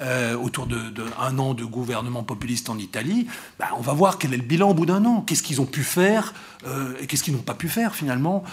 [0.42, 3.26] autour de, un an de gouvernement populiste en Italie.
[3.58, 5.22] Bah, on va voir quel est le bilan au bout d'un an.
[5.22, 6.34] Qu'est-ce qu'ils ont pu faire
[7.00, 8.44] et qu'est-ce qu'ils n'ont pas pu faire finalement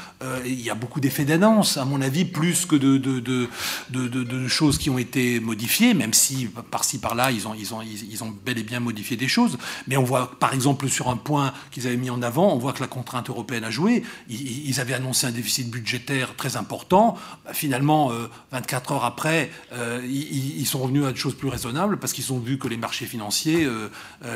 [0.46, 4.98] Il y a beaucoup d'effets d'annonce, à mon avis, plus que de, choses qui ont
[4.98, 9.58] été modifiés, même si par-ci par-là, ils ont bel et bien modifié des choses.
[9.88, 12.74] Mais on voit, par exemple, sur un point qu'ils avaient mis en avant, on voit
[12.74, 14.04] que la contrainte européenne a joué.
[14.30, 17.16] Ils, avaient annoncé un déficit budgétaire très important.
[17.54, 18.12] Finalement,
[18.52, 22.34] 24 euh, heures après, euh, ils, sont revenus à des choses plus raisonnables parce qu'ils
[22.34, 23.90] ont vu que les marchés financiers euh,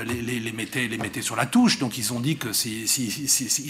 [0.05, 1.79] les, mettaient, sur la touche.
[1.79, 2.49] Donc ils ont dit que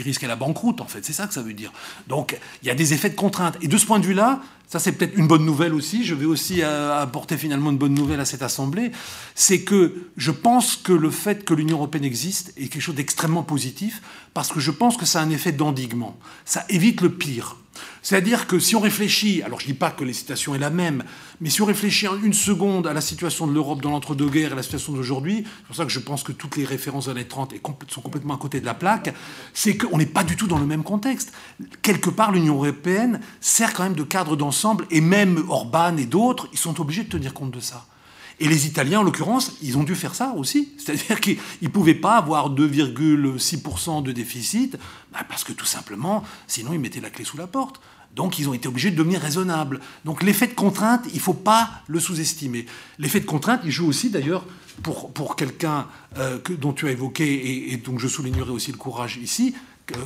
[0.03, 1.05] risquaient la banqueroute, en fait.
[1.05, 1.72] C'est ça que ça veut dire.
[2.07, 3.57] Donc il y a des effets de contrainte.
[3.61, 4.41] Et de ce point de vue-là,
[4.72, 7.93] ça c'est peut-être une bonne nouvelle aussi, je vais aussi euh, apporter finalement une bonne
[7.93, 8.93] nouvelle à cette Assemblée,
[9.35, 13.43] c'est que je pense que le fait que l'Union européenne existe est quelque chose d'extrêmement
[13.43, 14.02] positif,
[14.34, 17.57] parce que je pense que ça a un effet d'endiguement, ça évite le pire.
[18.02, 20.69] C'est-à-dire que si on réfléchit, alors je ne dis pas que les situations est la
[20.69, 21.03] même,
[21.39, 24.56] mais si on réfléchit en une seconde à la situation de l'Europe dans l'entre-deux-guerres et
[24.56, 27.27] la situation d'aujourd'hui, c'est pour ça que je pense que toutes les références des années
[27.27, 27.53] 30
[27.88, 29.14] sont complètement à côté de la plaque,
[29.53, 31.31] c'est qu'on n'est pas du tout dans le même contexte.
[31.81, 36.48] Quelque part, l'Union européenne sert quand même de cadre d'ensemble, et même Orban et d'autres,
[36.52, 37.85] ils sont obligés de tenir compte de ça.
[38.41, 40.69] Et les Italiens, en l'occurrence, ils ont dû faire ça aussi.
[40.80, 44.77] C'est-à-dire qu'ils ne pouvaient pas avoir 2,6% de déficit,
[45.13, 47.80] bah, parce que tout simplement, sinon ils mettaient la clé sous la porte.
[48.15, 49.80] Donc ils ont été obligés de devenir raisonnables.
[50.05, 52.65] Donc l'effet de contrainte, il ne faut pas le sous-estimer.
[52.97, 54.43] L'effet de contrainte, il joue aussi d'ailleurs
[54.81, 55.85] pour, pour quelqu'un
[56.18, 59.53] euh, dont tu as évoqué, et, et, donc je soulignerai aussi le courage ici,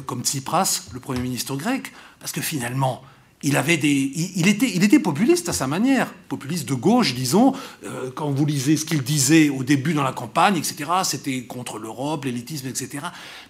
[0.05, 3.01] comme Tsipras, le Premier ministre grec, parce que finalement,
[3.43, 7.53] il, était, était populiste à sa manière, populiste de gauche, disons.
[7.83, 11.77] Euh, quand vous lisez ce qu'il disait au début dans la campagne, etc., c'était contre
[11.77, 13.05] l'Europe, l'élitisme, etc.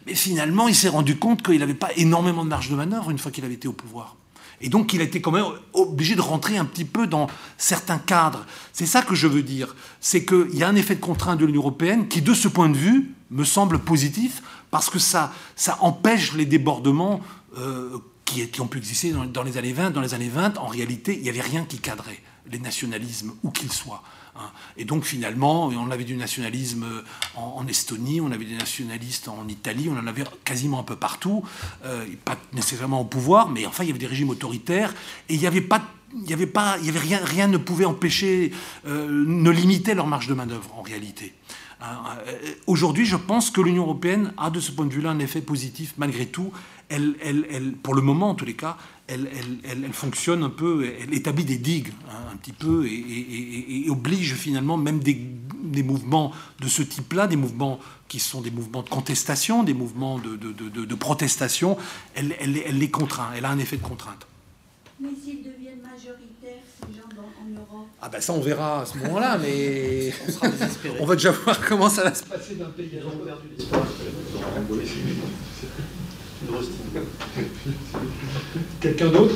[0.06, 3.18] Mais finalement, il s'est rendu compte qu'il n'avait pas énormément de marge de manœuvre une
[3.18, 4.18] fois qu'il avait été au pouvoir.
[4.60, 7.98] Et donc, il a été quand même obligé de rentrer un petit peu dans certains
[7.98, 8.46] cadres.
[8.74, 9.76] C'est ça que je veux dire.
[10.00, 12.70] C'est qu'il y a un effet de contrainte de l'Union européenne qui, de ce point
[12.70, 14.42] de vue, me semble positif
[14.72, 17.22] parce que ça, ça empêche les débordements
[17.58, 19.92] euh, qui, ont pu exister dans, les années 20.
[19.92, 22.20] Dans les années 20, en réalité, il n'y avait rien qui cadrait
[22.52, 24.04] les nationalismes, où qu'ils soient.
[24.36, 24.52] Hein.
[24.78, 26.86] Et donc finalement, on avait du nationalisme
[27.36, 31.44] en, Estonie, on avait des nationalistes en Italie, on en avait quasiment un peu partout,
[31.86, 34.94] euh, pas nécessairement au pouvoir, mais enfin il y avait des régimes autoritaires,
[35.30, 35.82] et il n'y avait pas
[36.16, 38.52] il y avait pas, il avait rien, rien ne pouvait empêcher,
[38.88, 41.34] euh, ne limiter leur marge de manœuvre en réalité.
[41.82, 41.98] Hein.
[42.28, 45.42] Euh, aujourd'hui, je pense que l'Union européenne a de ce point de vue-là un effet
[45.42, 46.52] positif malgré tout,
[46.90, 49.28] elle, elle, pour le moment en tous les cas, elle,
[49.92, 55.00] fonctionne un peu, elle établit des digues hein, un petit peu et, oblige finalement même
[55.00, 60.20] des, mouvements de ce type-là, des mouvements qui sont des mouvements de contestation, des mouvements
[60.20, 61.78] de, de, protestation,
[62.16, 64.26] elle, les contraint, elle a un effet de contrainte.
[65.00, 67.88] Mais s'ils deviennent majoritaires, ces gens en Europe?
[68.02, 70.48] Ah ben ça on verra à ce moment-là, mais on, sera
[71.00, 73.42] on va déjà voir comment ça va se passer d'un pays à l'autre.
[78.82, 79.36] Quelqu'un d'autre?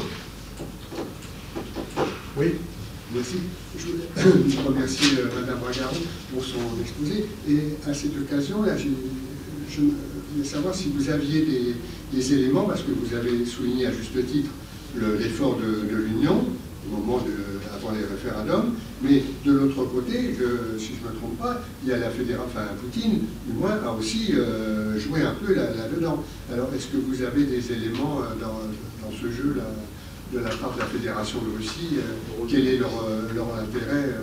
[2.38, 2.54] Oui,
[3.14, 3.38] merci.
[3.78, 4.04] Je voulais
[4.68, 5.94] remercier euh, Mme Bragard
[6.34, 7.26] pour son exposé.
[7.48, 8.88] Et à cette occasion, là, je
[9.82, 11.76] voulais savoir si vous aviez
[12.14, 14.50] des, éléments, parce que vous avez souligné à juste titre
[15.20, 16.46] l'effort de, l'Union
[16.88, 17.32] au moment de,
[17.80, 18.76] avant les référendums.
[19.02, 20.36] Mais de l'autre côté,
[20.78, 23.78] si je ne me trompe pas, il y a la fédération, enfin Poutine, du moins,
[23.86, 26.24] a aussi euh, joué un peu là-dedans.
[26.52, 28.60] Alors, est-ce que vous avez des éléments euh, dans,
[29.12, 29.64] ce jeu-là
[30.32, 32.92] de la part de la Fédération de Russie euh, Quel est leur,
[33.34, 34.14] leur intérêt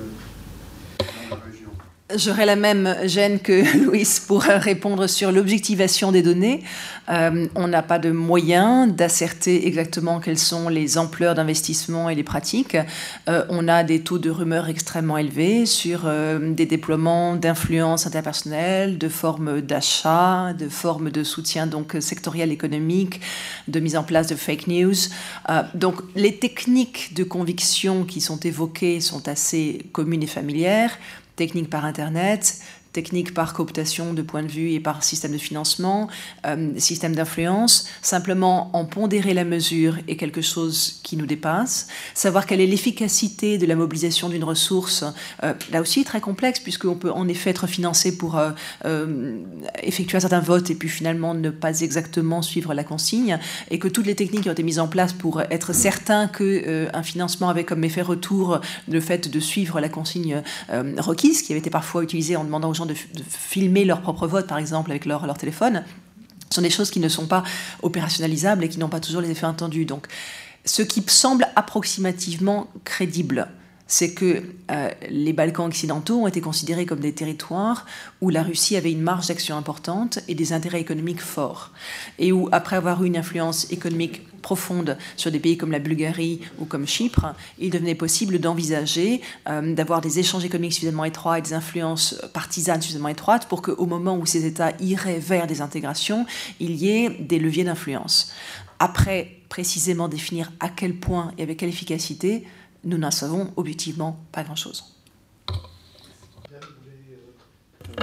[2.14, 6.62] J'aurais la même gêne que Louis pour répondre sur l'objectivation des données.
[7.08, 12.22] Euh, on n'a pas de moyens d'asserter exactement quelles sont les ampleurs d'investissement et les
[12.22, 12.76] pratiques.
[13.28, 18.98] Euh, on a des taux de rumeurs extrêmement élevés sur euh, des déploiements d'influence interpersonnelle,
[18.98, 23.20] de formes d'achat, de formes de soutien donc sectoriel économique,
[23.66, 24.94] de mise en place de fake news.
[25.74, 30.96] donc les techniques de conviction qui sont évoquées sont assez communes et familières
[31.36, 32.60] techniques par Internet,
[32.96, 36.08] techniques par cooptation de points de vue et par système de financement,
[36.46, 37.86] euh, système d'influence.
[38.00, 41.88] Simplement, en pondérer la mesure est quelque chose qui nous dépasse.
[42.14, 45.04] Savoir quelle est l'efficacité de la mobilisation d'une ressource,
[45.44, 48.52] euh, là aussi très complexe, puisqu'on peut en effet être financé pour euh,
[49.82, 53.38] effectuer un certain vote et puis finalement ne pas exactement suivre la consigne,
[53.70, 57.02] et que toutes les techniques qui ont été mises en place pour être certain qu'un
[57.02, 60.40] financement avait comme effet retour le fait de suivre la consigne
[60.96, 64.46] requise, qui avait été parfois utilisée en demandant aux gens de, filmer leur propre vote,
[64.46, 65.84] par exemple, avec leur, leur téléphone,
[66.50, 67.42] sont des choses qui ne sont pas
[67.82, 69.84] opérationnalisables et qui n'ont pas toujours les effets attendus.
[69.84, 70.06] Donc,
[70.64, 73.48] ce qui semble approximativement crédible,
[73.86, 77.86] c'est que euh, les Balkans occidentaux ont été considérés comme des territoires
[78.20, 81.70] où la Russie avait une marge d'action importante et des intérêts économiques forts,
[82.18, 86.40] et où, après avoir eu une influence économique profonde sur des pays comme la Bulgarie
[86.60, 91.42] ou comme Chypre, il devenait possible d'envisager euh, d'avoir des échanges économiques suffisamment étroits et
[91.42, 96.26] des influences partisanes suffisamment étroites pour qu'au moment où ces États iraient vers des intégrations,
[96.60, 98.32] il y ait des leviers d'influence.
[98.78, 102.44] Après précisément définir à quel point et avec quelle efficacité,
[102.86, 104.96] nous n'en savons objectivement pas grand-chose.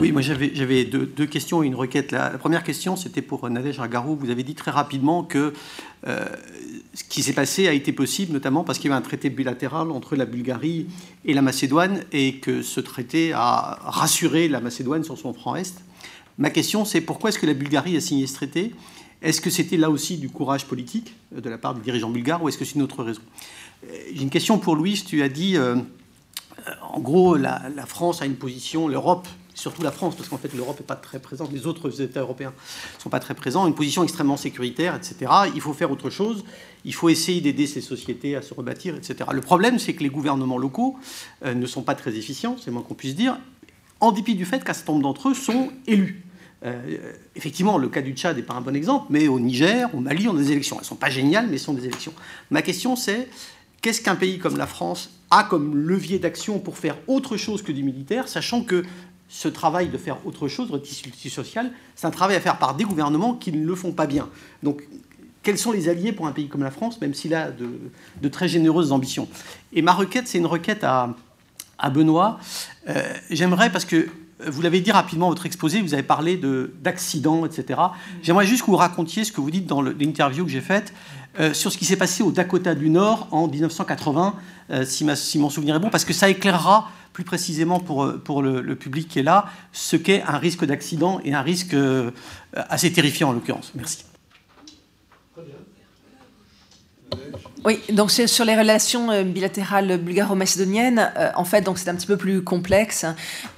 [0.02, 2.12] Oui, moi j'avais deux, questions et une requête.
[2.12, 4.16] La, première question, c'était pour Nadège Agarou.
[4.16, 5.54] Vous avez dit très rapidement que
[6.08, 6.26] euh,
[6.96, 9.92] ce qui s'est passé a été possible, notamment parce qu'il y avait un traité bilatéral
[9.92, 10.88] entre la Bulgarie
[11.26, 15.80] et la Macédoine et que ce traité a rassuré la Macédoine sur son front Est.
[16.40, 18.74] Ma question, c'est pourquoi est-ce que la Bulgarie a signé ce traité?
[19.22, 22.50] Est-ce que c'était là aussi du courage politique de la part des dirigeants bulgares ou
[22.50, 23.22] est-ce que c'est une autre raison?
[24.14, 25.04] J'ai une question pour Louis.
[25.06, 25.76] Tu as dit, euh,
[26.82, 30.80] en gros, la, France a une position, l'Europe, surtout la France, parce qu'en fait l'Europe
[30.80, 32.54] n'est pas très présente, les autres États européens
[32.98, 35.32] ne sont pas très présents, une position extrêmement sécuritaire, etc.
[35.54, 36.44] Il faut faire autre chose,
[36.86, 39.30] il faut essayer d'aider ces sociétés à se rebâtir, etc.
[39.32, 40.98] Le problème, c'est que les gouvernements locaux
[41.46, 43.38] euh, ne sont pas très efficients, c'est moins qu'on puisse dire,
[44.00, 46.24] en dépit du fait qu'un certain nombre d'entre eux sont élus.
[46.66, 50.00] Euh, effectivement, le cas du Tchad n'est pas un bon exemple, mais au Niger, au
[50.00, 50.78] Mali, on a des élections.
[50.78, 52.14] Elles ne sont pas géniales, mais ce sont des élections.
[52.52, 53.28] Ma question, c'est
[53.84, 57.72] qu'est-ce qu'un pays comme la France a comme levier d'action pour faire autre chose que
[57.72, 58.84] du militaire, sachant que
[59.30, 62.76] ce travail de faire autre chose, le tissu social, c'est un travail à faire par
[62.76, 64.30] des gouvernements qui ne le font pas bien.
[64.64, 64.84] Donc,
[65.42, 68.48] quels sont les alliés pour un pays comme la France, même s'il a de, très
[68.48, 69.28] généreuses ambitions?
[69.74, 71.16] Et ma requête, c'est une requête à,
[71.92, 72.40] Benoît.
[72.88, 74.08] Euh, j'aimerais, parce que
[74.48, 76.40] vous l'avez dit rapidement, votre exposé, vous avez parlé
[76.82, 77.80] d'accidents, etc.
[78.22, 80.94] J'aimerais juste que vous racontiez ce que vous dites dans l'interview que j'ai faite
[81.40, 84.36] euh, sur ce qui s'est passé au Dakota du Nord en 1980,
[84.70, 88.42] euh, si, mon souvenir est bon, parce que ça éclairera plus précisément pour, euh, pour
[88.42, 91.76] le, public qui est là ce qu'est un risque d'accident et un risque
[92.56, 93.72] assez terrifiant en l'occurrence.
[93.76, 94.06] Merci.
[97.66, 102.08] Oui, donc sur les relations euh, bilatérales bulgaro-macédoniennes, euh, en fait, donc c'est un petit
[102.08, 103.06] peu plus complexe.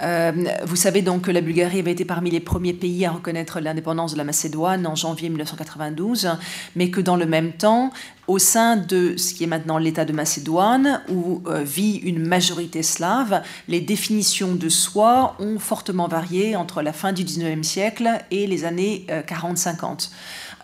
[0.00, 0.30] Euh,
[0.64, 4.12] vous savez donc que la Bulgarie avait été parmi les premiers pays à reconnaître l'indépendance
[4.12, 6.28] de la Macédoine en janvier 1992,
[6.76, 7.90] mais que dans le même temps,
[8.28, 13.42] au sein de ce qui est maintenant l'État de Macédoine, où vit une majorité slave,
[13.68, 18.64] les définitions de soi ont fortement varié entre la fin du 19e siècle et les
[18.64, 20.10] années 40-50.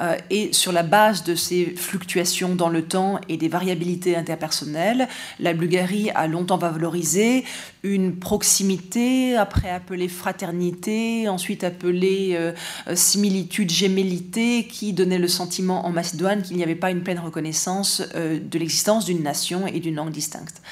[0.01, 5.09] Euh, et sur la base de ces fluctuations dans le temps et des variabilités interpersonnelles,
[5.39, 7.45] la Bulgarie a longtemps valorisé
[7.83, 12.53] une proximité, après appelée fraternité, ensuite appelée euh,
[12.95, 18.03] similitude, gémellité, qui donnait le sentiment en Macédoine qu'il n'y avait pas une pleine reconnaissance
[18.15, 20.63] euh, de l'existence d'une nation et d'une langue distincte.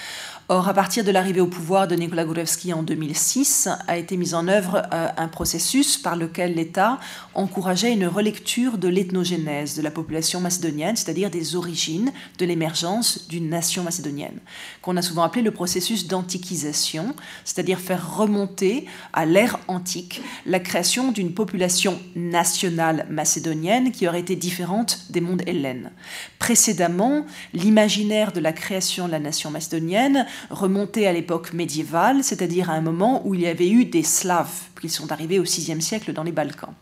[0.53, 4.35] Or, à partir de l'arrivée au pouvoir de Nicolas Gourevski en 2006, a été mis
[4.35, 6.99] en œuvre euh, un processus par lequel l'État
[7.35, 13.49] encourageait une relecture de l'ethnogénèse de la population macédonienne, c'est-à-dire des origines de l'émergence d'une
[13.49, 14.41] nation macédonienne,
[14.83, 17.15] qu'on a souvent appelé le processus d'antiquisation,
[17.45, 24.35] c'est-à-dire faire remonter à l'ère antique la création d'une population nationale macédonienne qui aurait été
[24.35, 25.93] différente des mondes hellènes.
[26.41, 27.25] Précédemment,
[27.55, 32.81] l'imaginaire de la création de la nation macédonienne remontait à l'époque médiévale, c'est-à-dire à un
[32.81, 36.23] moment où il y avait eu des Slaves, qui sont arrivés au VIe siècle dans
[36.23, 36.75] les Balkans.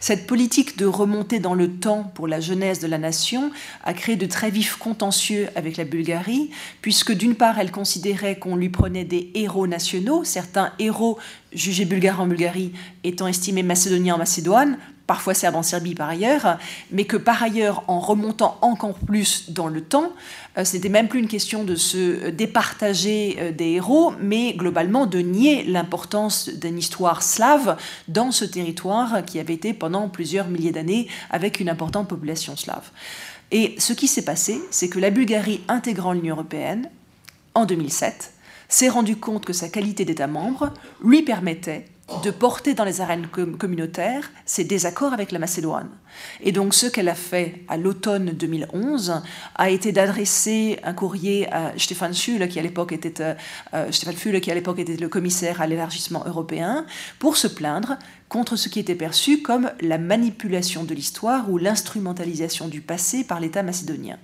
[0.00, 3.50] Cette politique de remontée dans le temps pour la jeunesse de la nation
[3.84, 6.50] a créé de très vifs contentieux avec la Bulgarie,
[6.82, 11.18] puisque d'une part, elle considérait qu'on lui prenait des héros nationaux, certains héros
[11.52, 14.78] jugés bulgares en Bulgarie étant estimés macédoniens en Macédoine,
[15.08, 16.58] parfois serbes en Serbie par ailleurs,
[16.92, 20.12] mais que par ailleurs, en remontant encore plus dans le temps,
[20.56, 25.06] euh, ce n'était même plus une question de se départager euh, des héros, mais globalement
[25.06, 30.72] de nier l'importance d'une histoire slave dans ce territoire qui avait été pendant plusieurs milliers
[30.72, 32.90] d'années avec une importante population slave.
[33.50, 36.90] Et ce qui s'est passé, c'est que la Bulgarie intégrant l'Union européenne,
[37.54, 38.34] en 2007,
[38.68, 41.86] s'est rendu compte que sa qualité d'État membre lui permettait
[42.24, 45.90] de porter dans les arènes communautaires ses désaccords avec la Macédoine.
[46.40, 49.22] Et donc ce qu'elle a fait à l'automne 2011
[49.54, 53.34] a été d'adresser un courrier à Stéphane Füle, qui à l'époque était, euh,
[53.74, 53.90] euh,
[54.40, 56.86] qui à l'époque était le commissaire à l'élargissement européen,
[57.18, 57.98] pour se plaindre
[58.28, 63.38] contre ce qui était perçu comme la manipulation de l'histoire ou l'instrumentalisation du passé par
[63.38, 64.18] l'État macédonien.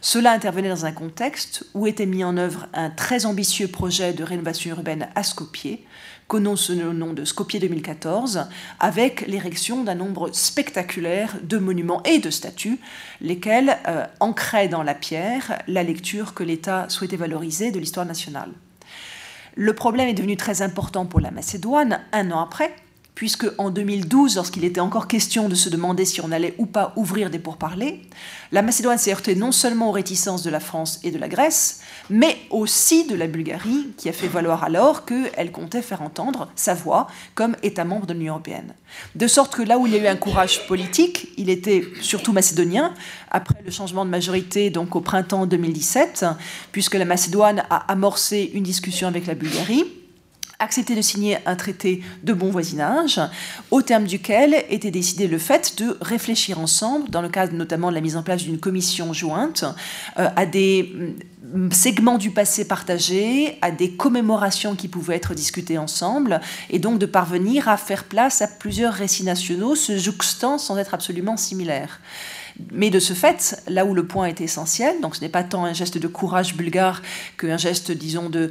[0.00, 4.22] Cela intervenait dans un contexte où était mis en œuvre un très ambitieux projet de
[4.22, 5.78] rénovation urbaine à Skopje,
[6.28, 8.46] connu sous le nom de Skopje 2014,
[8.80, 12.78] avec l'érection d'un nombre spectaculaire de monuments et de statues,
[13.20, 18.50] lesquels euh, ancraient dans la pierre la lecture que l'État souhaitait valoriser de l'histoire nationale.
[19.56, 22.74] Le problème est devenu très important pour la Macédoine un an après,
[23.14, 26.92] puisque en 2012, lorsqu'il était encore question de se demander si on allait ou pas
[26.96, 28.02] ouvrir des pourparlers,
[28.50, 31.80] la Macédoine s'est heurtée non seulement aux réticences de la France et de la Grèce,
[32.10, 36.74] mais aussi de la Bulgarie, qui a fait valoir alors qu'elle comptait faire entendre sa
[36.74, 38.74] voix comme État membre de l'Union européenne.
[39.14, 42.32] De sorte que là où il y a eu un courage politique, il était surtout
[42.32, 42.94] macédonien,
[43.30, 46.26] après le changement de majorité donc au printemps 2017,
[46.72, 49.84] puisque la Macédoine a amorcé une discussion avec la Bulgarie
[50.58, 53.20] accepté de signer un traité de bon voisinage,
[53.70, 57.94] au terme duquel était décidé le fait de réfléchir ensemble, dans le cadre notamment de
[57.94, 59.64] la mise en place d'une commission jointe,
[60.18, 60.94] euh, à des
[61.42, 66.40] mm, segments du passé partagés, à des commémorations qui pouvaient être discutées ensemble,
[66.70, 70.94] et donc de parvenir à faire place à plusieurs récits nationaux se jouxtant sans être
[70.94, 72.00] absolument similaires.
[72.70, 75.64] Mais de ce fait, là où le point est essentiel, donc ce n'est pas tant
[75.64, 77.02] un geste de courage bulgare
[77.36, 78.50] qu'un geste, disons, de,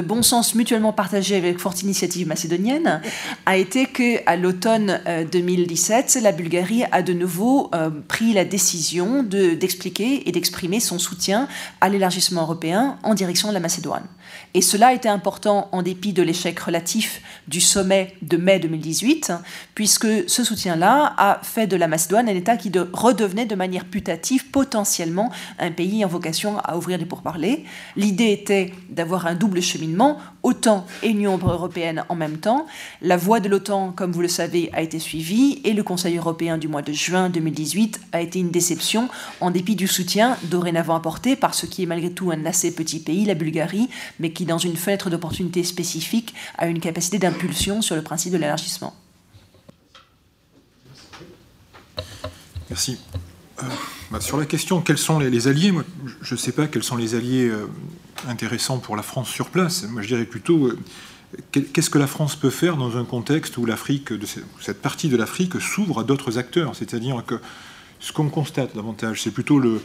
[0.00, 3.02] bon sens mutuellement partagé avec forte initiative macédonienne,
[3.44, 5.00] a été qu'à l'automne
[5.30, 10.98] 2017, euh, la Bulgarie a de nouveau euh, pris la décision d'expliquer et d'exprimer son
[10.98, 11.46] soutien
[11.82, 14.06] à l'élargissement européen en direction de la Macédoine.
[14.54, 19.32] Et cela été important en dépit de l'échec relatif du sommet de mai 2018,
[19.74, 24.50] puisque ce soutien-là a fait de la Macédoine un État qui redevenait de manière putative
[24.50, 27.64] potentiellement un pays en vocation à ouvrir des pourparlers.
[27.96, 32.66] L'idée était d'avoir un double cheminement, OTAN et Union européenne en même temps.
[33.00, 36.58] La voie de l'OTAN, comme vous le savez, a été suivie et le Conseil européen
[36.58, 39.08] du mois de juin 2018 a été une déception
[39.40, 43.00] en dépit du soutien dorénavant apporté par ce qui est malgré tout un assez petit
[43.00, 43.88] pays, la Bulgarie,
[44.20, 48.38] mais qui, dans une fenêtre d'opportunité spécifique, a une capacité d'impulsion sur le principe de
[48.38, 48.94] l'élargissement.
[52.70, 52.98] Merci.
[53.62, 53.66] Euh,
[54.10, 55.72] bah, sur la question, quels sont les, alliés
[56.22, 57.66] Je ne sais pas quels sont les alliés euh,
[58.28, 59.84] intéressants pour la France sur place.
[59.84, 60.78] Moi, je dirais plutôt, euh,
[61.50, 64.08] qu'est-ce que la France peut faire dans un contexte où l'Afrique,
[64.60, 66.74] cette partie de l'Afrique s'ouvre à d'autres acteurs?
[66.74, 67.40] C'est-à-dire que
[68.00, 69.82] ce qu'on constate davantage, c'est plutôt le,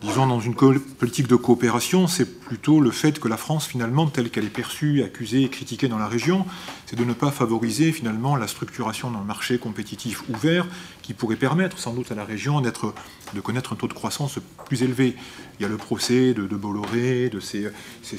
[0.00, 4.30] disons, dans une politique de coopération, c'est plutôt le fait que la France, finalement, telle
[4.30, 6.46] qu'elle est perçue, accusée et critiquée dans la région,
[6.86, 10.66] c'est de ne pas favoriser, finalement, la structuration d'un marché compétitif ouvert
[11.02, 14.82] qui pourrait permettre, sans doute, à la région de connaître un taux de croissance plus
[14.82, 15.16] élevé.
[15.58, 17.70] Il y a le procès de, Bolloré, de ses,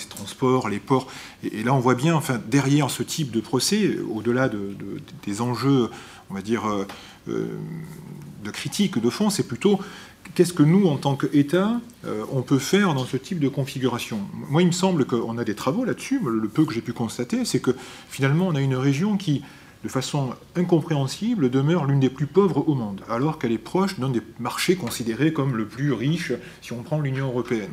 [0.08, 1.08] transports, les ports.
[1.44, 4.76] Et, là, on voit bien, enfin, derrière ce type de procès, au-delà de,
[5.26, 5.90] des enjeux,
[6.30, 6.88] on va dire, euh,
[7.28, 7.58] euh,
[8.44, 9.80] de critique de fond, c'est plutôt
[10.36, 14.20] qu'est-ce que nous, en tant qu'État, euh, on peut faire dans ce type de configuration?
[14.34, 16.20] Moi, il me semble qu'on a des travaux là-dessus.
[16.24, 17.72] Le peu que j'ai pu constater, c'est que
[18.10, 19.44] finalement, on a une région qui,
[19.84, 24.10] de façon incompréhensible, demeure l'une des plus pauvres au monde, alors qu'elle est proche d'un
[24.10, 27.72] des marchés considérés comme le plus riche si on prend l'Union européenne.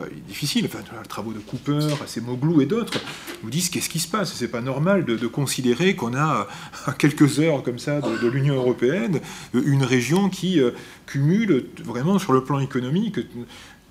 [0.00, 3.00] Euh, est difficile, enfin, les travaux de Cooper, Acemoglu et d'autres
[3.42, 4.32] nous disent qu'est-ce qui se passe.
[4.34, 6.48] C'est pas normal de, considérer qu'on a
[6.86, 9.20] à quelques heures comme ça de, l'Union européenne
[9.54, 10.72] une région qui euh,
[11.06, 13.18] cumule vraiment sur le plan économique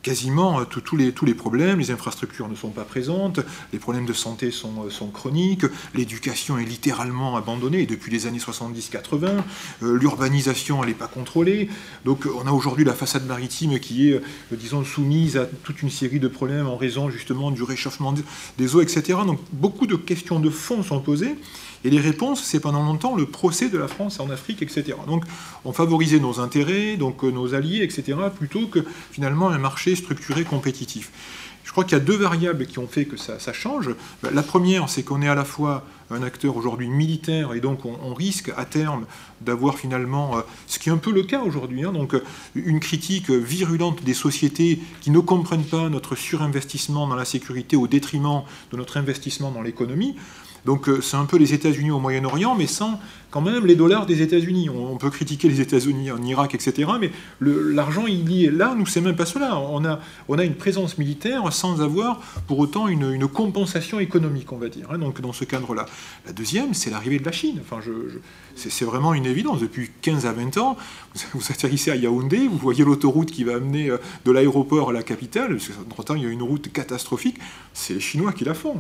[0.08, 1.80] quasiment tous les, tous les problèmes.
[1.80, 3.42] Les infrastructures ne sont pas présentes,
[3.74, 9.44] les problèmes de santé sont, sont chroniques, l'éducation est littéralement abandonnée depuis les années 70-80,
[9.82, 11.68] l'urbanisation elle n'est pas contrôlée.
[12.06, 14.22] Donc on a aujourd'hui la façade maritime qui est,
[14.54, 18.14] disons, soumise à toute une série de problèmes en raison justement du réchauffement
[18.58, 19.20] des eaux, etc.
[19.26, 21.36] Donc beaucoup de questions de fond sont posées.
[21.84, 24.98] Et les réponses, c'est pendant longtemps le procès de la France en Afrique, etc.
[25.08, 25.24] Donc
[25.66, 30.44] on favorisait nos intérêts, donc euh, nos alliés, etc., plutôt que finalement un marché structuré
[30.44, 31.12] compétitif.
[31.68, 33.90] Je crois qu'il y a deux variables qui ont fait que ça, change.
[34.32, 38.14] La première, c'est qu'on est à la fois un acteur aujourd'hui militaire et donc on,
[38.14, 39.06] risque à terme
[39.42, 42.16] d'avoir finalement, euh, ce qui est un peu le cas aujourd'hui, hein, donc
[42.56, 47.88] une critique virulente des sociétés qui ne comprennent pas notre surinvestissement dans la sécurité au
[47.88, 50.16] détriment de notre investissement dans l'économie.
[50.66, 54.06] Donc euh, c'est un peu les États-Unis au Moyen-Orient, mais sans quand même les dollars
[54.06, 54.70] des États-Unis.
[54.70, 56.90] On, peut critiquer les États-Unis en Irak, etc.
[57.00, 57.12] Mais
[57.42, 58.74] l'argent, il y est là.
[58.76, 59.60] Nous, c'est même pas cela.
[59.60, 64.58] On a, on a une présence militaire sans avoir pour autant une, compensation économique, on
[64.58, 64.88] va dire.
[64.92, 65.86] Hein, donc dans ce cadre-là.
[66.26, 67.60] La deuxième, c'est l'arrivée de la Chine.
[67.62, 67.80] Enfin,
[68.56, 69.60] c'est vraiment une évidence.
[69.60, 70.78] Depuis 15 à 20 ans,
[71.34, 75.04] vous, atterrissez à Yaoundé, vous voyez l'autoroute qui va amener euh, de l'aéroport à la
[75.04, 75.58] capitale.
[75.92, 77.38] Entre-temps, il y a une route catastrophique.
[77.74, 78.76] C'est les Chinois qui la font.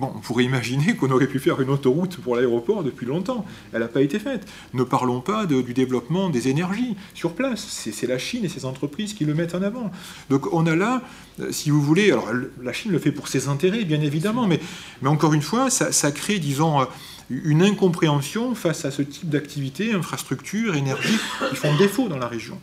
[0.00, 3.44] On pourrait imaginer qu'on aurait pu faire une autoroute pour l'aéroport depuis longtemps.
[3.72, 4.46] Elle n'a pas été faite.
[4.74, 7.66] Ne parlons pas du développement des énergies sur place.
[7.92, 9.90] C'est la Chine et ses entreprises qui le mettent en avant.
[10.30, 11.02] Donc on a là,
[11.40, 12.30] euh, si vous voulez, alors
[12.62, 14.60] la Chine le fait pour ses intérêts, bien évidemment, mais,
[15.04, 16.84] encore une fois, ça, crée, disons, euh,
[17.30, 21.18] une incompréhension face à ce type d'activité, infrastructure, énergie,
[21.50, 22.58] qui font défaut dans la région.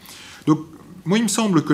[0.48, 0.60] Donc,
[1.06, 1.74] moi, il me semble que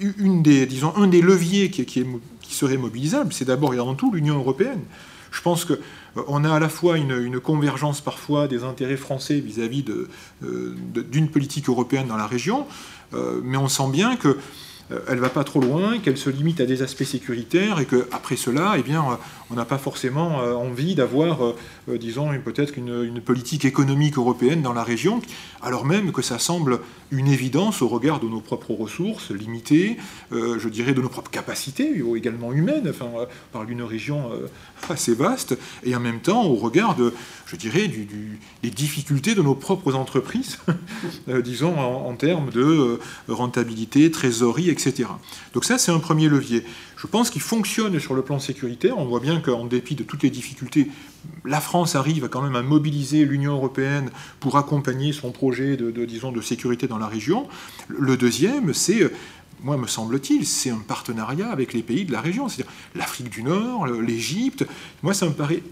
[0.00, 2.06] des, disons, un des leviers qui, qui est
[2.46, 4.80] qui serait mobilisable, c'est d'abord et avant tout l'Union européenne.
[5.30, 5.74] Je pense qu'on
[6.16, 9.84] euh, a à la fois une, convergence parfois des intérêts français vis-à-vis
[10.42, 10.74] euh,
[11.10, 12.66] d'une politique européenne dans la région,
[13.14, 14.38] euh, mais on sent bien que
[14.92, 18.36] euh, elle va pas trop loin, qu'elle se limite à des aspects sécuritaires et qu'après
[18.36, 19.14] cela, eh bien, euh,
[19.50, 21.54] on n'a pas forcément euh, envie d'avoir,
[21.88, 25.20] disons, peut-être une, politique économique européenne dans la région,
[25.62, 26.80] alors même que ça semble
[27.10, 29.96] une évidence au regard de nos propres ressources limitées,
[30.30, 33.10] je dirais de nos propres capacités, également humaines, enfin,
[33.52, 34.30] par d'une région
[34.88, 37.12] assez vaste, et en même temps au regard de,
[37.46, 40.58] je dirais, des difficultés de nos propres entreprises,
[41.42, 44.70] disons, en, en, termes de rentabilité, trésorerie,
[45.54, 46.64] Donc ça, c'est un premier levier.
[46.96, 48.98] Je pense qu'il fonctionne sur le plan sécuritaire.
[48.98, 50.88] On voit bien qu'en dépit de toutes les difficultés,
[51.44, 56.40] la France arrive quand même à mobiliser l'Union européenne pour accompagner son projet de, de
[56.40, 57.48] sécurité dans la région.
[57.88, 59.10] Le deuxième, c'est
[59.62, 63.42] moi, me semble-t-il, c'est un partenariat avec les pays de la région, c'est-à-dire l'Afrique du
[63.42, 64.66] Nord, l'Égypte.
[65.02, 65.62] Moi, ça me paraît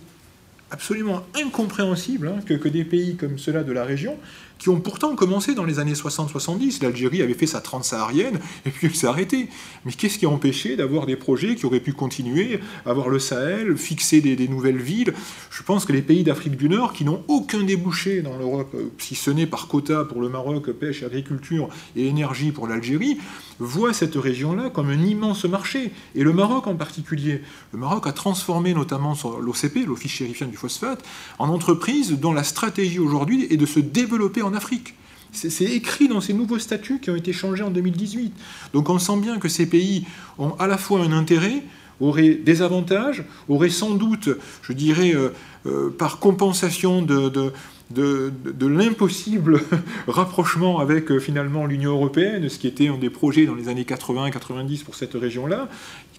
[0.70, 4.16] absolument incompréhensible hein, que, que, des pays comme ceux-là de la région
[4.58, 6.82] qui ont pourtant commencé dans les années 60-70.
[6.82, 9.48] L'Algérie avait fait sa transsaharienne et puis elle s'est arrêtée.
[9.84, 13.76] Mais qu'est-ce qui a empêché d'avoir des projets qui auraient pu continuer, avoir le Sahel,
[13.76, 15.12] fixer des, nouvelles villes?
[15.50, 18.90] Je pense que les pays d'Afrique du Nord, qui n'ont aucun débouché dans l'Europe, euh,
[18.98, 23.18] si ce n'est par quota pour le Maroc, pêche, agriculture et énergie pour l'Algérie,
[23.58, 25.92] voient cette région-là comme un immense marché.
[26.14, 27.42] Et le Maroc en particulier.
[27.72, 31.04] Le Maroc a transformé notamment l'OCP, l'Office chérifien du phosphate,
[31.38, 34.94] en entreprise dont la stratégie aujourd'hui est de se développer en Afrique.
[35.32, 38.32] C'est écrit dans ces nouveaux statuts qui ont été changés en 2018.
[38.72, 40.06] Donc on sent bien que ces pays
[40.38, 41.64] ont à la fois un intérêt,
[42.00, 44.28] auraient des avantages, auraient sans doute,
[44.62, 45.30] je dirais, euh,
[45.66, 47.52] euh, par compensation de,
[48.60, 49.60] l'impossible
[50.08, 53.84] rapprochement avec euh, finalement l'Union européenne, ce qui était un des projets dans les années
[53.84, 55.68] 80-90 pour cette région-là,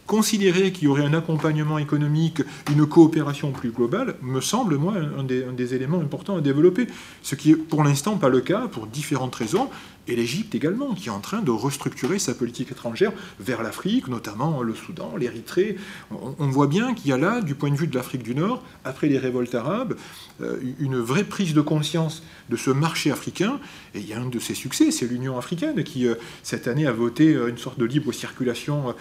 [0.07, 2.41] considérer qu'il y aurait un accompagnement économique,
[2.71, 6.87] une coopération plus globale, me semble, moi, un des, éléments importants à développer.
[7.21, 9.69] Ce qui est pour l'instant pas le cas, pour différentes raisons,
[10.07, 14.61] et l'Égypte également, qui est en train de restructurer sa politique étrangère vers l'Afrique, notamment
[14.61, 15.77] le Soudan, l'Érythrée.
[16.11, 18.63] On, voit bien qu'il y a là, du point de vue de l'Afrique du Nord,
[18.83, 19.95] après les révoltes arabes,
[20.41, 23.59] euh, une vraie prise de conscience de ce marché africain.
[23.93, 26.85] Et il y a un de ses succès, c'est l'Union africaine, qui euh, cette année
[26.85, 28.95] a voté euh, une sorte de libre circulation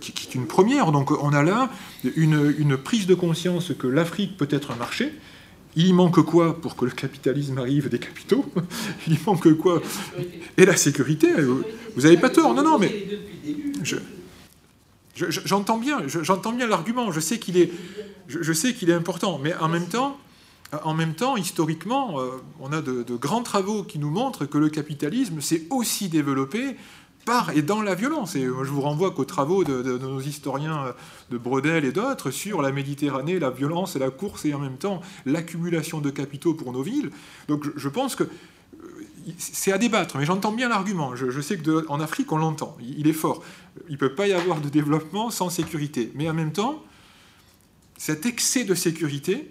[0.00, 0.92] qui, est une première.
[0.92, 1.70] Donc on a là
[2.16, 5.12] une, une prise de conscience que l'Afrique peut être un marché,
[5.76, 8.44] il manque quoi pour que le capitalisme arrive des capitaux
[9.06, 9.80] Il manque quoi
[10.56, 11.28] Et la sécurité,
[11.96, 12.54] vous n'avez pas tort.
[12.54, 13.06] Non, non, mais
[15.14, 17.10] j'entends bien, j'entends bien l'argument.
[17.10, 22.30] Je sais qu'il est, important, mais en même temps, historiquement, euh,
[22.60, 26.76] on a de grands travaux qui nous montrent que le capitalisme s'est aussi développé
[27.24, 28.36] par et dans la violence.
[28.36, 30.92] Et je vous renvoie qu'aux travaux de, nos historiens euh,
[31.30, 34.76] de Bredel et d'autres sur la Méditerranée, la violence et la course et en même
[34.76, 37.10] temps l'accumulation de capitaux pour nos villes.
[37.48, 38.28] Donc je, pense que euh,
[39.38, 41.14] c'est à débattre, mais j'entends bien l'argument.
[41.16, 42.76] Je, sais qu'en Afrique, on l'entend.
[42.80, 43.42] Il, est fort.
[43.88, 46.12] Il ne peut pas y avoir de développement sans sécurité.
[46.14, 46.82] Mais en même temps,
[47.96, 49.48] cet excès de sécurité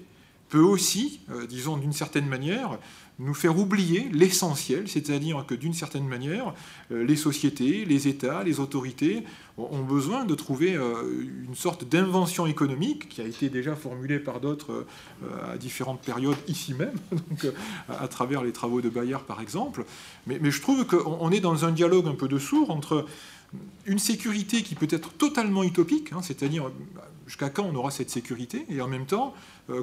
[0.50, 2.78] peut aussi, euh, disons d'une certaine manière,
[3.22, 6.56] nous faire oublier l'essentiel, c'est-à-dire que d'une certaine manière,
[6.92, 9.24] euh, les sociétés, les États, les autorités
[9.58, 11.04] ont besoin de trouver euh,
[11.48, 14.88] une sorte d'invention économique qui a été déjà formulée par d'autres
[15.24, 16.96] euh, à différentes périodes ici même,
[17.90, 19.86] à travers les travaux de Bayard par exemple.
[20.26, 23.06] Mais, je trouve qu'on est dans un dialogue un peu de sourd entre
[23.86, 26.72] une sécurité qui peut être totalement utopique, hein, c'est-à-dire
[27.28, 29.34] jusqu'à quand on aura cette sécurité, et en même temps,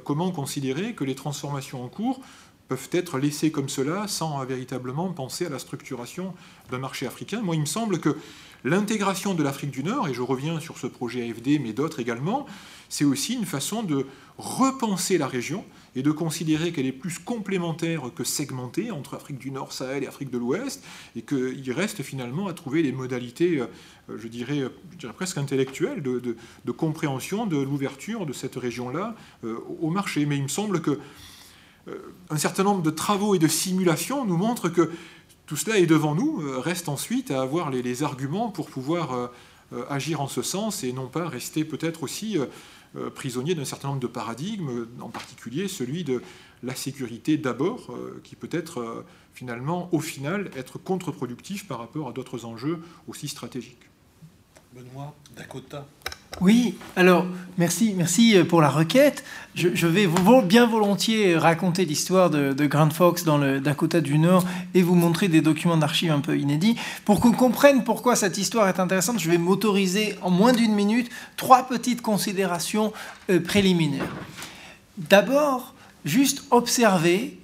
[0.05, 2.21] comment considérer que les transformations en cours
[2.69, 6.35] peuvent être laissés comme cela sans véritablement penser à la structuration
[6.71, 7.41] d'un marché africain.
[7.41, 8.17] Moi, il me semble que
[8.65, 12.47] l'intégration de l'Afrique du Nord, et je reviens sur ce projet AFD, mais d'autres également,
[12.89, 14.07] c'est aussi une façon de
[14.39, 15.65] repenser la région
[15.97, 20.07] et de considérer qu'elle est plus complémentaire que segmentée entre Afrique du Nord, Sahel et
[20.07, 20.85] Afrique de l'Ouest,
[21.17, 23.67] et qu'il reste finalement à trouver les modalités, euh,
[24.17, 24.63] je dirais,
[24.93, 30.25] je dirais presque intellectuelles, de, compréhension de l'ouverture de cette région-là euh, au marché.
[30.27, 30.99] Mais il me semble que euh,
[32.31, 34.91] un certain nombre de travaux et de simulations nous montrent que
[35.47, 39.85] tout cela est devant nous, euh, reste ensuite à avoir les, arguments pour pouvoir euh,
[39.89, 42.39] agir en ce sens et non pas rester peut-être aussi
[43.15, 46.23] prisonnier d'un certain nombre de paradigmes, en particulier celui de
[46.63, 47.95] la sécurité d'abord,
[48.25, 49.05] qui peut être
[49.35, 53.91] finalement, au final, être contre-productif par rapport à d'autres enjeux aussi stratégiques.
[54.75, 55.87] Benoît, Dakota.
[56.41, 57.27] Oui, alors
[57.57, 59.25] merci, merci euh, pour la requête.
[59.57, 60.07] Je, vais
[60.45, 65.27] bien volontiers raconter l'histoire de, Grand Fox dans le Dakota du Nord et vous montrer
[65.27, 66.77] des documents d'archives un peu inédits.
[67.05, 71.11] Pour qu'on comprenne pourquoi cette histoire est intéressante, je vais m'autoriser en moins d'une minute
[71.37, 72.93] trois petites considérations
[73.31, 74.15] euh, préliminaires.
[74.97, 75.75] D'abord,
[76.05, 77.39] juste observer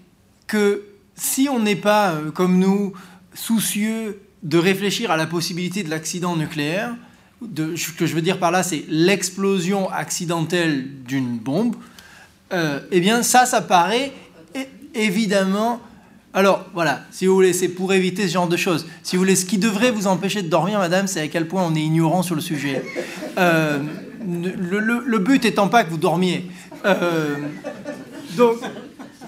[0.47, 0.85] que
[1.17, 2.93] si on n'est pas, euh, comme nous,
[3.35, 6.95] soucieux de réfléchir à la possibilité de l'accident nucléaire,
[7.77, 11.77] ce que je veux dire par là, c'est l'explosion accidentelle d'une bombe,
[12.53, 14.13] euh, eh bien ça, ça paraît
[14.95, 15.81] évidemment...
[16.37, 18.89] Alors voilà, si vous voulez, c'est pour éviter ce genre de choses.
[19.05, 21.63] Si vous voulez, ce qui devrait vous empêcher de dormir, madame, c'est à quel point
[21.65, 22.83] on est ignorant sur le sujet.
[23.39, 23.79] Euh,
[24.27, 26.51] le, but étant pas que vous dormiez.
[26.85, 27.37] Euh,
[28.37, 28.57] donc,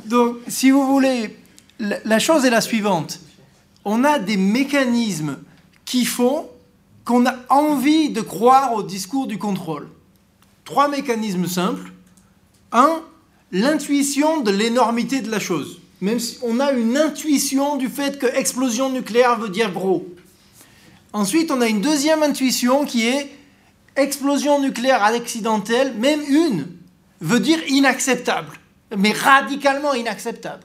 [0.06, 1.36] donc, si vous voulez,
[1.78, 3.20] la chose est la suivante.
[3.84, 5.36] On a des mécanismes
[5.84, 6.48] qui font
[7.06, 9.88] qu'on a envie de croire au discours du contrôle.
[10.64, 11.92] Trois mécanismes simples.
[12.72, 13.00] Un,
[13.52, 15.80] l'intuition de l'énormité de la chose.
[16.00, 20.04] Même si on a une intuition du fait que explosion nucléaire veut dire gros.
[21.12, 23.30] Ensuite, on a une deuxième intuition qui est
[23.94, 26.66] explosion nucléaire accidentelle, même une,
[27.20, 28.58] veut dire inacceptable,
[28.94, 30.64] mais radicalement inacceptable.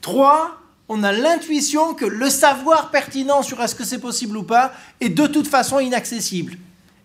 [0.00, 0.61] Trois,
[0.94, 5.08] on a l'intuition que le savoir pertinent sur est-ce que c'est possible ou pas est
[5.08, 6.58] de toute façon inaccessible.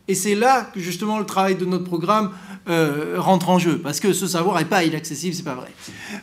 [0.09, 2.31] Et c'est là que justement le travail de notre programme
[2.67, 5.71] euh, rentre en jeu, parce que ce savoir n'est pas inaccessible, c'est pas vrai.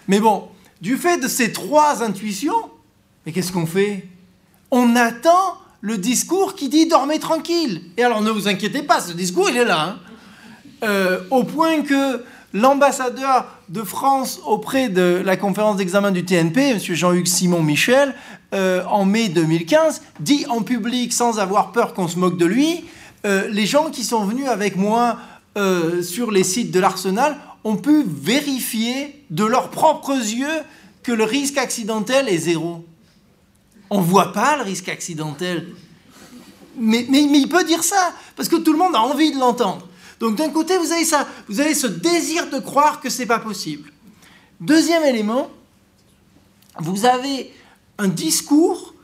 [0.09, 0.49] Mais bon,
[0.82, 2.70] du fait de ces trois intuitions,
[3.24, 4.09] mais qu'est-ce qu'on fait?
[4.70, 7.81] On attend le discours qui dit dormez tranquille.
[7.97, 9.89] Et alors ne vous inquiétez pas, ce discours il est là.
[9.89, 9.99] Hein.
[10.82, 12.23] Euh, au point que
[12.55, 16.78] l'ambassadeur de France auprès de la conférence d'examen du TNP, M.
[16.78, 18.14] Jean-Hugues Simon Michel,
[18.55, 22.85] euh, en mai 2015, dit en public, sans avoir peur qu'on se moque de lui,
[23.26, 25.18] euh, les gens qui sont venus avec moi
[25.59, 30.62] euh, sur les sites de l'Arsenal ont pu vérifier de leurs propres yeux
[31.02, 32.85] que le risque accidentel est zéro.
[33.90, 35.66] On ne voit pas le risque accidentel.
[36.78, 39.89] mais, mais il peut dire ça, parce que tout le monde a envie de l'entendre.
[40.20, 43.91] Donc d'un côté, vous avez ça, ce désir de croire que c'est pas possible.
[44.61, 45.51] Deuxième élément,
[46.78, 47.53] vous avez
[47.99, 48.95] un discours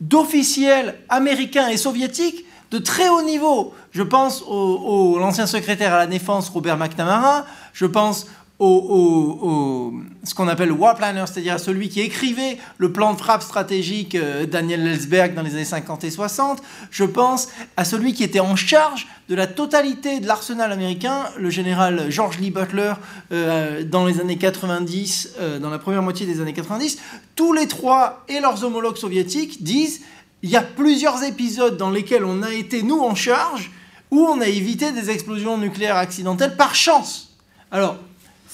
[0.00, 3.72] d'officiels américains et soviétiques de très haut niveau.
[3.92, 8.26] Je pense au, l'ancien secrétaire à la défense Robert McNamara, je pense
[8.58, 9.92] au,
[10.24, 14.14] ce qu'on appelle le war planner, c'est-à-dire celui qui écrivait le plan de frappe stratégique
[14.14, 16.62] euh, Daniel Ellsberg dans les années 50 et 60.
[16.90, 21.50] Je pense à celui qui était en charge de la totalité de l'arsenal américain, le
[21.50, 22.94] général George Lee Butler,
[23.32, 26.98] euh, dans les années 90, euh, dans la première moitié des années 90.
[27.34, 30.00] Tous les trois et leurs homologues soviétiques disent
[30.42, 33.70] il y a plusieurs épisodes dans lesquels on a été, nous, en charge,
[34.10, 37.34] où on a évité des explosions nucléaires accidentelles par chance.
[37.70, 37.96] Alors,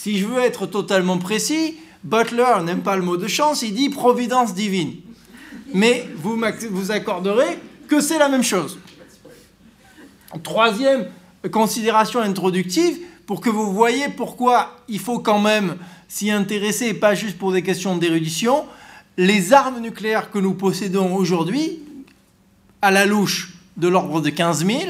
[0.03, 3.89] si je veux être totalement précis, Butler n'aime pas le mot de chance, il dit
[3.89, 4.95] providence divine.
[5.75, 7.57] Mais vous accorderez
[7.87, 8.81] que c'est la même chose.
[10.43, 11.07] Troisième
[11.53, 12.99] considération introductive,
[13.29, 15.77] pour que vous voyez pourquoi il faut quand même
[16.09, 18.65] s'y intéresser, pas juste pour des questions d'érudition,
[19.17, 21.79] les armes nucléaires que nous possédons aujourd'hui,
[22.81, 24.81] à la louche de l'ordre de 15 000,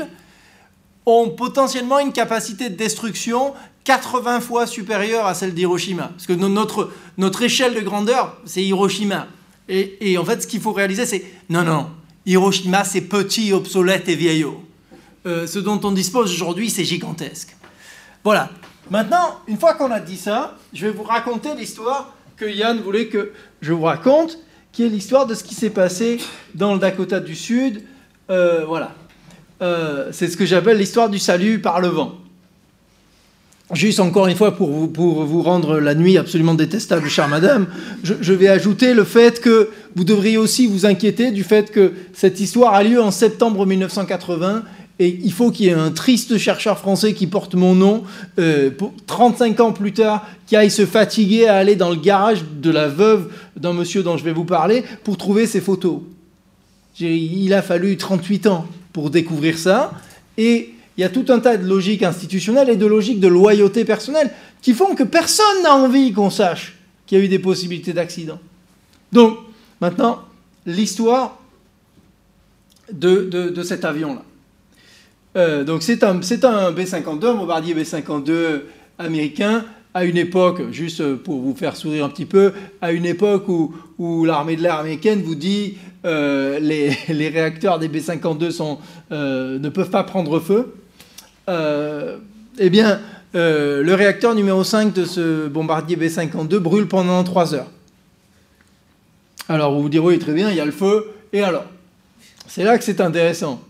[1.05, 3.52] ont potentiellement une capacité de destruction
[3.84, 6.09] 80 fois supérieure à celle d'Hiroshima.
[6.09, 9.26] Parce que notre, notre échelle de grandeur, c'est Hiroshima.
[9.68, 11.88] Et, en fait, ce qu'il faut réaliser, c'est non, non,
[12.26, 14.62] Hiroshima, c'est petit, obsolète et vieillot.
[15.24, 17.56] Euh, ce dont on dispose aujourd'hui, c'est gigantesque.
[18.24, 18.50] Voilà.
[18.90, 23.06] Maintenant, une fois qu'on a dit ça, je vais vous raconter l'histoire que Yann voulait
[23.06, 24.38] que je vous raconte,
[24.72, 26.18] qui est l'histoire de ce qui s'est passé
[26.54, 27.84] dans le Dakota du Sud.
[28.30, 28.92] Euh, voilà.
[29.62, 32.18] Euh, c'est ce que j'appelle l'histoire du salut par le vent.
[33.73, 37.66] Juste encore une fois, pour vous, rendre la nuit absolument détestable, chère madame,
[38.03, 42.39] je, vais ajouter le fait que vous devriez aussi vous inquiéter du fait que cette
[42.39, 44.65] histoire a lieu en septembre 1980
[44.99, 48.05] et il faut qu'il y ait un triste chercheur français qui porte mon nom,
[48.39, 48.70] euh,
[49.07, 52.89] 35 ans plus tard, qui aille se fatiguer à aller dans le garage de la
[52.89, 56.01] veuve d'un monsieur dont je vais vous parler pour trouver ces photos.
[57.01, 59.93] Il a fallu 38 ans pour découvrir ça.
[60.36, 63.84] Et il y a tout un tas de logiques institutionnelles et de logiques de loyauté
[63.84, 64.30] personnelle
[64.60, 68.38] qui font que personne n'a envie qu'on sache qu'il y a eu des possibilités d'accident.
[69.10, 69.38] Donc,
[69.80, 70.20] maintenant,
[70.64, 71.40] l'histoire
[72.92, 74.22] de, de cet avion-là.
[75.34, 78.60] Euh, donc c'est un, un B-52, un bombardier B-52
[79.00, 83.48] américain, à une époque, juste pour vous faire sourire un petit peu, à une époque
[83.48, 88.78] où, où l'armée de l'air américaine vous dit euh, les, les, réacteurs des B-52 sont,
[89.10, 90.74] euh, ne peuvent pas prendre feu,
[92.58, 93.00] eh bien,
[93.34, 97.70] le réacteur numéro 5 de ce bombardier B-52 brûle pendant 3 heures.
[99.48, 101.66] Alors vous vous direz, oui, très bien, il y a le feu, et alors?
[102.46, 103.60] C'est là que c'est intéressant.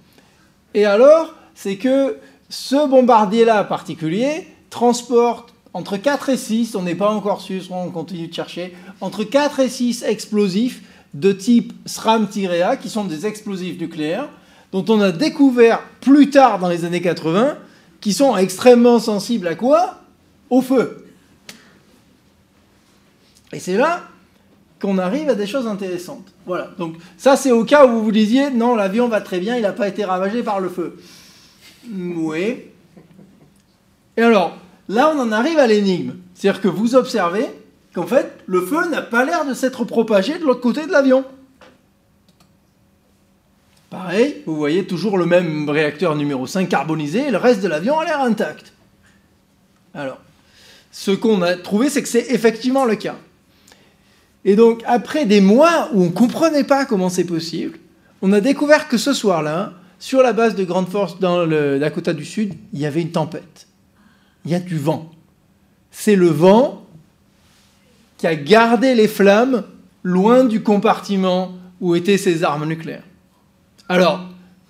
[0.74, 2.16] Et alors, c'est que
[2.48, 8.28] ce bombardier-là particulier transporte entre 4 et 6, on n'est pas encore sûr, on continue
[8.28, 10.82] de chercher, entre 4 et 6 explosifs
[11.14, 14.28] de type SRAM-A, qui sont des explosifs nucléaires,
[14.72, 17.56] dont on a découvert plus tard dans les années 80,
[18.02, 20.00] qui sont extrêmement sensibles à quoi?
[20.50, 21.06] Au feu.
[23.54, 24.02] Et c'est là
[24.80, 26.34] qu'on arrive à des choses intéressantes.
[26.44, 29.56] Voilà, donc ça c'est au cas où vous vous disiez, non, l'avion va très bien,
[29.56, 30.98] il n'a pas été ravagé par le feu.
[31.90, 32.64] Oui.
[34.16, 34.56] Et alors,
[34.88, 36.14] là, on en arrive à l'énigme.
[36.34, 37.46] C'est-à-dire que vous observez
[37.94, 41.24] qu'en fait, le feu n'a pas l'air de s'être propagé de l'autre côté de l'avion.
[43.92, 48.00] Pareil, vous voyez toujours le même réacteur numéro 5 carbonisé et le reste de l'avion
[48.00, 48.72] a l'air intact.
[49.92, 50.18] Alors,
[50.90, 53.16] ce qu'on a trouvé, c'est que c'est effectivement le cas.
[54.46, 57.78] Et donc, après des mois où on ne comprenait pas comment c'est possible,
[58.22, 62.14] on a découvert que ce soir-là, sur la base de Grande Force dans le Dakota
[62.14, 63.66] du Sud, il y avait une tempête.
[64.46, 65.10] Il y a du vent.
[65.90, 66.86] C'est le vent
[68.16, 69.64] qui a gardé les flammes
[70.02, 71.52] loin du compartiment
[71.82, 73.04] où étaient ces armes nucléaires.
[73.92, 74.20] Alors,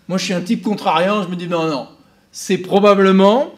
[0.09, 1.87] moi je suis un type contrariant, je me dis non, non,
[2.33, 3.55] c'est probablement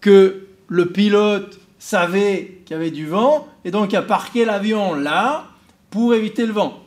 [0.00, 5.44] que le pilote savait qu'il y avait du vent et donc a parqué l'avion là
[5.90, 6.82] pour éviter le vent.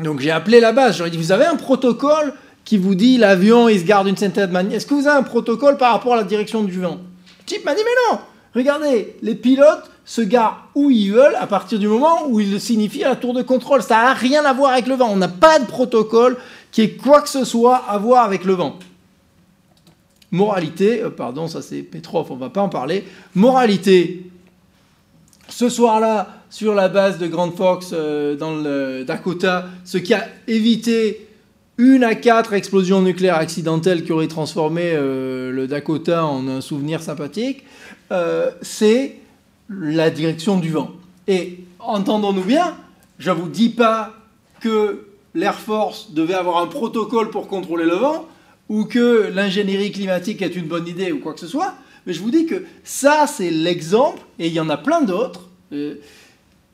[0.00, 2.32] Donc j'ai appelé la base, j'aurais dit, vous avez un protocole
[2.64, 4.76] qui vous dit l'avion, il se garde une certaine manière.
[4.76, 7.00] Est-ce que vous avez un protocole par rapport à la direction du vent?
[7.40, 8.20] Le type m'a dit, mais non
[8.54, 13.00] Regardez, les pilotes se garent où ils veulent à partir du moment où ils signifient
[13.00, 13.82] la tour de contrôle.
[13.82, 15.08] Ça n'a rien à voir avec le vent.
[15.10, 16.36] On n'a pas de protocole
[16.70, 18.78] qui ait quoi que ce soit à voir avec le vent.
[20.32, 23.04] Moralité, euh, pardon, ça c'est Petrov, on ne va pas en parler.
[23.34, 24.30] Moralité,
[25.48, 30.26] ce soir-là, sur la base de Grand Fox euh, dans le Dakota, ce qui a
[30.48, 31.28] évité
[31.76, 37.02] une à quatre explosions nucléaires accidentelles qui auraient transformé euh, le Dakota en un souvenir
[37.02, 37.64] sympathique,
[38.10, 39.18] euh, c'est
[39.68, 40.90] la direction du vent.
[41.28, 42.76] Et entendons-nous bien,
[43.18, 44.14] je ne vous dis pas
[44.60, 48.26] que l'Air Force devait avoir un protocole pour contrôler le vent,
[48.68, 51.74] ou que l'ingénierie climatique est une bonne idée, ou quoi que ce soit,
[52.06, 55.48] mais je vous dis que ça, c'est l'exemple, et il y en a plein d'autres,
[55.72, 55.96] euh,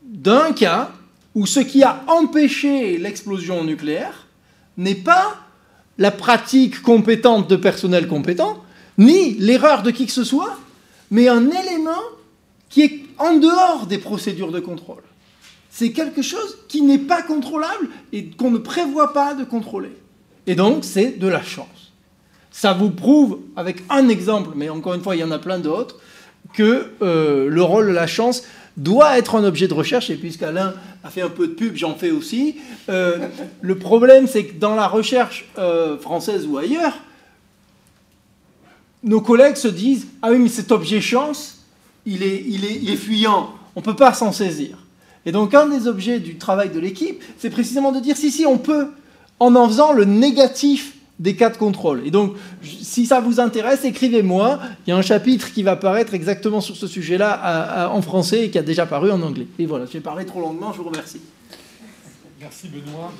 [0.02, 0.92] d'un cas
[1.34, 4.26] où ce qui a empêché l'explosion nucléaire,
[4.76, 5.36] n'est pas
[5.98, 8.62] la pratique compétente de personnel compétent,
[8.96, 10.56] ni l'erreur de qui que ce soit,
[11.10, 12.02] mais un élément
[12.68, 15.02] qui est en dehors des procédures de contrôle.
[15.70, 19.92] C'est quelque chose qui n'est pas contrôlable et qu'on ne prévoit pas de contrôler.
[20.46, 21.92] Et donc, c'est de la chance.
[22.50, 25.58] Ça vous prouve, avec un exemple, mais encore une fois, il y en a plein
[25.58, 25.96] d'autres,
[26.54, 28.42] que euh, le rôle de la chance
[28.76, 30.74] doit être un objet de recherche, et puisqu'Alain
[31.04, 32.56] a fait un peu de pub, j'en fais aussi.
[32.88, 33.28] Euh,
[33.60, 36.94] le problème, c'est que dans la recherche euh, française ou ailleurs,
[39.02, 41.58] nos collègues se disent Ah oui, mais cet objet chance,
[42.06, 44.78] il est, il est, fuyant, on ne peut pas s'en saisir.
[45.26, 48.46] Et donc un des objets du travail de l'équipe, c'est précisément de dire si, si,
[48.46, 48.88] on peut,
[49.40, 52.02] en en faisant le négatif des cas de contrôle.
[52.06, 54.60] Et donc, si ça vous intéresse, écrivez-moi.
[54.86, 58.50] Il y a un chapitre qui va apparaître exactement sur ce sujet-là en français et
[58.50, 59.48] qui a déjà paru en anglais.
[59.58, 61.20] Et voilà, j'ai parlé trop longuement, je vous remercie.
[62.40, 63.12] Merci Benoît.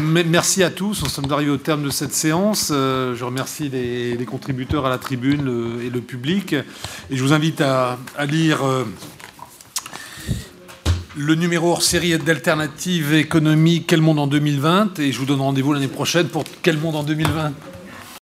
[0.00, 1.02] Merci à tous.
[1.02, 2.70] Nous sommes arrivés au terme de cette séance.
[2.72, 6.52] Euh, je remercie les, contributeurs à la tribune et le public.
[6.52, 7.98] Et je vous invite à,
[8.28, 8.84] lire euh,
[11.16, 15.72] le numéro hors série d'Alternative économique Quel monde en 2020 Et je vous donne rendez-vous
[15.72, 17.52] l'année prochaine pour Quel monde en 2020